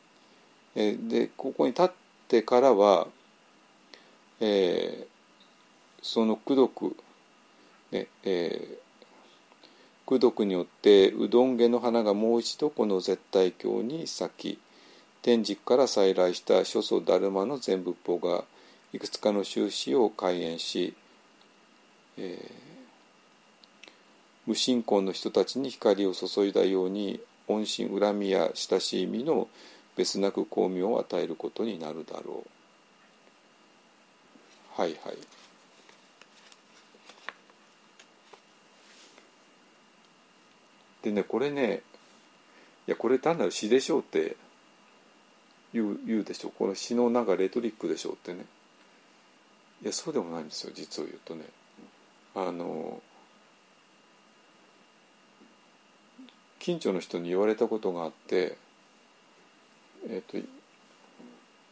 [0.76, 1.90] えでここに立っ
[2.28, 3.08] てからは、
[4.40, 5.08] えー、
[6.02, 6.96] その功徳
[7.92, 8.78] ねえー、
[10.08, 14.60] 功徳によってうどん毛の花がもう一度この絶対境に咲き
[15.22, 18.46] 天竺から再来した諸祖ダルマの全仏法が
[18.94, 20.94] いくつかの宗旨を開演し、
[22.18, 22.52] えー、
[24.46, 27.20] 無信仰の人たちに光を注いだように
[27.50, 29.50] 恩心恨みや親しい意味の
[29.98, 32.50] 別なく光明を与えることになるだろう。
[34.82, 35.18] はいはい。
[41.08, 41.82] でねこれね
[42.88, 44.36] いやこれ単なる詩でしょうって
[45.74, 46.52] 言う言うでしょう。
[46.58, 48.46] この詩のなんかレトリックでしょうってね。
[49.84, 51.46] いやそうでもないんですよ実を言うとね。
[52.36, 53.02] あの
[56.60, 58.58] 近所の人に言われたことがあって
[60.10, 60.38] えっ、と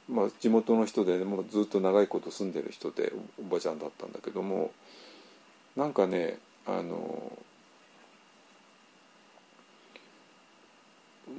[0.10, 4.72] まあ地元の人で、もうずっと長いこと住んでる人でおばちゃんだったんだけども
[5.76, 7.32] なんかねあの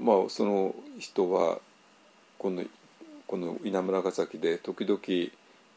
[0.01, 1.61] まあその人は
[2.39, 2.65] この
[3.27, 5.01] この稲村ヶ崎で時々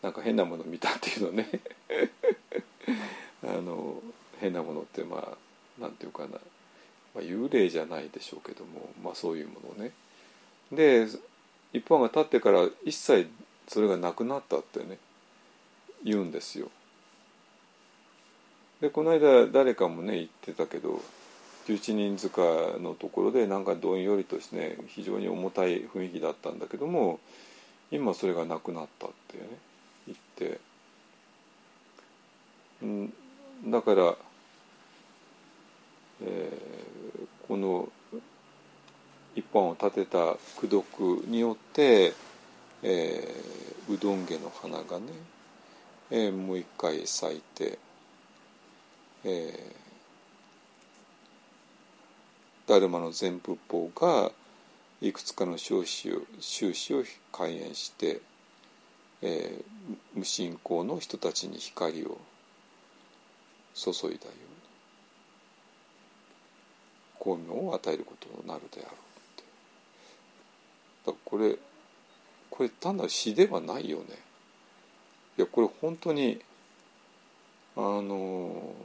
[0.02, 1.50] なんか変なもの見たっていうのね
[3.44, 4.02] あの
[4.40, 6.38] 変なものってまあなんていうかな、ま
[7.18, 9.92] あ、幽霊じゃないでしょうけども、まあ、そういうものね。
[10.72, 11.08] で
[11.74, 13.30] 一本が立ってから一切
[13.68, 14.98] それがなくなったってね
[16.04, 16.70] 言うんですよ。
[18.82, 21.02] でこの間誰かもね言ってたけど
[21.70, 22.42] 11人塚
[22.80, 27.20] のところでなんかどんよりとしてね非常に重たい雰囲気だったんだけども
[27.92, 29.44] 今それがなくなったってね
[30.08, 30.60] 言って、
[32.86, 33.14] ん、
[33.72, 34.16] だから、
[36.24, 37.88] えー、この
[39.36, 40.18] 一本を立てた
[40.58, 42.14] 功徳によって、
[42.82, 45.06] えー、うどん家の花がね、
[46.10, 47.78] えー、もう一回咲いて。
[49.26, 49.79] え、
[52.70, 54.32] ダルマの全仏法が
[55.02, 58.22] いくつかの収支を収支を開演して、
[59.24, 59.64] えー、
[60.14, 62.20] 無信仰の人たちに光を
[63.74, 64.18] 注いだよ
[67.26, 68.94] うに光明を与えることになるであろうっ
[71.08, 71.12] て。
[71.12, 71.58] だこれ
[72.52, 74.04] これ単なる詩ではないよね。
[75.40, 76.40] いやこれ本当に
[77.76, 78.76] あの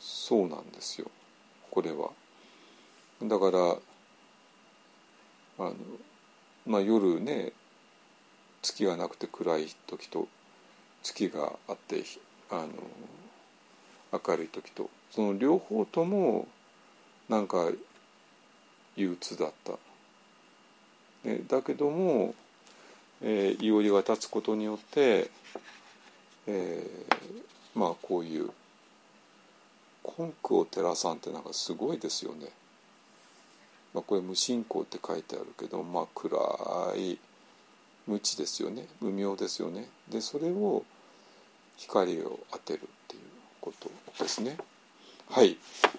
[0.00, 1.10] そうなんですよ。
[1.70, 2.10] これは。
[3.22, 3.58] だから
[5.58, 5.74] あの、
[6.66, 7.52] まあ、夜ね
[8.62, 10.28] 月がなくて暗い時と
[11.02, 12.04] 月があって
[12.50, 12.68] あの
[14.26, 16.46] 明るい時とその両方とも
[17.28, 17.70] なんか
[18.96, 19.72] 憂鬱だった。
[21.24, 22.34] ね、だけども、
[23.22, 25.30] えー、いおりが立つことによって、
[26.46, 28.50] えー、まあこういう
[30.18, 32.48] 根拠を照らさんってなんかすごいですよね。
[33.94, 36.38] まあ、これ無信仰って書いてあるけど、まあ、暗
[36.96, 37.18] い
[38.06, 39.88] 無知ですよね無明ですよね。
[40.08, 40.84] でそれを
[41.76, 43.22] 光を当てるっていう
[43.60, 43.90] こと
[44.22, 44.56] ですね。
[45.30, 45.56] はい、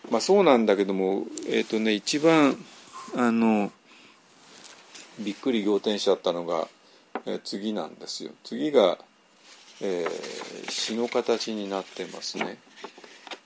[0.10, 2.58] まあ、そうなんだけども、えっ、ー、とね、一番
[3.16, 3.72] あの
[5.20, 6.68] びっくり仰天しちゃったのが、
[7.26, 8.32] えー、次なんですよ。
[8.44, 8.98] 次が、
[9.82, 12.58] えー、詩の形になってますね。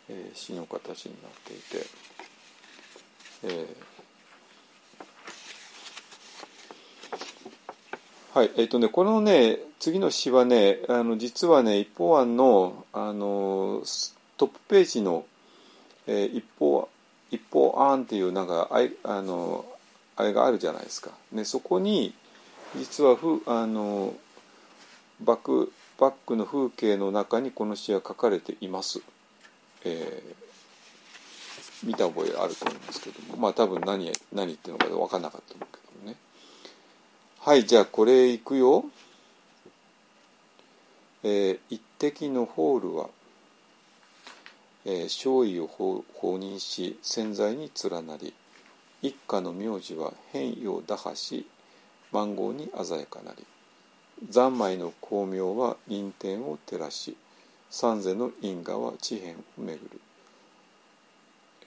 [0.10, 1.86] えー、詩の形になっていて、
[3.44, 13.84] えー、はいえっ、ー、とねこのね次の詩はねあの実はね一方案のあの
[14.38, 15.26] トップページの、
[16.08, 16.90] えー、一方
[17.32, 19.66] 一方案っていうなんかああの
[20.16, 21.12] あれがあるじゃないですか。
[21.32, 22.14] ね、そこに
[22.76, 24.14] 実はふあの
[25.22, 29.02] バックバックの風景の中にこの詩は書かれています。
[29.86, 36.18] えー、見た覚えあると思いますけどもまあ多分何何言ってるのか分かんなかったと思うけどもね。
[37.40, 38.86] はいじゃあこれいくよ、
[41.24, 43.10] えー、一滴のホールは、
[44.86, 48.34] えー、勝意を放任し潜在に連なり
[49.02, 51.46] 一家の名字は変異を打破し
[52.12, 53.46] マ号に鮮やかなり。
[54.32, 57.18] 三昧の光明は陰天を照らし
[57.76, 60.00] 三世の因果は地辺を巡る、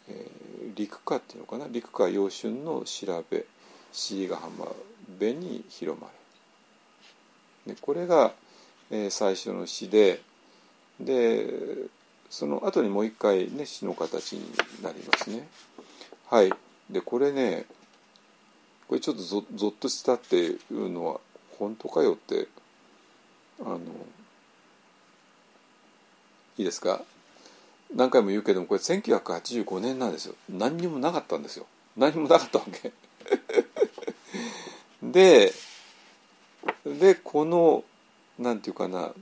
[0.08, 1.66] えー、陸下っていうのかな？
[1.68, 3.44] 陸下陽春の調べ
[3.90, 4.66] 椎ヶ浜
[5.14, 6.06] 辺に広ま
[7.66, 8.30] れでこれが、
[8.92, 10.20] えー、最初の詩で
[11.00, 11.48] で
[12.30, 14.42] その後にもう一回ね詩の形に
[14.84, 15.48] なりますね。
[16.30, 16.52] はい。
[16.88, 17.66] でこれね
[18.86, 21.20] これちょっとぞぞっとしたっていうのは
[21.58, 22.46] 本当かよって
[23.60, 23.80] あの
[26.58, 27.02] いいですか？
[27.94, 30.34] 何回も言うけどもこれ1985年なんですよ。
[30.48, 31.66] 何にもなかったんですよ。
[31.96, 32.92] 何にもなかったわけ。
[35.02, 35.52] で
[36.84, 37.84] でこの
[38.38, 39.12] なんていうかな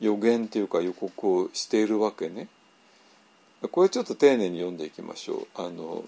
[0.00, 2.48] 予言というか予告をしているわけね。
[3.70, 5.46] これちょっと丁寧に読んでいきましょう。
[5.54, 6.04] あの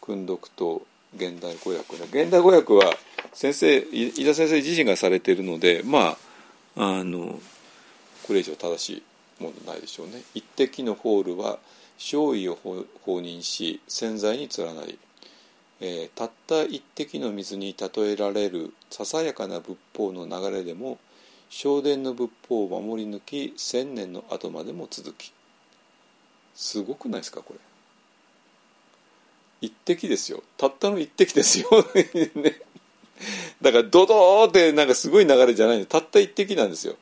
[0.00, 0.82] 訓読と
[1.16, 2.04] 現代語訳ね。
[2.24, 2.92] 現代語訳は
[3.32, 6.16] 先生井田先生自身がされているのでま
[6.76, 7.38] ああの
[8.26, 9.02] これ以上正しい。
[9.40, 10.22] ものないでしょうね。
[10.34, 11.58] 一滴のホールは
[11.98, 12.58] 勝意を
[13.04, 14.98] 放任し潜在に連なり、
[15.80, 20.98] えー、たった一滴の水に例えられるささやかな仏法の流れでも
[21.50, 25.32] 正殿の仏法を守り抜き千年の後までも続き。
[26.54, 27.58] すごくないですかこれ。
[29.60, 30.42] 一滴ですよ。
[30.56, 31.68] たったの一滴ですよ。
[32.34, 32.60] ね
[33.60, 36.96] だからドドーってなんかすごい流れじゃないたった一滴なんですよ。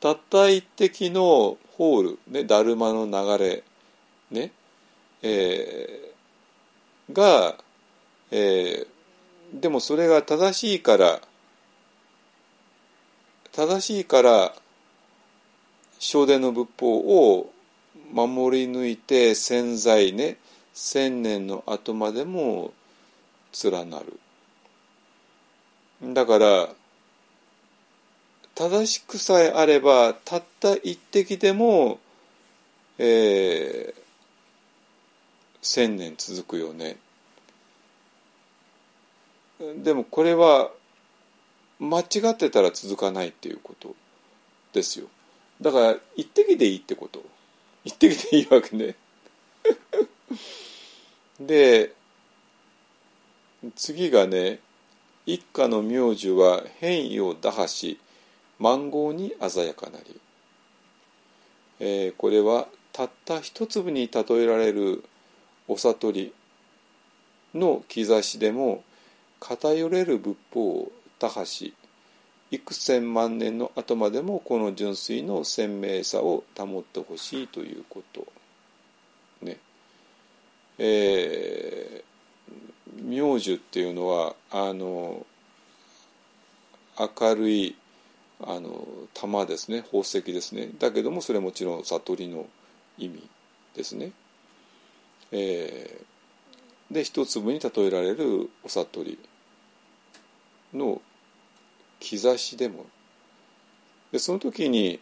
[0.00, 3.64] たった一滴のホール、ね、だるまの流れ、
[4.30, 4.52] ね
[5.22, 7.56] えー、が、
[8.30, 11.22] えー、でもそれが正しいから
[13.52, 14.52] 正しいから
[15.98, 16.98] 正殿の仏法
[17.38, 17.50] を
[18.12, 20.36] 守り抜いて潜在ね
[20.74, 22.74] 千年の後までも
[23.64, 24.20] 連なる。
[26.12, 26.68] だから
[28.60, 31.98] 正しくさえあればたった一滴でも、
[32.98, 34.00] えー、
[35.62, 36.98] 千年続くよね。
[39.82, 40.70] でもこれは
[41.78, 43.96] 間違ってたら続かないっていうこと
[44.74, 45.06] ですよ。
[45.62, 47.24] だから一滴でいいってこと。
[47.86, 48.94] 一滴でいいわけね。
[51.40, 51.94] で
[53.74, 54.60] 次がね
[55.24, 57.98] 一家の名字は変異を打破し
[58.60, 60.20] 満号に鮮やかなり、
[61.80, 65.02] えー、これはたった一粒に例えられる
[65.66, 66.32] お悟り
[67.54, 68.84] の兆しでも
[69.40, 71.74] 偏れる仏法を打破し
[72.50, 78.26] 幾千万年の後までもこの純粋の鮮明さを保ってほしいということ。
[79.40, 79.58] ね。
[80.78, 85.24] えー、明寿っていうのはあの
[86.98, 87.76] 明るい
[88.46, 90.70] あの玉ですね宝石ですね。
[90.78, 92.46] だけどもそれはもちろん悟りの
[92.98, 93.28] 意味
[93.74, 94.12] ですね。
[95.32, 99.18] えー、で一粒に例えられるお悟り
[100.72, 101.00] の
[102.00, 102.86] 兆しでも。
[104.12, 104.98] でその時に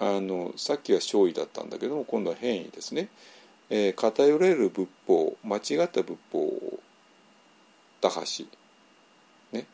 [0.00, 3.08] あのさっきは勝意だったんだけども今度は変異ですね、
[3.70, 6.80] えー、偏れる仏法間違った仏法を
[8.00, 8.48] 打破し、
[9.52, 9.66] ね、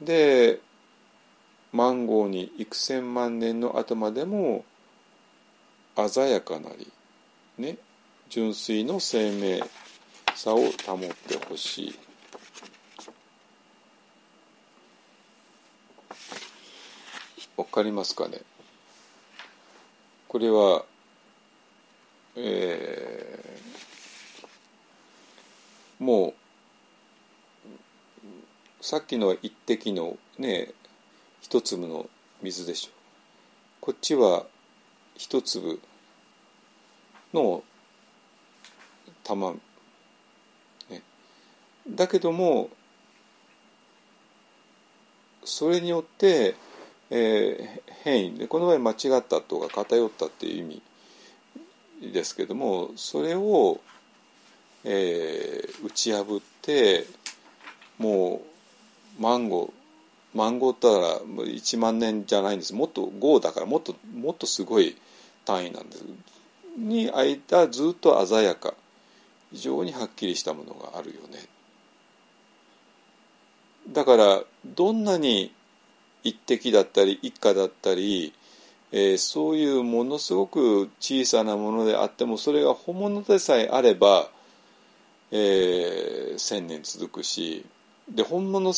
[0.00, 0.60] で
[1.74, 4.64] 万号に幾千万年の後までも
[5.96, 6.90] 鮮やかなり、
[7.58, 7.78] ね、
[8.30, 9.60] 純粋の生命
[10.36, 10.70] さを保っ
[11.26, 11.98] てほしい。
[17.56, 18.40] わかりますかね？
[20.28, 20.84] これは、
[22.36, 26.34] えー、も
[28.80, 30.72] うさっきの一滴のね
[31.44, 32.08] 一粒の
[32.40, 32.90] 水でしょ。
[33.82, 34.46] こっちは
[35.14, 35.78] 一粒
[37.34, 37.62] の
[39.22, 39.52] 玉、
[40.88, 41.02] ね、
[41.86, 42.70] だけども
[45.44, 46.54] それによって、
[47.10, 48.38] えー、変異。
[48.38, 50.80] でこの場合間違ったとか偏ったっていう意
[52.00, 53.82] 味ですけどもそれを、
[54.82, 57.04] えー、打ち破って
[57.98, 58.40] も
[59.18, 59.83] うマンゴー
[60.34, 62.74] マンゴーったら1万年じゃないんです。
[62.74, 64.96] もっと5だからもっともっとすごい
[65.44, 66.04] 単位なんです。
[66.76, 68.74] に間ずっと鮮やか。
[69.52, 71.46] 非常にはっきりしたものがあるよね。
[73.92, 75.52] だからどんなに
[76.24, 78.32] 一滴だったり一家だったり、
[78.90, 84.28] えー、そういうものすごく小さなものであってもそれが本物でさえあれば、
[85.30, 87.64] えー、千年続くし。
[88.10, 88.72] で本物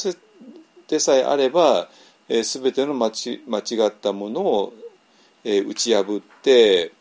[0.88, 1.88] でさえあれば、
[2.28, 4.74] えー、全ての間違ったものを、
[5.44, 6.92] えー、打ち破って、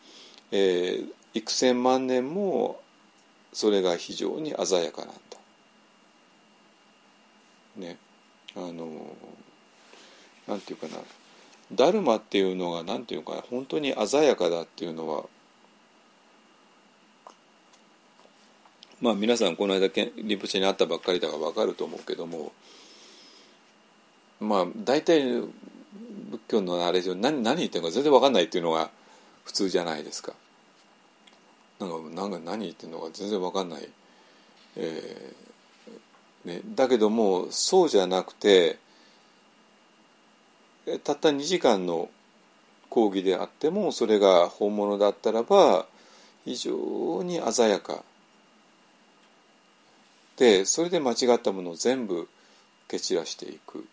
[0.52, 2.80] えー、幾千万年も
[3.54, 5.38] それが非常に鮮やかなんだ。
[7.78, 7.98] ね。
[8.56, 9.16] あの
[10.48, 10.98] なんていうかな。
[11.72, 15.26] ダルマっていうのがなんていうか本当に鮮やかだっていうのは
[19.02, 22.52] まあ皆さんこの間リンプチェに会ったばっかりだから分かると思うけども
[24.40, 25.42] まあ大体
[26.30, 28.90] 仏教のあれで何何言ってるか全然分かんないっていうのが
[29.44, 30.34] 普通じゃないですか。
[31.80, 33.90] なんかなんか何言ってるのか全然分かんない、
[34.78, 38.78] えーね、だけどもそうじゃなくて
[41.04, 42.10] たった2時間の
[42.90, 45.86] 講義であってもそれが本物だったらば
[46.46, 48.04] 非常に鮮やか。
[50.38, 52.28] でそれで間違ったものを全部
[52.88, 53.86] 蹴散らしていく。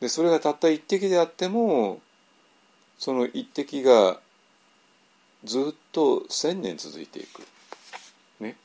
[0.00, 2.00] でそれがたった一滴であっても
[2.98, 4.20] その一滴が
[5.44, 7.46] ずっと千年続いていく。
[8.40, 8.56] ね。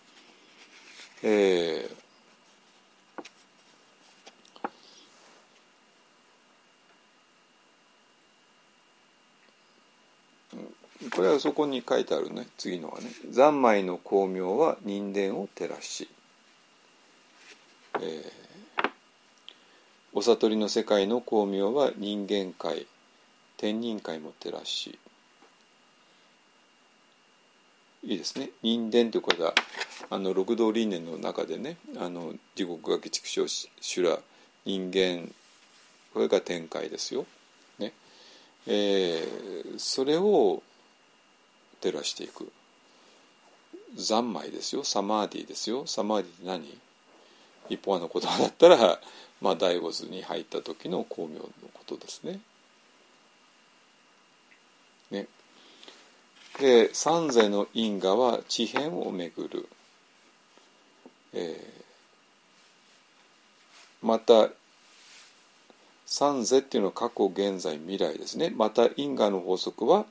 [1.21, 16.09] えー、これはそこに書いてあるね次のはね「三昧の光明は人間を照らし」
[18.01, 18.42] えー
[20.15, 22.85] お悟りの世界の光明は人間界
[23.57, 24.99] 天人界も照らし
[28.03, 28.49] いいですね。
[28.61, 29.55] 人間ということは
[30.09, 34.19] あの六道輪廻の中でねあの地獄が鬼畜生修羅
[34.65, 35.31] 人間
[36.13, 37.25] これが天界ですよ。
[37.79, 37.93] ね。
[38.67, 40.61] えー、それを
[41.81, 42.51] 照らしていく。
[43.97, 44.83] 三昧ですよ。
[44.83, 45.87] サマーディですよ。
[45.87, 46.77] サマーディって何？
[47.69, 48.99] 一方の言葉だったら
[49.43, 51.41] まあ、第五図に入った時の光明の
[51.73, 52.39] ことですね。
[55.11, 55.27] ね、
[56.59, 59.67] で三世の因果は地辺をめぐる、
[61.33, 64.49] えー、また
[66.05, 68.49] 三世っていうのは過去現在未来ですね。
[68.49, 70.05] また因果の法則は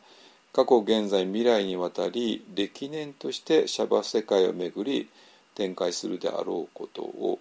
[0.52, 5.08] 過去現在未来にわたり歴年としてシャバ世界をめぐり
[5.54, 7.38] 展開するであろうことを、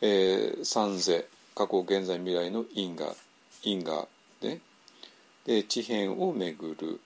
[0.00, 3.14] えー、三世過去現在未来の因果
[3.62, 4.06] 因果
[4.40, 4.60] で
[5.44, 7.00] で地辺をめぐる、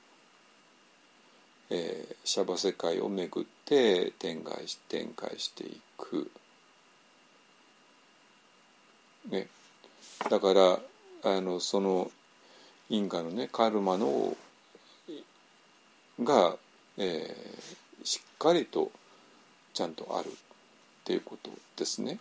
[1.70, 6.30] えー、シャバ世界をめぐって展開し展開していく。
[9.28, 9.48] ね、
[10.30, 10.80] だから
[11.22, 12.10] あのその
[12.88, 14.36] 因果のねカルマの
[16.24, 16.56] が、
[16.96, 18.90] えー、しっかりと
[19.74, 20.30] ちゃんとあるっ
[21.04, 22.18] ていうことですね。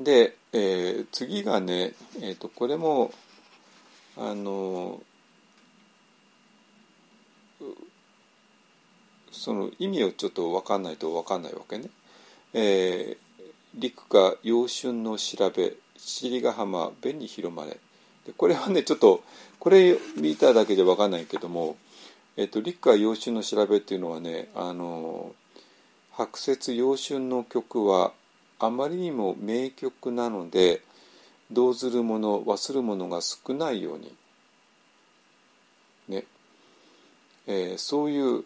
[0.00, 3.12] で、えー、次がね、えーと、これも
[4.16, 5.00] あの
[9.30, 11.88] その意味をちょっと分かんないと分かんないわけね。
[12.52, 13.44] えー、
[13.74, 17.78] 陸が陽春の調べ七里ヶ浜弁に広まれ
[18.26, 19.22] でこれはねちょっと
[19.58, 21.76] これ見ただけじゃ分かんないけども、
[22.36, 25.32] えっと、陸が陽春の調べっていうのはねあの
[26.12, 28.12] 白雪陽春の曲は
[28.60, 30.82] あまりにも名曲なので
[31.50, 34.14] 動ずるもの忘るものが少ないように
[36.08, 36.24] ね、
[37.46, 38.44] えー、そういう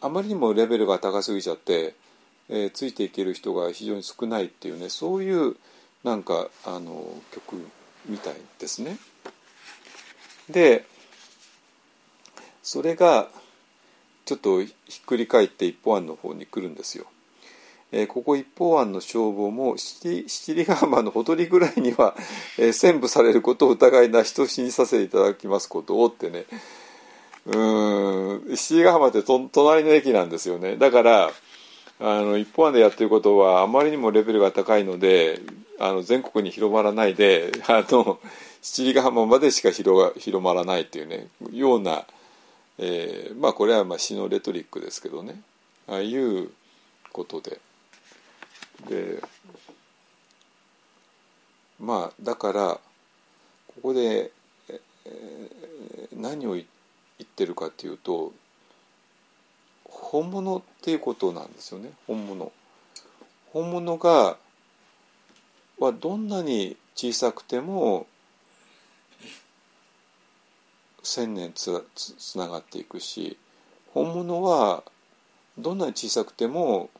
[0.00, 1.94] あまりにもレベルが高すぎちゃって、
[2.48, 5.56] えー、ついていける人が非常に少ないっていうねそういう
[6.02, 7.56] なんかあの曲
[8.06, 8.98] みたいですね。
[10.50, 10.84] で
[12.62, 13.28] それが
[14.24, 14.72] ちょっとひ
[15.02, 17.06] っくり返って一方案の方に来るんですよ。
[17.96, 22.16] え、ここ一方案の消防も七里ヶ浜のほとりぐらいには、
[22.58, 26.44] えー、宣布されることを疑いなしとしにさせていただきますことをってね。
[27.46, 30.76] うん七里ヶ浜って隣の駅なんですよね。
[30.76, 31.30] だから
[32.00, 35.40] あの一方案でやってることはあまりにもレベルが高いので
[35.78, 38.18] あの全国に広まらないであの
[38.62, 42.06] 七里ヶ浜までしか広が広まらないっていうねような、
[42.78, 45.40] えー、まあこれはまあ詩のレトリックですけどね。
[45.86, 46.50] ああいう
[47.12, 47.60] ことで。
[48.88, 49.22] で
[51.80, 52.80] まあだから
[53.68, 54.30] ここで、
[54.68, 56.64] えー、何を言
[57.22, 58.32] ってるかっていうと
[59.84, 62.52] 本物っていうことなんですよね本物。
[63.52, 64.36] 本物が
[65.78, 68.06] はどんなに小さくても
[71.02, 73.36] 千年つつながっていくし
[73.92, 74.82] 本物は
[75.58, 76.90] どんなに小さくても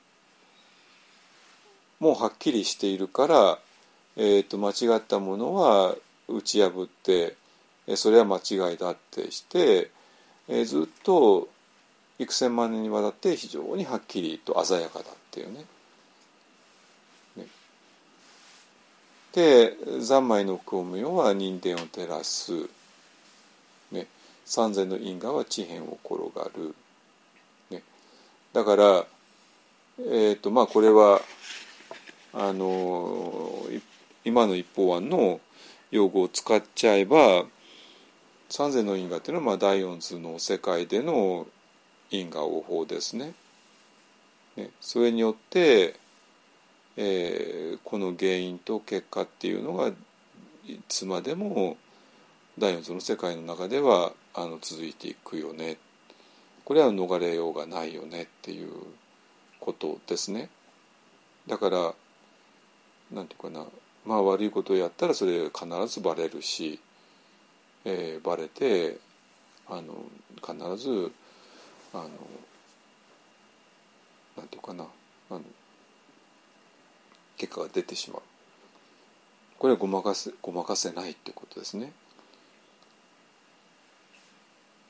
[2.00, 3.58] もうはっきりしているから、
[4.16, 5.94] えーと、間違ったものは
[6.28, 7.36] 打ち破って
[7.96, 9.90] それは間違いだってして、
[10.48, 11.48] えー、ずっと
[12.18, 15.64] 幾千万年にわたって非常にはっきりと鮮やかだっていうね。
[17.36, 17.46] ね。
[19.32, 22.52] で三昧の公務用は人間を照らす、
[23.90, 24.06] ね、
[24.44, 26.74] 三千の因果は地辺を転がる、
[27.70, 27.82] ね、
[28.52, 29.04] だから、
[29.98, 31.20] えーとまあ、これは
[32.36, 33.64] あの
[34.24, 35.40] 今の一方案の
[35.92, 37.44] 用語を使っちゃえば
[38.48, 41.46] 三世の因果っていうのはまあ第四図の世界での
[42.10, 43.34] 因果応報ですね。
[44.56, 45.94] ねそれによって、
[46.96, 49.94] えー、この原因と結果っていうのがい
[50.88, 51.76] つまでも
[52.58, 55.76] 第四図の世界の中ではあの続いていくよね
[56.64, 58.70] これは逃れようがないよねっていう
[59.60, 60.48] ことですね。
[61.46, 61.94] だから
[63.14, 63.66] なんていうかな。
[64.04, 66.78] まあ悪いことをやったらそれ必ずバレるし、
[67.84, 68.98] えー、バレて
[69.66, 69.94] あの
[70.44, 71.12] 必ず
[71.92, 72.08] あの
[74.36, 74.84] なんていうかな。
[75.30, 75.40] あの
[77.36, 78.22] 結果が出てしまう。
[79.58, 81.92] これはごまかせごまかせないってことですね。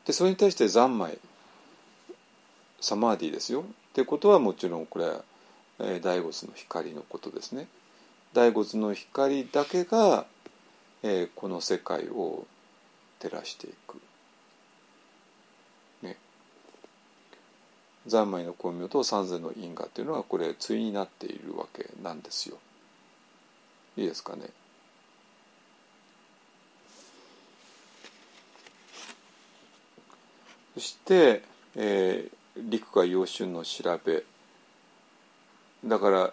[0.07, 1.19] でそれに対して三昧。
[2.81, 3.63] サマーディですよ。
[3.63, 3.65] っ
[3.95, 5.25] てことはもちろんこれは、
[5.79, 7.67] えー、大仏の光のことですね。
[8.35, 10.27] 大仏の光だけが、
[11.05, 12.47] えー、この世界を
[13.21, 14.01] 照らしていく。
[16.03, 16.17] ね。
[18.09, 22.59] 三昧の光明と三世の因果っていうのはこれ対になっているわけなんですよ。
[23.97, 24.49] いいですかね。
[30.75, 31.43] そして、
[31.77, 34.25] えー、陸が陽春の調べ
[35.85, 36.33] だから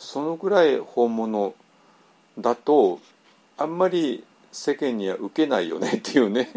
[0.00, 1.54] そのぐらい本物
[2.38, 3.00] だと
[3.58, 6.50] あんまり世間には受けないよねっていうね。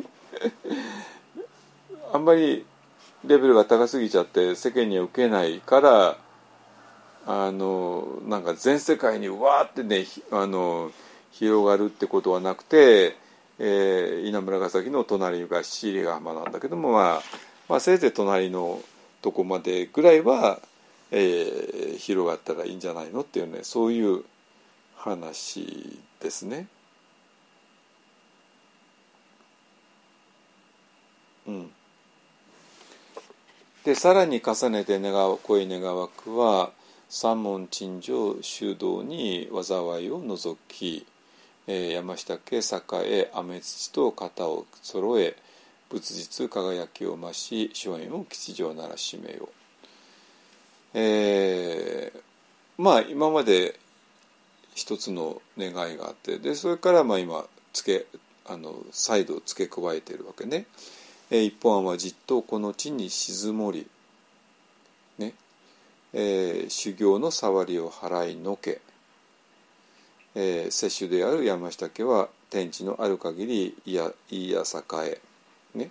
[2.13, 2.65] あんまり
[3.25, 6.17] レベルが高すぎちゃって世間には受けないから
[7.25, 10.91] あのなんか全世界にわーってねあの
[11.31, 13.17] 広がるってことはなくて、
[13.59, 17.21] えー、稲村ヶ崎の隣が七里ヶ浜なんだけども、まあ、
[17.67, 18.79] まあせいぜい隣の
[19.21, 20.59] とこまでぐらいは、
[21.15, 24.23] えー、広がったらいいんじゃないのっていうねそういう
[24.95, 26.67] 話ですね。
[31.45, 31.69] うん、
[33.83, 36.71] でさらに重ねて願わ恋願わくは
[37.09, 41.05] 三門陳情修道に災いを除き、
[41.67, 42.57] えー、山下家
[43.03, 45.35] 栄雨土と肩を揃え
[45.89, 49.62] 仏実輝きを増し諸縁を吉祥ならしめよう
[50.93, 52.21] えー、
[52.77, 53.79] まあ今まで
[54.75, 58.05] 一つの願いがあってでそれからまあ今付け
[58.45, 60.65] あの再度付け加えてるわけね。
[61.31, 63.87] えー、一方案はじっとこの地に静もり、
[65.17, 65.33] ね。
[66.13, 68.81] えー、修行の触りを払いのけ、
[70.35, 75.21] えー、摂取である山下家は天地のある限りいやいや栄
[75.75, 75.89] え、ね。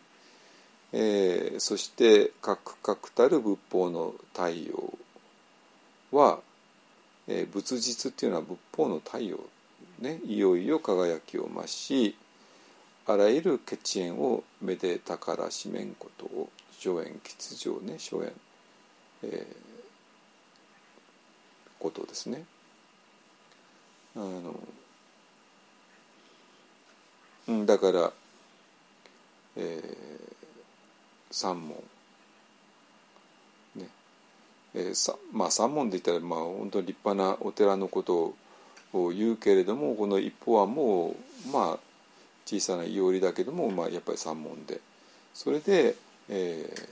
[0.93, 4.92] えー、そして各々たる仏法の太陽
[6.13, 6.41] は、
[7.27, 9.39] えー、仏実っていうのは仏法の太陽、
[10.01, 12.17] ね、いよいよ輝きを増し
[13.07, 18.33] あらゆる血縁をめでたからしめんことを上縁吉祥ね諸縁、
[19.25, 19.57] えー、
[21.79, 22.45] ことですね。
[24.15, 24.19] あ
[27.49, 28.13] のだから、
[29.57, 29.85] えー、
[31.31, 31.83] 三門
[34.75, 38.35] えー、さまあ三門で言ったらまあ本当に立派なお寺のこと
[38.93, 41.17] を言うけれどもこの一方はも
[41.47, 41.79] うまあ
[42.45, 44.81] 小さないおりだけども、まあ、やっぱり三門で
[45.33, 45.95] それで、
[46.29, 46.89] えー、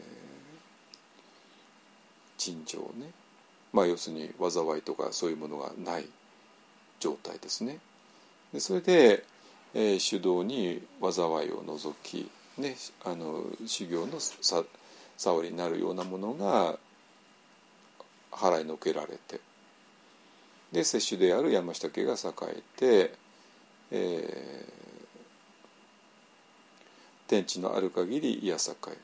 [2.38, 3.10] 陳情ね、
[3.72, 6.06] まあ、要するに災いとかそういうものがない
[6.98, 7.78] 状態ですね。
[8.52, 9.24] でそれで、
[9.74, 14.62] えー、手動に災いを除き、ね、あの修行のさ
[15.16, 16.78] 触りになるようなものが
[18.30, 19.40] 払いのけられて。
[20.72, 22.16] で摂取である山下家が栄
[22.56, 23.14] えて、
[23.90, 28.94] えー、天地のある限りいやさかい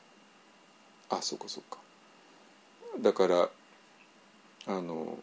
[1.09, 1.77] あそっかそっか。
[3.01, 3.49] だから
[4.67, 5.17] あの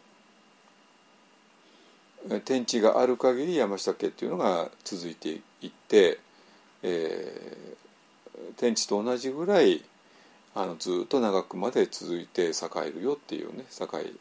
[2.43, 6.19] 天地がある限り山下家っていうのが続いていって、
[6.81, 9.83] えー、天地と同じぐらい
[10.55, 12.51] あのずっと長くまで続いて栄
[12.87, 14.13] えるよっていうね栄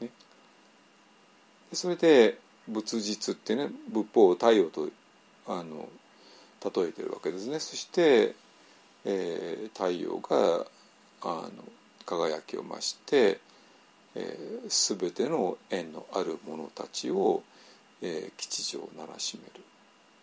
[0.00, 0.10] えね。
[1.72, 2.38] それで
[2.68, 4.88] 仏実ってね仏法を太陽と
[5.46, 5.88] あの
[6.74, 7.60] 例えてるわけですね。
[7.60, 8.34] そして、
[9.04, 10.66] えー、太陽が
[11.22, 11.64] あの
[12.04, 13.38] 輝きを増して、
[14.16, 17.44] えー、全ての縁のある者たちを、
[18.02, 19.64] えー、吉祥をならしめる。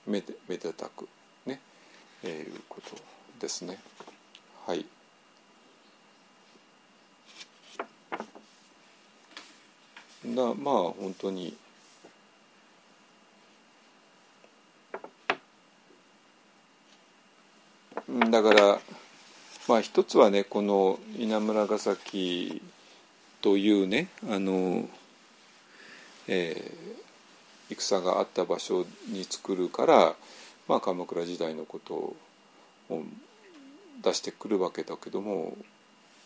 [0.05, 1.07] めでめでたく
[1.45, 1.61] ね、
[2.23, 2.97] えー、いうこと
[3.39, 3.77] ですね。
[4.65, 4.85] はい。
[10.26, 11.56] だまあ本当に
[18.31, 18.80] だから
[19.68, 22.61] まあ一つはねこの稲村ヶ崎
[23.41, 24.88] というねあの、
[26.27, 30.15] えー、戦があった場所に作るから、
[30.68, 32.15] まあ、鎌倉時代のことを
[34.02, 35.56] 出してくるわけだけども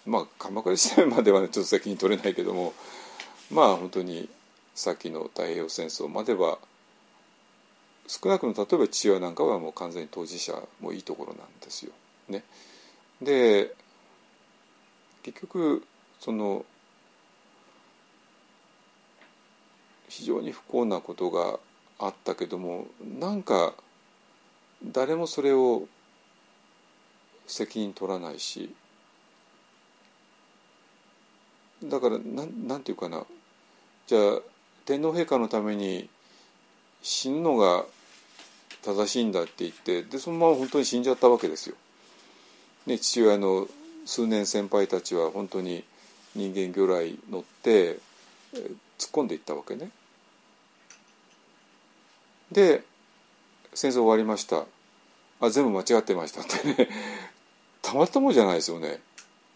[0.06, 2.73] まあ鎌倉時代までは、ね、ちょっと責任取れないけども
[3.52, 4.30] まあ本当に
[4.73, 6.60] さっきの太平洋戦争までは
[8.07, 11.91] 少なくとも例えば父親なんかはもう完全に当事者もいいところなんですよ。
[12.30, 12.44] ね、
[13.22, 13.73] で
[15.23, 15.84] 結局
[16.19, 16.65] その
[20.10, 21.60] 非常に不幸なことが
[21.99, 22.88] あったけども
[23.19, 23.73] なんか
[24.84, 25.88] 誰もそれを
[27.47, 28.73] 責任取らないし
[31.83, 33.23] だからなんなんていうかな
[34.07, 34.41] じゃあ
[34.85, 36.09] 天皇陛下のために
[37.01, 37.85] 死ぬのが
[38.83, 41.75] 正しいんだって言ってでそのまま本当に死んじゃったわけですよ。
[42.85, 43.67] ね、父親の
[44.05, 45.83] 数年先輩たちは本当に
[46.35, 47.99] 人間魚雷乗って
[48.97, 49.89] 突っ込んでいったわけね。
[52.51, 52.83] で
[53.73, 54.65] 戦争終わりました
[55.41, 56.89] あ全部間違ってましたってね
[57.88, 58.99] たまったもんじゃないですよね。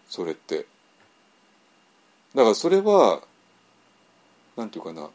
[0.08, 0.66] それって。
[2.34, 3.22] だからそれは
[4.56, 5.10] なんていうかな。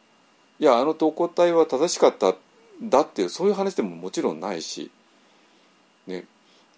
[0.59, 2.35] いやあの投稿隊は正しかった
[2.83, 4.91] だっていうそういう話でももちろんないし、
[6.07, 6.27] ね、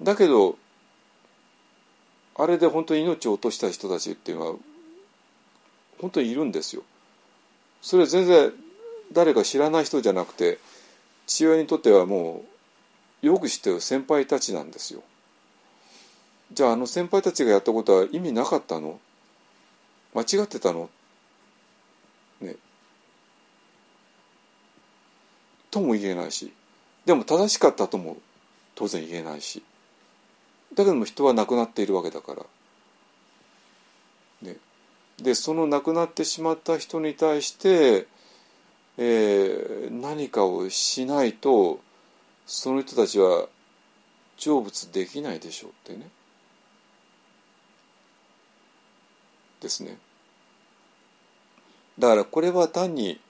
[0.01, 0.57] だけど
[2.37, 4.57] あれで本当に命を落とした人たちっていうのは
[6.01, 6.85] 本当にいるんですよ。
[7.83, 8.53] それは全然
[9.13, 10.61] 誰か知らない人じゃなくて
[11.27, 12.45] 父親にとってはも
[13.25, 15.03] うよく知ってる先輩たちなんですよ。
[16.53, 18.99] じゃああの先輩たちがやったことは意味なかったの？
[20.15, 20.89] 間違ってたの？
[22.41, 22.57] ね。
[25.71, 26.53] とも言えないし。
[27.05, 28.17] でも正しかったとも
[28.75, 29.63] 当然言えないし。
[30.75, 32.45] だけども人は亡くなっているわけだから。
[34.41, 34.57] ね、
[35.19, 38.07] でその亡くなってしまった人に対して、
[38.97, 41.81] えー、何かをしないと
[42.47, 43.47] その人たちは
[44.37, 46.09] 成仏できないでしょうってね。
[49.61, 49.99] ですね。
[51.99, 53.21] だからこれは単に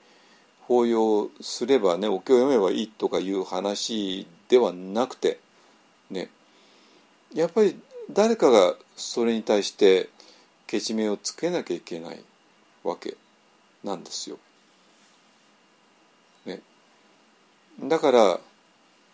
[0.63, 5.41] 法要すればねお経を読めばいいとかいう話ではなくて
[6.11, 6.29] ね
[7.35, 7.81] やっぱり
[8.11, 10.11] 誰かがそれに対して
[10.67, 12.23] けじめをつけなきゃいけない
[12.85, 13.17] わけ
[13.83, 14.39] なんですよ。
[16.45, 16.61] ね、
[17.81, 18.41] だから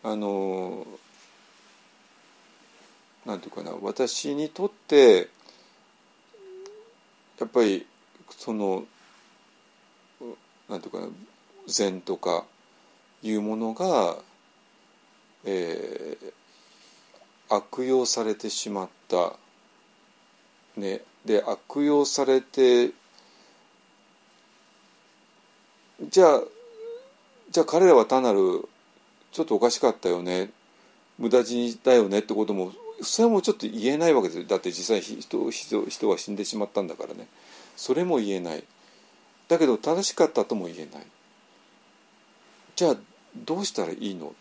[0.03, 0.87] あの
[3.25, 5.29] なんていうかな私にとって
[7.39, 7.87] やっぱり
[8.31, 8.85] その
[10.69, 11.09] なんていうかな
[11.67, 12.45] 禅とか
[13.23, 14.17] いうものが、
[15.45, 19.35] えー、悪用されてしまった、
[20.77, 22.91] ね、で悪用されて
[26.03, 26.43] じゃあ
[27.51, 28.69] じゃあ彼らは単なる
[29.33, 30.51] ちょっとおかしかったよね
[31.19, 32.73] 無駄死にだよねってことも
[33.03, 37.27] それもちょっと言えないわけですだって実際人人人が死んでしまったんだからね。
[37.77, 38.65] それも言えない。
[39.49, 41.07] だけど正しかったとも言えない。
[42.77, 42.97] じゃあ
[43.37, 44.35] どうしたらいいの？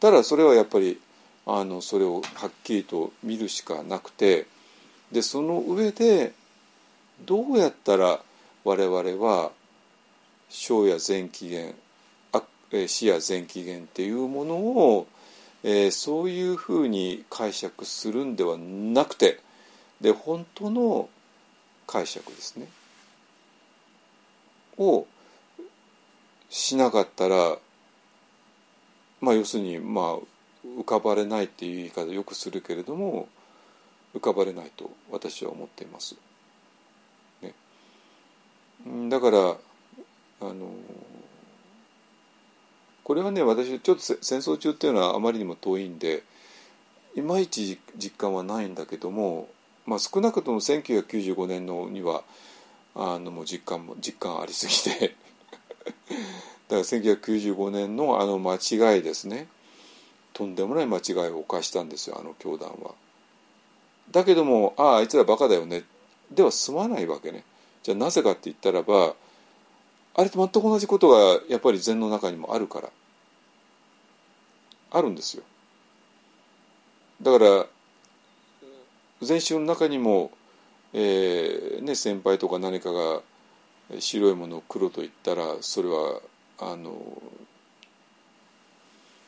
[0.00, 1.00] ただそれはやっぱり
[1.46, 4.46] あのそれをはっきりと見るしかなくて
[5.12, 6.32] でその上で
[7.24, 8.20] どうやったら
[8.64, 9.50] 我々は
[10.50, 11.74] 生や全起源
[12.86, 15.06] 死や全起源っていうものを、
[15.64, 19.40] えー、そういうふうに解釈するんではなくて
[20.00, 21.08] で本当の
[21.86, 22.68] 解釈ですね
[24.76, 25.06] を
[26.48, 27.56] しなかったら
[29.20, 30.18] まあ要するにまあ
[30.64, 33.28] 浮かばれないっていう言い方よくするけれども
[34.14, 36.16] 浮かばれないと私は思っています。
[37.42, 37.52] ね、
[39.08, 40.70] だからあの
[43.08, 46.24] これはね私ちょっと戦争中っていうのはあまりにも遠いんで
[47.16, 49.48] いまいち実感はないんだけども、
[49.86, 52.22] まあ、少なくとも1995年のには
[52.94, 55.16] あのもう実感も実感ありすぎて
[55.88, 55.96] だ
[56.68, 59.48] から1995年のあの間違いですね
[60.34, 62.90] とんでもない間違いを犯したんですよあの教団は。
[64.10, 65.84] だけどもあああいつらバカだよね
[66.30, 67.42] では済まないわけね。
[67.82, 69.14] じゃあなぜかって言ったらば
[70.14, 72.90] あれと全く同じことがやっぱり禅の中にもあるから
[74.90, 75.42] あるんですよ。
[77.20, 77.66] だから
[79.22, 80.30] 禅宗の中にも、
[80.92, 83.20] えーね、先輩とか何かが
[83.98, 86.20] 白いものを黒と言ったらそれは
[86.60, 86.96] あの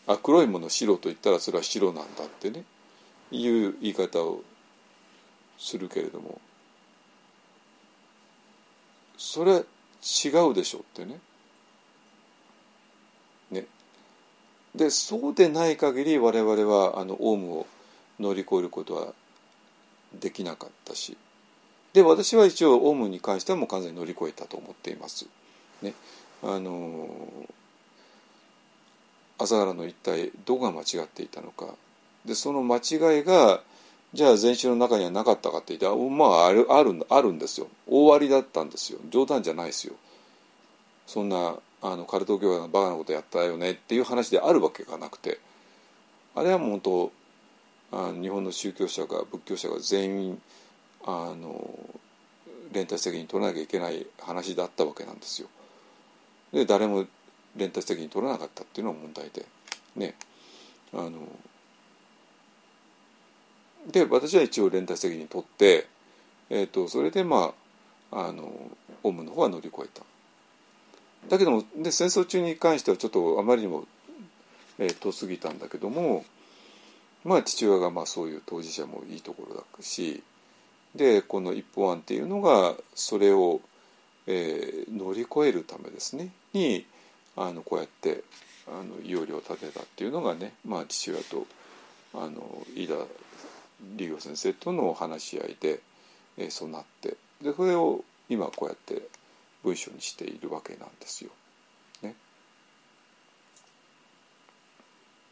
[0.07, 2.65] あ黒いもの白と言ったらそれは白なんだってね
[3.32, 4.43] いう言い方を
[5.59, 6.41] するけれども
[9.16, 9.62] それ違
[10.51, 11.05] うでしょうって。
[11.05, 11.20] ね
[14.75, 17.67] でそうでない限り我々はあのオウムを
[18.19, 19.13] 乗り越えることは
[20.21, 21.17] できなかったし
[21.93, 25.27] で私は一応オウムに関してはもう完全に乗り越えたと思っています。
[25.83, 25.95] ね、
[26.43, 27.09] あの
[29.39, 31.67] 朝原の一体どこが間違っていたのか。
[32.25, 33.63] でその間違いが
[34.13, 37.69] じゃあ全身の中にはなかったかって言ったらまああるあるあるんですよ。
[37.89, 39.01] 大ありだったんですよ。
[39.09, 39.95] 冗談じゃないですよ。
[41.07, 45.39] そんなあのカルト教会のバカなことやったよねっていう話であるわけがなくて
[46.35, 47.12] あれはもう本当
[47.93, 50.43] あの日本の宗教者が仏教者が全員
[51.05, 51.78] あの
[52.73, 55.48] 連帯責任取らなきゃいけない話だったわけなんですよ。
[56.52, 57.07] で誰も
[57.57, 59.44] 連帯責任取らなかったっていうのが問題で
[59.97, 60.15] ね
[60.93, 61.11] あの
[63.90, 65.89] で私は一応連帯責任取って、
[66.51, 67.55] えーと、それでま
[68.12, 68.52] ああの
[69.02, 70.05] オウムの方は乗り越えた。
[71.29, 73.87] だけどもで戦争中に関してはちょっとあまりにも、
[74.79, 76.25] えー、遠すぎたんだけども
[77.25, 80.23] まあ父親がまあそういう当事者もいいところだし
[80.95, 83.61] でこの一方案っていうのがそれを、
[84.27, 86.85] えー、乗り越えるためですねに
[87.37, 88.25] あのこうやって
[88.67, 91.47] あの要領を立てたっていうのがね、まあ、父親と
[92.15, 92.95] あの飯田
[93.97, 95.81] 理業先生との話し合いで、
[96.39, 99.03] えーそうなってでそれを今こうやって
[99.65, 101.31] 文章にしているわけなんですよ。
[102.03, 102.15] ね、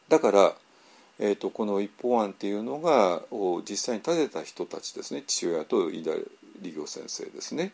[0.09, 0.55] だから、
[1.19, 6.11] えー、とこの一方案っていうのがを実際に立てた人たちですね父親と飯田
[6.61, 7.73] 理業先生ですね、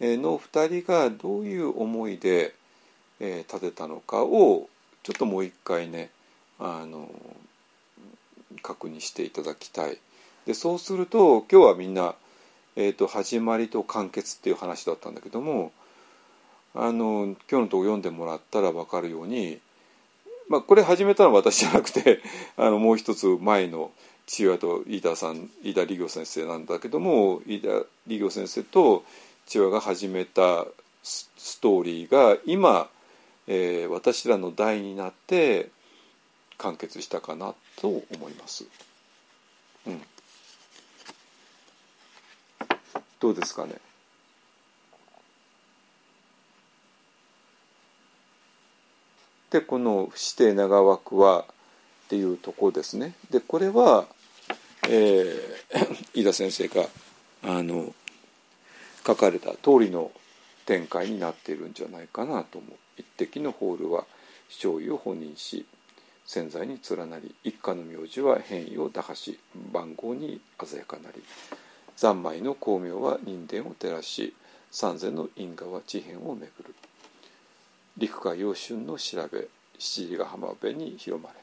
[0.00, 2.54] えーの2人がどういう思いで、
[3.20, 4.68] えー立てたのかを
[5.02, 6.10] ちょっともう一回ね
[6.58, 7.08] あの
[8.62, 9.98] 確認していただきたい。
[10.46, 12.14] でそうすると今日はみんな、
[12.76, 15.72] えー、と始まりと完結っていう話だったんだけども
[16.78, 19.58] あの今日のとこ読んでもらったら分かるように、
[20.48, 22.20] まあ、これ始めたのは私じゃなくて
[22.58, 23.92] あのもう一つ前の
[24.26, 29.04] 父親と飯田さん飯田理業先生なんだけども飯田理業先生と
[29.46, 30.66] 父親が始めた
[31.02, 32.90] スストーリーが今、
[33.46, 35.70] えー私らの代になって
[36.58, 38.66] 完結したかなと思います。
[39.86, 40.02] うん、
[43.20, 43.76] どうですかね。
[49.50, 51.46] でこの「不指定長枠は」
[52.06, 53.14] っていうとこですね。
[53.30, 54.06] でこれは、
[54.88, 56.88] えー、 飯田先生が
[57.42, 57.94] あの
[59.06, 60.10] 書かれた通りの
[60.64, 62.76] 展開になっているんじゃないかなと思う。
[62.96, 64.06] 一滴のホールは
[64.48, 65.66] 勝意を本認し
[66.26, 69.38] 潜在に連なり一家の名字は変異を打破し
[69.72, 71.22] 番号に鮮やかなり
[71.94, 74.34] 三昧の光明は人伝を照らし
[74.70, 76.74] 三千の因果は地辺を巡る
[77.98, 79.48] 陸海洋春の調べ
[79.78, 81.34] 七里ヶ浜辺に広まれ、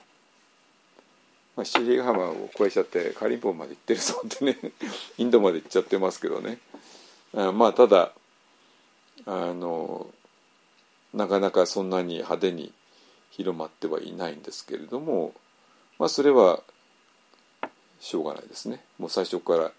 [1.55, 4.57] まあ、七里ヶ浜を越えちゃってカリンポンまで行ってるぞってね
[5.17, 6.59] インドまで行っちゃってますけどね。
[7.35, 8.13] あまあただ
[9.25, 10.07] あの
[11.13, 12.73] なかなかそんなに派手に
[13.31, 15.33] 広まってはいないんですけれども
[15.97, 16.63] まあそれは
[17.99, 18.83] しょうがないですね。
[18.99, 19.71] もう最初から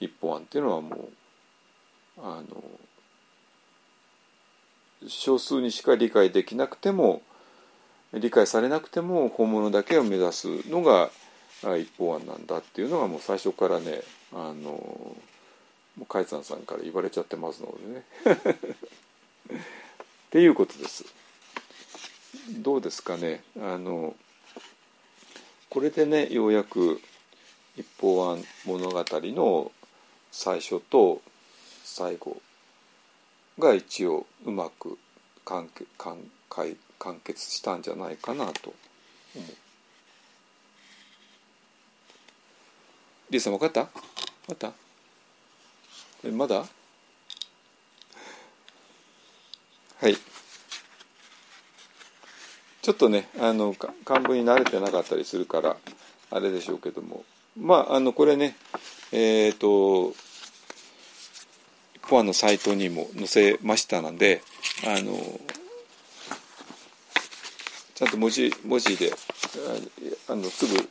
[0.00, 2.62] 一本案っていうのはもうあの
[5.08, 7.22] 少数にしか理解できなくても
[8.12, 11.10] 理解されなくても本物だけを目指すのが
[11.78, 14.02] 一方案なんだっていうのがもう最初からね
[14.32, 15.16] あのも
[16.00, 18.04] う海山さんから言われちゃってますのでね。
[19.52, 21.04] っていうことです。
[22.48, 24.16] どうですかねあの
[25.68, 27.00] これでねようやく
[27.76, 29.72] 一方案物語の
[30.30, 31.20] 最初と
[31.84, 32.40] 最後
[33.58, 34.98] が一応うまく
[35.44, 36.18] 完結完
[36.48, 38.74] 完完結したんじゃないかなと
[39.34, 39.48] 思う。
[43.30, 43.84] リーさん分かった？
[43.84, 43.92] 分
[44.48, 44.72] かった？
[46.24, 46.66] えまだ？
[50.00, 50.16] はい。
[52.82, 53.74] ちょっとねあの
[54.04, 55.76] 漢文に慣れてなかったりするから
[56.30, 57.24] あれでしょうけども。
[57.58, 58.56] まああのこれね
[59.12, 60.14] えっ、と
[62.08, 64.42] コアのサイトにも載せましたので
[64.86, 65.16] あの
[67.94, 69.12] ちゃんと文字文字で
[70.28, 70.88] あのすぐ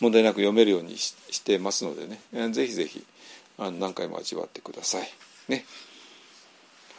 [0.00, 3.04] 問題なく読めるようにししてますのでねえーぜひぜひ
[3.58, 5.10] あの何回も味わってください。
[5.48, 5.64] ね。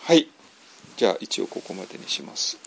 [0.04, 0.28] はい。
[0.98, 2.58] じゃあ一応ここまでにします。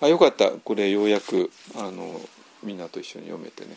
[0.00, 2.18] あよかったこれようやくあの
[2.62, 3.76] みんなと一緒に読めてね。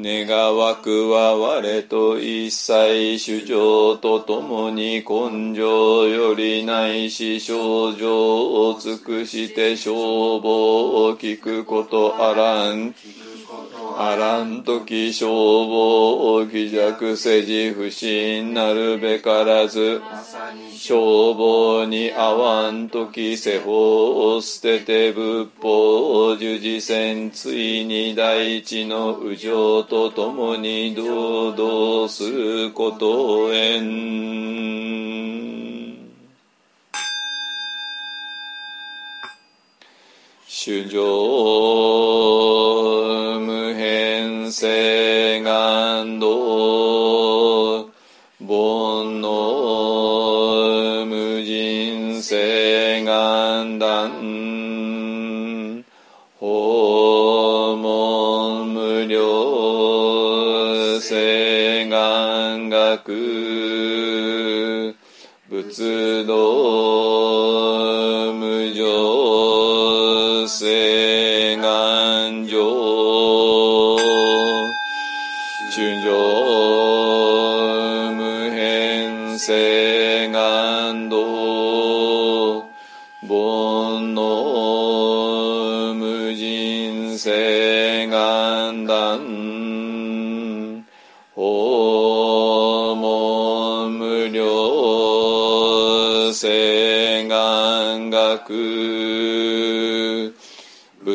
[0.00, 12.94] 願わくは我と一切主情と共に根性よりないし症状を尽くして消防を聞くことあらん。
[14.00, 20.00] あらんとき消防を気弱せじ不信なるべからず
[20.72, 35.08] 消防に合わんとき世法を捨てて仏法を従事せんついに大地の右上とともに堂々することをえん
[40.46, 40.98] 主上
[43.40, 43.57] 無
[44.50, 46.26] 性願道。
[48.40, 54.10] 煩悩無人性願断。
[56.40, 64.94] 訪問無料性願学。
[65.50, 66.97] 仏道。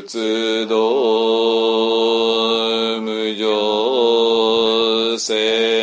[0.05, 0.75] 仏道
[3.01, 5.82] 無常性。